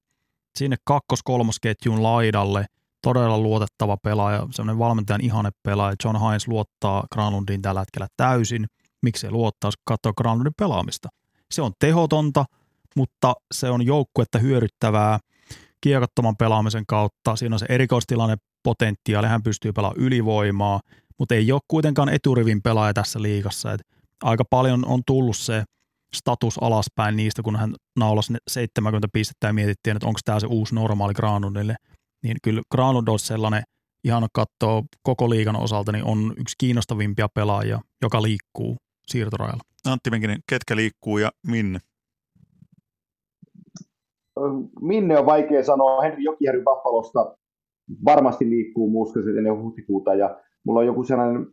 [0.58, 2.66] Sinne kakkos-kolmosketjun laidalle
[3.02, 5.96] todella luotettava pelaaja, sellainen valmentajan ihane pelaaja.
[6.04, 8.66] John Hines luottaa Granlundin tällä hetkellä täysin.
[9.02, 11.08] Miksi luottaa, jos katsoo Granlundin pelaamista?
[11.50, 12.44] Se on tehotonta,
[12.96, 15.18] mutta se on joukkuetta hyödyttävää.
[15.80, 17.36] kiekottoman pelaamisen kautta.
[17.36, 20.80] Siinä on se erikoistilanne potentiaali, hän pystyy pelaamaan ylivoimaa,
[21.20, 23.72] mutta ei ole kuitenkaan eturivin pelaaja tässä liigassa.
[23.72, 23.80] Et
[24.22, 25.62] aika paljon on tullut se
[26.14, 30.74] status alaspäin niistä, kun hän naulasi 70 pistettä ja mietittiin, että onko tämä se uusi
[30.74, 31.76] normaali Granlundille.
[32.22, 33.62] Niin kyllä Granlund on sellainen,
[34.04, 38.76] ihan katsoa koko liigan osalta, niin on yksi kiinnostavimpia pelaajia, joka liikkuu
[39.06, 39.62] siirtorajalla.
[39.86, 41.78] Antti Menkinen, ketkä liikkuu ja minne?
[44.80, 46.02] Minne on vaikea sanoa.
[46.02, 47.36] Henri Jokijärvi Buffalosta
[48.04, 51.46] varmasti liikkuu muskaset ennen huhtikuuta ja mulla on joku sellainen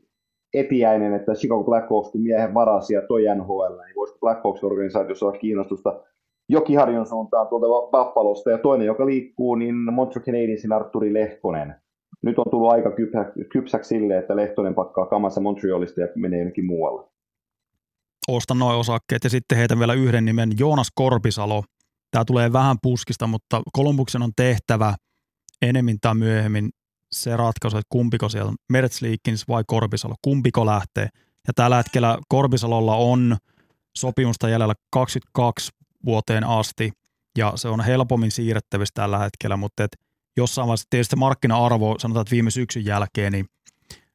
[0.53, 6.03] etiäinen, että Chicago Blackhawks kun miehen varasi ja toi NHL, niin voisiko Blackhawks-organisaatiossa olla kiinnostusta
[6.49, 11.75] Jokiharjon suuntaan tuolta Buffalosta ja toinen, joka liikkuu, niin Montreal Canadiensin Arturi Lehkonen.
[12.23, 12.91] Nyt on tullut aika
[13.51, 17.07] kypsäksi sille, että Lehtonen pakkaa kamassa Montrealista ja menee jonnekin muualle.
[18.27, 21.63] Ostan noin osakkeet ja sitten heitä vielä yhden nimen, Joonas Korpisalo.
[22.11, 24.93] Tämä tulee vähän puskista, mutta Kolumbuksen on tehtävä
[25.61, 26.69] enemmän tai myöhemmin
[27.11, 31.09] se ratkaisu, että kumpiko siellä on Mertzliikins vai Korpisalo, kumpiko lähtee.
[31.47, 33.37] Ja tällä hetkellä Korpisalolla on
[33.97, 35.71] sopimusta jäljellä 22
[36.05, 36.91] vuoteen asti,
[37.37, 39.91] ja se on helpommin siirrettävissä tällä hetkellä, mutta et
[40.37, 43.45] jossain vaiheessa tietysti markkina-arvo, sanotaan, että viime syksyn jälkeen, niin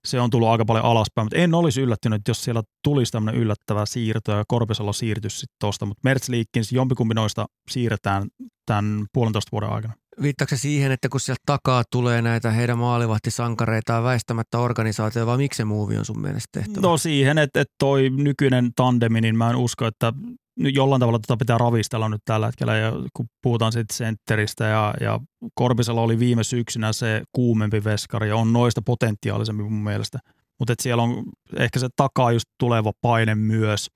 [0.05, 3.87] se on tullut aika paljon alaspäin, mutta en olisi yllättynyt, jos siellä tulisi tämmöinen yllättävä
[3.87, 8.29] siirto ja Korpisalo siirtyisi sitten tuosta, mutta Mertzliikins, jompikumpi noista siirretään
[8.67, 9.95] tämän puolentoista vuoden aikana.
[10.23, 15.65] Viittaako siihen, että kun sieltä takaa tulee näitä heidän maalivahtisankareitaan väistämättä organisaatio, vai miksi se
[15.65, 16.87] muuvi on sun mielestä tehtävä?
[16.87, 20.13] No siihen, että, että toi nykyinen tandemi, niin mä en usko, että
[20.57, 25.21] jollain tavalla tätä pitää ravistella nyt tällä hetkellä, ja kun puhutaan sitten sentteristä, ja, ja
[25.55, 30.19] Korpisalo oli viime syksynä se kuumempi veskari, ja on noista potentiaalisempi mun mielestä.
[30.59, 31.25] Mutta siellä on
[31.57, 33.87] ehkä se takaa just tuleva paine myös,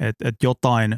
[0.00, 0.96] että et jotain,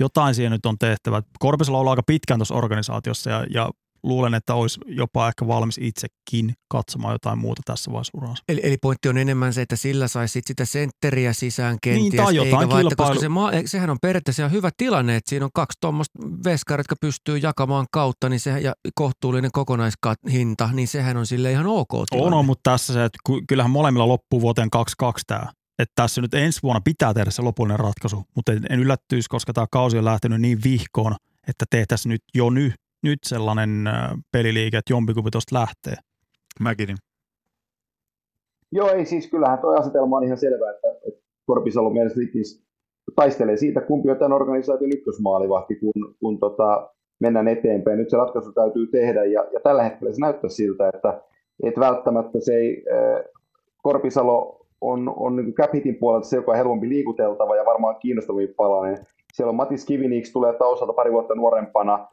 [0.00, 1.22] jotain siihen nyt on tehtävä.
[1.38, 3.70] Korpisalo on ollut aika pitkään tuossa organisaatiossa, ja, ja
[4.06, 8.44] luulen, että olisi jopa ehkä valmis itsekin katsomaan jotain muuta tässä vaiheessa uraansa.
[8.48, 12.36] Eli, eli pointti on enemmän se, että sillä saisi sitä sentteriä sisään kenties, niin, tai
[12.36, 13.10] jotain eikä kilpailu...
[13.10, 16.80] koska se maa, sehän on periaatteessa ihan hyvä tilanne, että siinä on kaksi tuommoista veskaria,
[16.80, 21.88] jotka pystyy jakamaan kautta, niin se, ja kohtuullinen kokonaishinta, niin sehän on sille ihan ok
[22.10, 22.26] tilanne.
[22.26, 23.18] On, on mutta tässä se, että
[23.48, 25.52] kyllähän molemmilla loppuu vuoteen 22 tämä.
[25.78, 29.66] Että tässä nyt ensi vuonna pitää tehdä se lopullinen ratkaisu, mutta en yllättyisi, koska tämä
[29.70, 31.16] kausi on lähtenyt niin vihkoon,
[31.48, 32.74] että tehtäisiin nyt jo nyt
[33.06, 33.70] nyt sellainen
[34.32, 35.94] peliliike, että jompikumpi tuosta lähtee.
[36.60, 36.96] Mäkin.
[38.72, 42.26] Joo, ei siis kyllähän tuo asetelma on ihan selvä, että, että Korpisalo mielestäni
[43.16, 47.98] taistelee siitä, kumpi on tämän organisaation ykkösmaalivahti, kun, kun tota, mennään eteenpäin.
[47.98, 51.22] Nyt se ratkaisu täytyy tehdä, ja, ja tällä hetkellä se näyttää siltä, että,
[51.62, 53.24] että välttämättä se ei, äh,
[53.82, 59.06] Korpisalo on, on niin Capitin puolelta se, joka on helpompi liikuteltava ja varmaan kiinnostavampi palanen.
[59.32, 62.08] Siellä on Matis Kiviniks tulee taustalta pari vuotta nuorempana,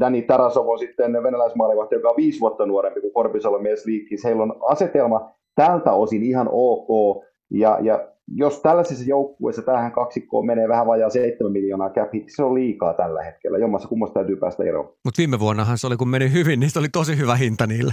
[0.00, 4.24] Dani Tarasov on sitten venäläismaalivahti, joka on viisi vuotta nuorempi kuin Korpisalo mies liikkis.
[4.24, 7.24] Heillä on asetelma tältä osin ihan ok.
[7.50, 12.54] Ja, ja jos tällaisessa joukkueessa tähän kaksikkoon menee vähän vajaa 7 miljoonaa cap se on
[12.54, 13.58] liikaa tällä hetkellä.
[13.58, 14.94] Jommassa kummassa täytyy päästä eroon.
[15.04, 17.92] Mutta viime vuonnahan se oli, kun meni hyvin, niin se oli tosi hyvä hinta niille.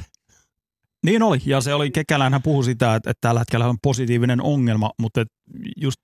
[1.06, 4.42] Niin oli, ja se oli, Kekälän hän puhui sitä, että, että tällä hetkellä on positiivinen
[4.42, 5.24] ongelma, mutta
[5.82, 5.98] just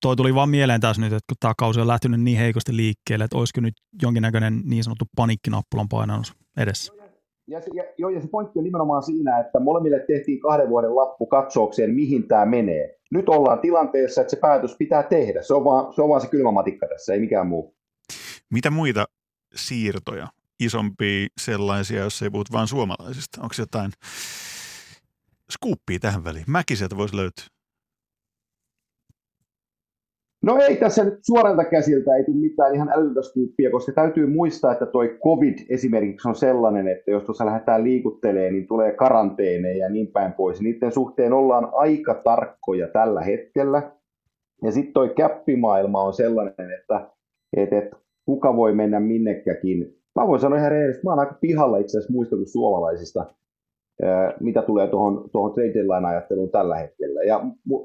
[0.00, 3.24] toi tuli vaan mieleen taas nyt, että kun tämä kausi on lähtenyt niin heikosti liikkeelle,
[3.24, 6.92] että olisiko nyt jonkinnäköinen niin sanottu panikkinappulan painannus edessä.
[7.46, 10.96] Ja se, ja, joo, ja se pointti on nimenomaan siinä, että molemmille tehtiin kahden vuoden
[10.96, 12.96] lappu katsaukseen, mihin tämä menee.
[13.10, 15.42] Nyt ollaan tilanteessa, että se päätös pitää tehdä.
[15.42, 17.74] Se on vaan se, on vaan se kylmä matikka tässä, ei mikään muu.
[18.50, 19.06] Mitä muita
[19.54, 20.28] siirtoja,
[20.60, 23.42] isompia sellaisia, jos ei puhut vain suomalaisista?
[23.42, 23.92] Onko jotain
[25.50, 26.44] skuuppia tähän väliin?
[26.46, 27.44] Mäkiseltä voisi löytyä.
[30.42, 34.72] No ei tässä nyt suoralta käsiltä ei tule mitään ihan älytöntä skuuppia, koska täytyy muistaa,
[34.72, 39.90] että toi COVID esimerkiksi on sellainen, että jos tuossa lähdetään liikuttelemaan, niin tulee karanteeneja ja
[39.90, 40.60] niin päin pois.
[40.60, 43.92] Niiden suhteen ollaan aika tarkkoja tällä hetkellä.
[44.62, 47.10] Ja sitten toi käppimaailma on sellainen, että,
[47.56, 47.96] että, että
[48.26, 49.94] kuka voi mennä minnekäkin.
[50.16, 53.26] Mä voin sanoa ihan rehellisesti, mä oon aika pihalla itse asiassa muista kuin suomalaisista
[54.40, 57.22] mitä tulee tuohon, tuohon trade deadline ajatteluun tällä hetkellä.
[57.22, 57.40] Ja,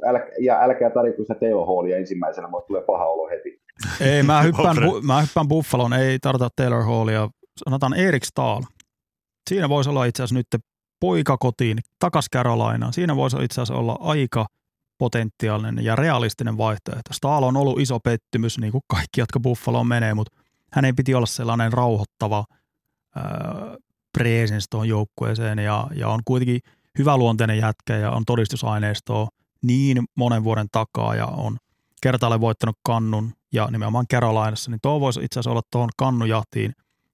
[0.08, 3.62] äl, ja älkää tarvitse sitä Taylor Hallia ensimmäisenä, mutta tulee paha olo heti.
[4.02, 7.30] Ei, mä hyppään, bu, mä hyppään Buffalon, ei tarvita Taylor Hallia.
[7.58, 8.62] Sanotaan Erik Stahl.
[9.50, 10.64] Siinä voisi olla itse asiassa nyt
[11.00, 12.94] poika kotiin, takas Carolinaan.
[12.94, 14.46] Siinä voisi itse asiassa olla aika
[14.98, 17.14] potentiaalinen ja realistinen vaihtoehto.
[17.14, 20.38] Stahl on ollut iso pettymys, niin kuin kaikki, jotka Buffaloon menee, mutta
[20.72, 22.44] hän ei piti olla sellainen rauhoittava,
[24.18, 26.60] presence tuohon joukkueeseen ja, ja on kuitenkin
[26.98, 29.28] hyväluonteinen jätkä ja on todistusaineistoa
[29.62, 31.58] niin monen vuoden takaa ja on
[32.02, 36.74] kertaalle voittanut kannun ja nimenomaan Carolinassa, niin tuo voisi itse asiassa olla tuohon kannujahtiin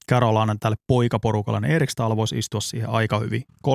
[0.09, 3.43] Carolina tälle poikaporukalle, niin Erik Stahl voisi istua siihen aika hyvin.
[3.67, 3.73] 3,25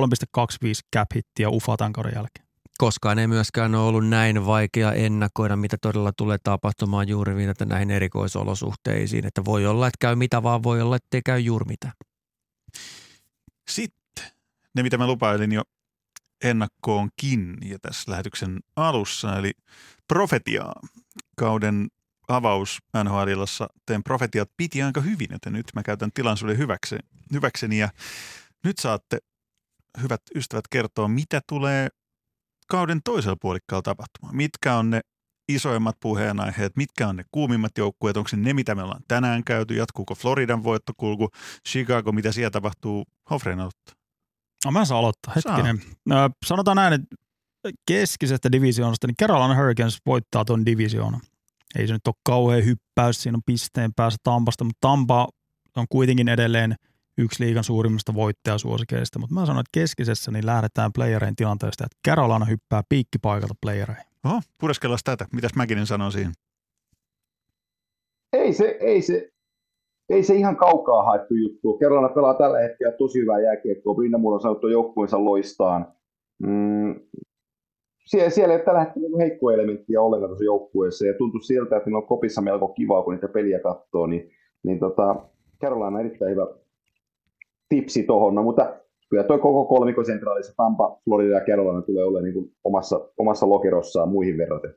[0.95, 2.47] cap hittiä ufa tämän kauden jälkeen.
[2.77, 7.91] Koskaan ei myöskään ole ollut näin vaikea ennakoida, mitä todella tulee tapahtumaan juuri viitata näihin
[7.91, 9.25] erikoisolosuhteisiin.
[9.25, 11.91] Että voi olla, että käy mitä vaan, voi olla, että ei käy juuri mitä.
[13.69, 14.25] Sitten
[14.75, 15.63] ne, mitä mä lupailin jo
[16.43, 19.51] ennakkoonkin ja tässä lähetyksen alussa, eli
[20.07, 20.81] profetiaa.
[21.37, 21.87] Kauden
[22.27, 27.01] avaus NHLissa teen profetiat piti aika hyvin, joten nyt mä käytän tilaisuuden hyväkseni,
[27.33, 27.89] hyväkseni ja
[28.63, 29.17] nyt saatte,
[30.01, 31.87] hyvät ystävät, kertoa, mitä tulee
[32.67, 34.35] kauden toisella puolikkaalla tapahtumaan.
[34.35, 35.01] Mitkä on ne
[35.49, 39.75] isoimmat puheenaiheet, mitkä on ne kuumimmat joukkueet, onko se ne, mitä me ollaan tänään käyty,
[39.75, 41.29] jatkuuko Floridan voittokulku,
[41.67, 43.95] Chicago, mitä siellä tapahtuu, Hofreen aloittaa.
[44.65, 45.81] No mä saan aloittaa, hetkinen.
[46.09, 46.29] Saa.
[46.45, 47.15] sanotaan näin, että
[47.87, 51.21] keskisestä divisioonasta, niin Carolina Hurricanes voittaa tuon divisioonan.
[51.75, 55.27] Ei se nyt ole kauhean hyppäys, siinä on pisteen päässä Tampasta, mutta Tampa
[55.75, 56.75] on kuitenkin edelleen
[57.17, 62.45] yksi liigan suurimmista voittajasuosikeista, mutta mä sanon, että keskisessä niin lähdetään playerein tilanteesta, että Carolina
[62.45, 64.06] hyppää piikkipaikalta playereihin.
[64.25, 65.25] Oho, pureskellaan tätä.
[65.33, 66.31] Mitäs Mäkinen sanoo siinä?
[68.33, 69.29] Ei se, ei se,
[70.09, 71.79] ei se ihan kaukaa haettu juttu.
[71.79, 73.95] Carolina pelaa tällä hetkellä tosi hyvää jääkiekkoa.
[73.95, 75.93] Brindamur on saanut joukkueensa loistaan.
[76.43, 76.99] Mm,
[78.05, 81.05] siellä, siellä ei ole tällä hetkellä niinku heikkoa elementtiä ollenkaan tuossa joukkueessa.
[81.05, 84.07] Ja tuntuu siltä, että ne on kopissa melko kivaa, kun niitä peliä katsoo.
[84.07, 84.31] Niin,
[84.63, 85.15] niin tota,
[85.61, 86.47] Carolina on erittäin hyvä
[87.69, 88.35] tipsi tuohon.
[88.35, 88.79] No, mutta
[89.09, 93.49] kyllä tuo koko kolmikko sentraalissa Tampa, Florida ja Carolina tulee olemaan niin kuin omassa, omassa
[93.49, 94.73] lokerossaan muihin verraten.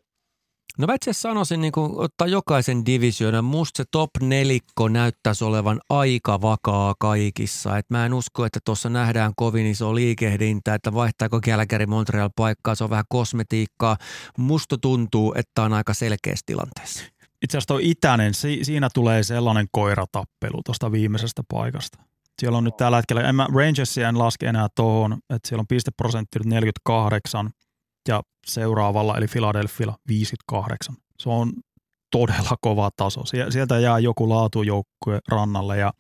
[0.79, 3.45] No mä itse sanoisin niin kuin ottaa jokaisen divisioonan.
[3.45, 7.79] Musta se top nelikko näyttäisi olevan aika vakaa kaikissa.
[7.79, 12.75] Et mä en usko, että tuossa nähdään kovin iso liikehdintä, että vaihtaako Calgary Montreal paikkaa.
[12.75, 13.97] Se on vähän kosmetiikkaa.
[14.39, 17.05] Musta tuntuu, että on aika selkeässä tilanteessa.
[17.45, 22.10] Itse asiassa tuo itäinen, si- siinä tulee sellainen koiratappelu tuosta viimeisestä paikasta.
[22.41, 25.67] Siellä on nyt tällä hetkellä, en mä Rangersia en laske enää tuohon, että siellä on
[25.67, 27.51] pisteprosentti 48
[28.09, 30.97] ja seuraavalla eli Philadelphia 58.
[31.19, 31.53] Se on
[32.11, 33.25] todella kova taso.
[33.51, 35.93] Sieltä jää joku laatujoukkue rannalle ja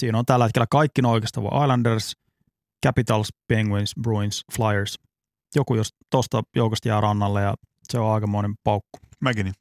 [0.00, 2.12] siinä on tällä hetkellä kaikki oikeastaan Islanders,
[2.86, 4.98] Capitals, Penguins, Bruins, Flyers.
[5.54, 7.54] Joku jos tosta joukosta jää rannalle ja
[7.92, 8.98] se on aikamoinen paukku.
[9.20, 9.52] Mäkin.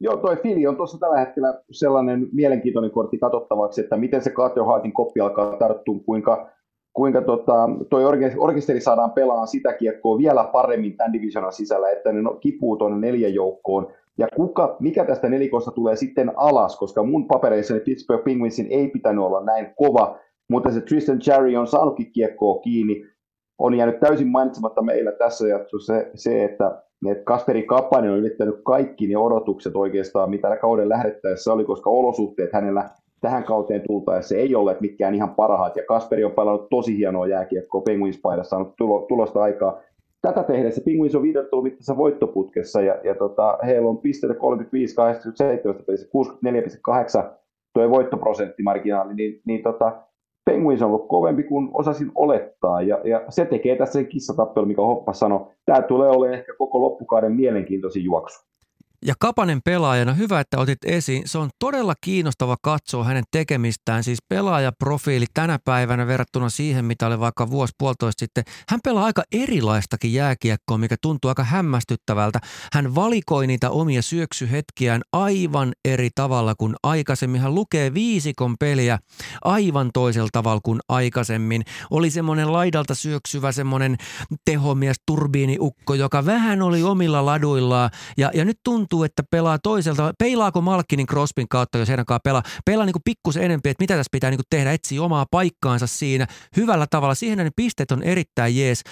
[0.00, 4.64] Joo, toi Fili on tuossa tällä hetkellä sellainen mielenkiintoinen kortti katsottavaksi, että miten se Carter
[4.64, 6.50] Hartin koppi alkaa tarttua, kuinka,
[6.92, 8.04] kuinka tota, toi
[8.38, 12.98] orkesteri saadaan pelaamaan sitä kiekkoa vielä paremmin tämän divisionan sisällä, että ne no, kipuu tuonne
[12.98, 13.92] neljän joukkoon.
[14.18, 19.24] Ja kuka, mikä tästä nelikosta tulee sitten alas, koska mun papereissani Pittsburgh Penguinsin ei pitänyt
[19.24, 20.18] olla näin kova,
[20.50, 23.04] mutta se Tristan Cherry on saanutkin kiekkoa kiinni.
[23.58, 28.54] On jäänyt täysin mainitsematta meillä tässä jaksossa se, se että että Kasperi Kapanen on ylittänyt
[28.64, 32.90] kaikki ne odotukset oikeastaan, mitä kauden lähdettäessä oli, koska olosuhteet hänellä
[33.20, 37.80] tähän kauteen tultaessa ei ole mitkään ihan parhaat, ja Kasperi on pelannut tosi hienoa jääkiekkoa.
[37.80, 39.80] Penguins-paidassa, saanut tulo, tulosta aikaa.
[40.22, 45.74] Tätä tehdessä Penguins on viidottu mittaisessa voittoputkessa, ja, ja tota, heillä on pisteitä 35, 87
[47.22, 47.30] 64,8
[47.74, 50.05] tuo voittoprosenttimarginaali, niin, niin tota,
[50.50, 54.82] Penguins on ollut kovempi kuin osasin olettaa, ja, ja se tekee tässä se kissatappelu, mikä
[54.82, 55.46] Hoppa sanoi.
[55.64, 58.46] Tämä tulee olemaan ehkä koko loppukauden mielenkiintoisin juoksu.
[59.04, 61.22] Ja Kapanen pelaajana, hyvä, että otit esiin.
[61.28, 64.04] Se on todella kiinnostava katsoa hänen tekemistään.
[64.04, 68.44] Siis pelaajaprofiili tänä päivänä verrattuna siihen, mitä oli vaikka vuosi puolitoista sitten.
[68.68, 72.40] Hän pelaa aika erilaistakin jääkiekkoa, mikä tuntuu aika hämmästyttävältä.
[72.72, 77.40] Hän valikoi niitä omia syöksyhetkiään aivan eri tavalla kuin aikaisemmin.
[77.40, 78.98] Hän lukee viisikon peliä
[79.44, 81.62] aivan toisella tavalla kuin aikaisemmin.
[81.90, 83.96] Oli semmoinen laidalta syöksyvä semmoinen
[84.44, 87.90] tehomies, turbiiniukko, joka vähän oli omilla laduillaan.
[88.16, 90.12] Ja, ja nyt tuntuu, tuntuu, että pelaa toiselta.
[90.18, 92.42] Peilaako Malkkinin Crospin kautta, jos heidän kanssa pelaa?
[92.64, 96.26] Pelaa niin pikkusen enemmän, että mitä tässä pitää niin tehdä, etsiä omaa paikkaansa siinä
[96.56, 97.14] hyvällä tavalla.
[97.14, 98.82] Siihen ne pisteet on erittäin jees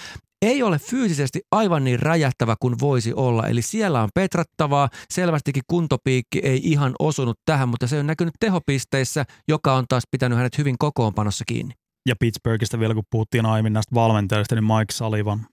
[0.41, 3.47] ei ole fyysisesti aivan niin räjähtävä kuin voisi olla.
[3.47, 9.25] Eli siellä on petrattavaa, selvästikin kuntopiikki ei ihan osunut tähän, mutta se on näkynyt tehopisteissä,
[9.47, 11.73] joka on taas pitänyt hänet hyvin kokoonpanossa kiinni.
[12.09, 15.47] Ja Pittsburghista vielä, kun puhuttiin aiemmin näistä valmentajista, niin Mike Sullivan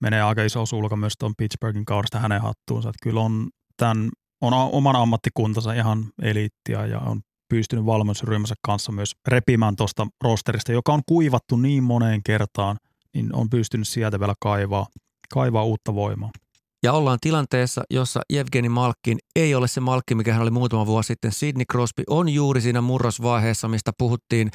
[0.00, 2.88] menee aika iso sulka myös tuon Pittsburghin kaudesta hänen hattuunsa.
[2.88, 3.48] Että kyllä on
[3.80, 4.08] tämän,
[4.40, 10.92] on oman ammattikuntansa ihan eliittiä ja on pystynyt valmennusryhmänsä kanssa myös repimään tuosta rosterista, joka
[10.92, 12.76] on kuivattu niin moneen kertaan,
[13.14, 14.86] niin on pystynyt sieltä vielä kaivaa,
[15.34, 16.30] kaivaa uutta voimaa.
[16.82, 21.06] Ja ollaan tilanteessa, jossa Evgeni Malkin ei ole se Malkki, mikä hän oli muutama vuosi
[21.06, 21.32] sitten.
[21.32, 24.50] Sidney Crosby on juuri siinä murrosvaiheessa, mistä puhuttiin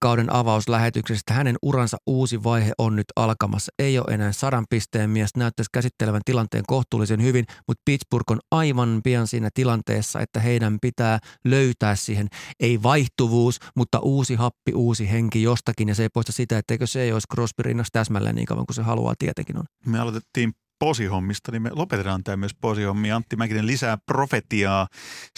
[0.00, 1.34] kauden avauslähetyksestä.
[1.34, 3.72] Hänen uransa uusi vaihe on nyt alkamassa.
[3.78, 9.00] Ei ole enää sadan pisteen mies, näyttäisi käsittelevän tilanteen kohtuullisen hyvin, mutta Pittsburgh on aivan
[9.04, 12.28] pian siinä tilanteessa, että heidän pitää löytää siihen,
[12.60, 15.88] ei vaihtuvuus, mutta uusi happi, uusi henki jostakin.
[15.88, 18.74] Ja se ei poista sitä, etteikö se ei olisi Crosby rinnassa täsmälleen niin kauan kuin
[18.74, 19.64] se haluaa tietenkin on.
[19.86, 23.12] Me aloitettiin posihommista, niin me lopetetaan tämä myös posihommi.
[23.12, 24.86] Antti Mäkinen lisää profetiaa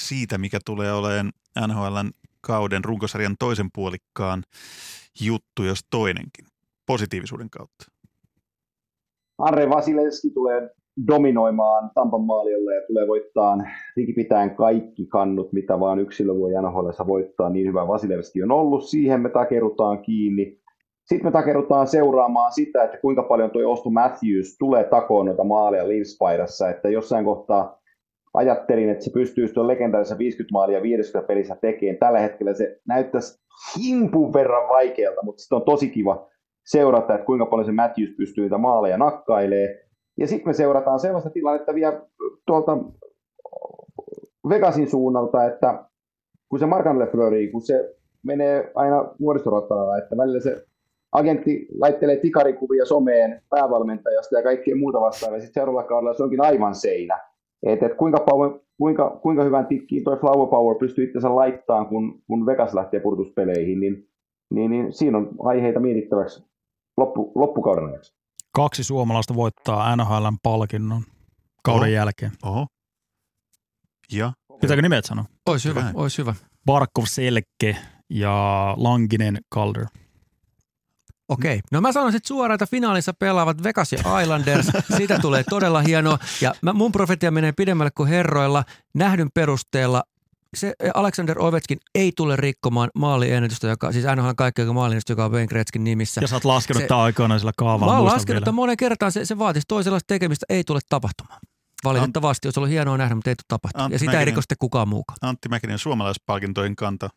[0.00, 1.32] siitä, mikä tulee olemaan
[1.66, 2.10] NHLn
[2.40, 4.42] kauden runkosarjan toisen puolikkaan
[5.20, 6.46] juttu, jos toinenkin,
[6.86, 7.84] positiivisuuden kautta.
[9.38, 10.70] Andre Vasilevski tulee
[11.06, 13.58] dominoimaan Tampan maalilla ja tulee voittaa
[14.14, 17.50] pitäen kaikki kannut, mitä vaan yksilö voi NHL voittaa.
[17.50, 18.84] Niin hyvä Vasilevski on ollut.
[18.84, 20.59] Siihen me takerutaan kiinni.
[21.10, 25.88] Sitten me takerutaan seuraamaan sitä, että kuinka paljon tuo Ostu Matthews tulee takoon noita maaleja
[25.88, 27.78] Linspiderassa, että jossain kohtaa
[28.34, 31.98] ajattelin, että se pystyy tuon legendaarisen 50 maalia 50 pelissä tekemään.
[31.98, 33.40] Tällä hetkellä se näyttäisi
[33.78, 36.28] himpun verran vaikealta, mutta sitten on tosi kiva
[36.66, 39.84] seurata, että kuinka paljon se Matthews pystyy niitä maaleja nakkailee.
[40.18, 42.02] Ja sitten me seurataan sellaista tilannetta vielä
[42.46, 42.78] tuolta
[44.48, 45.84] Vegasin suunnalta, että
[46.48, 47.94] kun se Markan Lefleury, kun se
[48.26, 50.69] menee aina vuoristorataa, että välillä se
[51.12, 56.40] agentti laittelee tikarikuvia someen päävalmentajasta ja kaikkea muuta vastaavaa, ja sitten seuraavalla kaudella se onkin
[56.40, 57.20] aivan seinä.
[57.62, 62.22] Et, et kuinka, paljon, kuinka, kuinka hyvän tikkiin toi Flower Power pystyy itsensä laittamaan, kun,
[62.26, 64.08] kun Vegas lähtee purtuspeleihin, niin,
[64.54, 66.44] niin, niin siinä on aiheita mietittäväksi
[66.96, 68.14] loppu, loppukauden ajaksi.
[68.56, 71.02] Kaksi suomalaista voittaa NHLn palkinnon
[71.64, 71.94] kauden Oho.
[71.94, 72.32] jälkeen.
[72.44, 72.66] Oho.
[74.12, 74.32] Ja?
[74.60, 75.24] Pitääkö nimet sanoa?
[75.48, 76.34] Ois hyvä, ois hyvä.
[76.66, 77.76] Barkov Selke
[78.10, 79.84] ja Langinen Calder.
[81.30, 81.60] Okei.
[81.72, 84.66] No mä sanon sitten suoraan, että finaalissa pelaavat Vegas ja Islanders.
[84.96, 86.18] Siitä tulee todella hienoa.
[86.40, 88.64] Ja mä, mun profetia menee pidemmälle kuin herroilla.
[88.94, 90.02] Nähdyn perusteella
[90.56, 95.46] se Alexander Ovechkin ei tule rikkomaan maaliennätystä, joka, siis NHL kaikkea maaliennätystä, joka on Wayne
[95.46, 96.20] Gretzkin nimissä.
[96.20, 97.92] Ja sä oot laskenut tämän aikoina sillä kaavalla.
[97.92, 101.40] Mä oon laskenut tämän monen kertaan, se, se vaatisi toisenlaista tekemistä, ei tule tapahtumaan.
[101.84, 103.84] Valitettavasti, olisi ollut hienoa nähdä, mutta ei tule tapahtumaan.
[103.84, 105.18] Antti ja sitä Mäkinen, ei riko sitten kukaan muukaan.
[105.22, 107.10] Antti Mäkinen, suomalaispalkintojen kanta.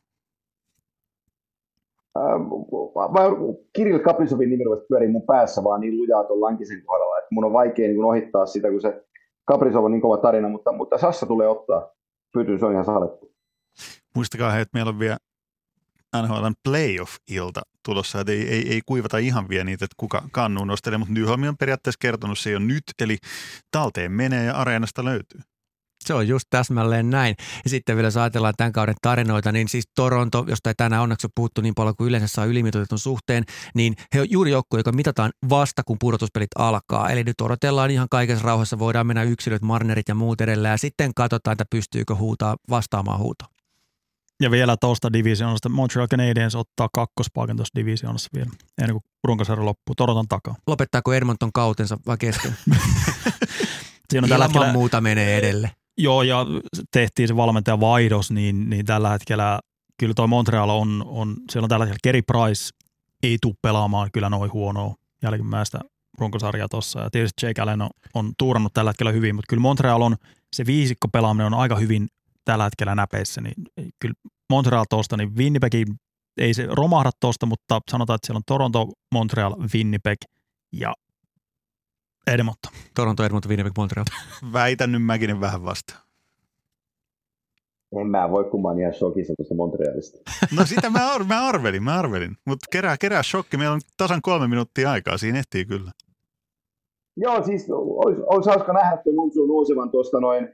[2.98, 3.34] Ähm,
[3.74, 7.53] Kirill Kaprizovin nimi pyörii mun päässä vaan niin lujaa tuon Lankisen kohdalla, että mun on
[7.53, 9.03] vaikea niin ohittaa sitä, kun se
[9.45, 11.90] Kaprizov on niin kova tarina, mutta, mutta Sassa tulee ottaa.
[12.34, 13.32] Pyydyn, se on ihan saalettu.
[14.15, 15.18] Muistakaa he, että meillä on vielä
[16.22, 20.98] NHLn playoff-ilta tulossa, että ei, ei, ei kuivata ihan vielä niitä, että kuka kannuun nostelee,
[20.98, 23.18] mutta Nyholmi on periaatteessa kertonut se jo nyt, eli
[23.72, 25.41] talteen menee ja areenasta löytyy.
[26.07, 27.35] Se on just täsmälleen näin.
[27.63, 31.27] Ja sitten vielä jos ajatellaan tämän kauden tarinoita, niin siis Toronto, josta ei tänään onneksi
[31.27, 33.43] ole puhuttu niin paljon kuin yleensä saa ylimitoitetun suhteen,
[33.75, 37.09] niin he on juuri joukkue, joka mitataan vasta, kun pudotuspelit alkaa.
[37.09, 41.13] Eli nyt odotellaan ihan kaikessa rauhassa, voidaan mennä yksilöt, marnerit ja muut edelleen, ja sitten
[41.15, 43.53] katsotaan, että pystyykö huutaa vastaamaan huutoon.
[44.41, 48.51] Ja vielä tuosta divisioonasta Montreal Canadiens ottaa kakkospaikan tuossa divisioonassa vielä,
[48.81, 49.95] ennen kuin runkosarja loppuu.
[49.95, 50.55] Toronton takaa.
[50.67, 52.57] Lopettaako Edmonton kautensa vai kesken?
[54.09, 54.73] Siinä on tällä hetkellä...
[54.73, 55.71] muuta menee edelle.
[55.98, 56.45] Joo, ja
[56.91, 59.60] tehtiin se valmentajan vaihdos, niin, niin tällä hetkellä
[59.99, 62.70] kyllä toi Montreal on, on, siellä on tällä hetkellä Kerry Price
[63.24, 65.80] ei tule pelaamaan kyllä noin huonoa jälkimmäistä
[66.18, 66.99] runkosarjaa tuossa.
[66.99, 70.15] Ja tietysti Jake Allen on, on tuurannut tällä hetkellä hyvin, mutta kyllä Montreal on,
[70.56, 72.07] se viisikko pelaaminen on aika hyvin
[72.45, 73.53] tällä hetkellä näpeissä, niin
[73.99, 74.15] kyllä
[74.49, 75.88] Montreal tuosta, niin Winnipegin
[76.38, 80.18] ei se romahda tuosta, mutta sanotaan, että siellä on Toronto, Montreal, Winnipeg
[80.74, 80.94] ja
[82.28, 82.72] Edmonton.
[82.95, 84.06] Toronto, Edmonton, Winnipeg, Montreal.
[84.54, 85.95] Väitän nyt mäkin vähän vasta.
[88.02, 90.18] En mä voi, kun mä oon ihan shokissa tuosta Montrealista.
[90.58, 92.36] No sitä mä, ar- mä arvelin, mä arvelin.
[92.45, 95.91] Mutta kerää, kerää shokki, meillä on tasan kolme minuuttia aikaa, siinä ehtii kyllä.
[97.18, 100.50] Joo, siis olisi, olisi hauska nähdä tuon Unsun nousevan tuosta noin,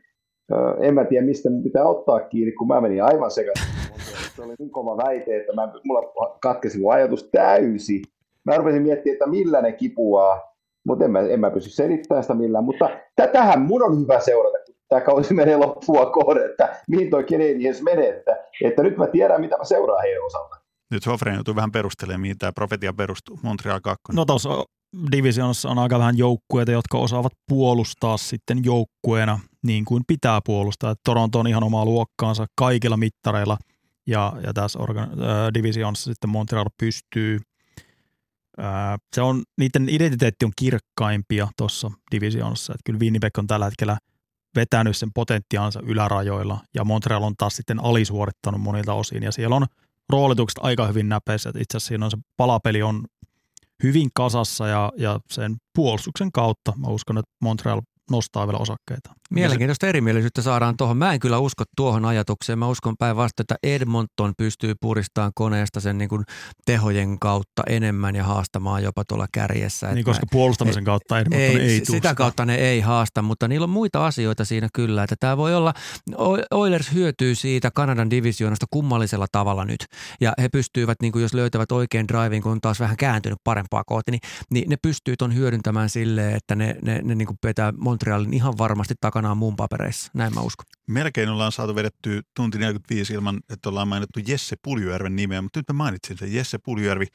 [0.52, 3.68] ö, en mä tiedä mistä pitää ottaa kiinni, kun mä menin aivan sekaisin.
[4.36, 8.02] Se oli niin kova väite, että mä, mulla katkesi mun ajatus täysi.
[8.46, 10.49] Mä rupesin miettimään, että millä ne kipuaa
[10.90, 12.64] mutta en mä, en mä pysty selittämään sitä millään.
[12.64, 12.90] Mutta
[13.34, 17.82] tähän mun on hyvä seurata, kun tämä kausi menee loppua kohde, että mihin toi Canadiens
[17.82, 20.56] menee, että, että nyt mä tiedän, mitä mä seuraan heidän osalta.
[20.92, 23.40] Nyt Hofren joutuu vähän perustelemaan, mihin tämä profetia perustuu.
[23.44, 24.00] Montreal 2.
[24.14, 24.50] No tuossa
[25.12, 30.96] divisionassa on aika vähän joukkueita, jotka osaavat puolustaa sitten joukkueena niin kuin pitää puolustaa.
[31.06, 33.58] Toronto on ihan omaa luokkaansa kaikilla mittareilla
[34.08, 37.40] ja, ja tässä organ, äh, sitten Montreal pystyy
[39.16, 42.74] se on, niiden identiteetti on kirkkaimpia tuossa divisioonassa.
[42.74, 43.98] Että kyllä Winnipeg on tällä hetkellä
[44.56, 49.66] vetänyt sen potentiaansa ylärajoilla ja Montreal on taas sitten alisuorittanut monilta osin ja siellä on
[50.10, 51.50] roolitukset aika hyvin näpeissä.
[51.50, 53.04] Itse asiassa siinä on se palapeli on
[53.84, 57.82] hyvin kasassa ja, ja sen puolustuksen kautta mä uskon, että Montreal
[58.12, 59.14] nostaa vielä osakkeita.
[59.34, 60.98] Mielenkiintoista erimielisyyttä saadaan tuohon.
[60.98, 62.60] Mä en kyllä usko tuohon ajatukseen.
[62.60, 66.24] Mä uskon päinvastoin, että Edmonton pystyy puristamaan koneesta sen niin kuin
[66.66, 69.94] tehojen kautta enemmän ja haastamaan jopa tuolla kärjessä.
[69.94, 73.70] Niin, koska puolustamisen kautta Edmonton ei, ei Sitä kautta ne ei haasta, mutta niillä on
[73.70, 75.04] muita asioita siinä kyllä.
[75.04, 75.74] Että tämä voi olla,
[76.52, 79.86] Oilers hyötyy siitä Kanadan divisioonasta kummallisella tavalla nyt.
[80.22, 83.84] Ja he pystyvät, niin kuin jos löytävät oikein driving, kun on taas vähän kääntynyt parempaa
[83.84, 87.74] kohti, niin, niin ne pystyy ton hyödyntämään silleen, että ne, ne, ne niin kuin pitää
[87.78, 90.12] Montrealin ihan varmasti takanaan muun papereissa.
[90.14, 90.66] Näin mä uskon.
[90.88, 95.70] Melkein ollaan saatu vedettyä tunti 45 ilman, että ollaan mainittu Jesse Puljujärven nimeä, mutta nyt
[95.70, 96.34] mä mainitsin sen.
[96.34, 97.06] Jesse Puljujärvi,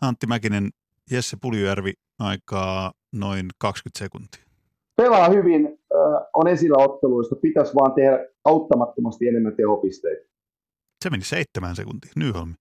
[0.00, 0.70] Antti Mäkinen,
[1.10, 4.42] Jesse Puljujärvi aikaa noin 20 sekuntia.
[4.96, 10.24] Pelaa hyvin, äh, on esillä otteluista, pitäisi vaan tehdä auttamattomasti enemmän tehopisteitä.
[11.04, 12.54] Se meni seitsemän sekuntia, Nyholmi.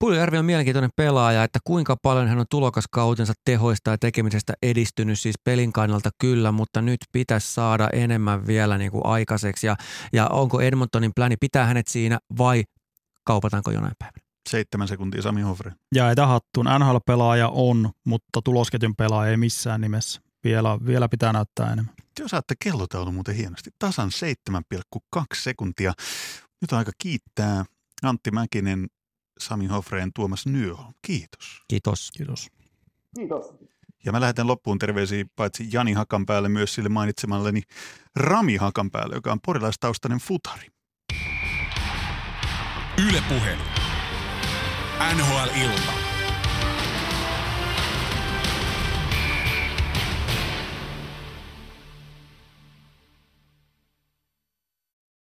[0.00, 5.36] Puljujärvi on mielenkiintoinen pelaaja, että kuinka paljon hän on tulokaskautensa tehoista ja tekemisestä edistynyt, siis
[5.44, 9.66] pelin kannalta kyllä, mutta nyt pitäisi saada enemmän vielä niin kuin aikaiseksi.
[9.66, 9.76] Ja,
[10.12, 12.64] ja onko Edmontonin pläni pitää hänet siinä vai
[13.24, 14.22] kaupataanko jonain päivänä?
[14.48, 15.72] Seitsemän sekuntia Sami Hofre.
[15.94, 16.66] Ja ei hattuun.
[16.78, 20.20] NHL-pelaaja on, mutta tulosketjun pelaaja ei missään nimessä.
[20.44, 21.94] Vielä, vielä pitää näyttää enemmän.
[22.14, 23.70] Te osaatte kellotaulu muuten hienosti.
[23.78, 24.10] Tasan
[24.50, 25.92] 7,2 sekuntia.
[26.60, 27.64] Nyt on aika kiittää
[28.02, 28.86] Antti Mäkinen,
[29.40, 30.92] Sami Hofreen, Tuomas Nyholm.
[31.02, 31.62] Kiitos.
[31.68, 32.10] Kiitos.
[32.16, 32.48] Kiitos.
[33.16, 33.54] Kiitos.
[34.04, 37.62] Ja mä lähetän loppuun terveisiä paitsi Jani Hakan päälle myös sille mainitsemalleni
[38.16, 40.66] Rami Hakan päälle, joka on porilaistaustainen futari.
[43.08, 43.58] Yle Puhe.
[45.14, 46.09] NHL-ilta.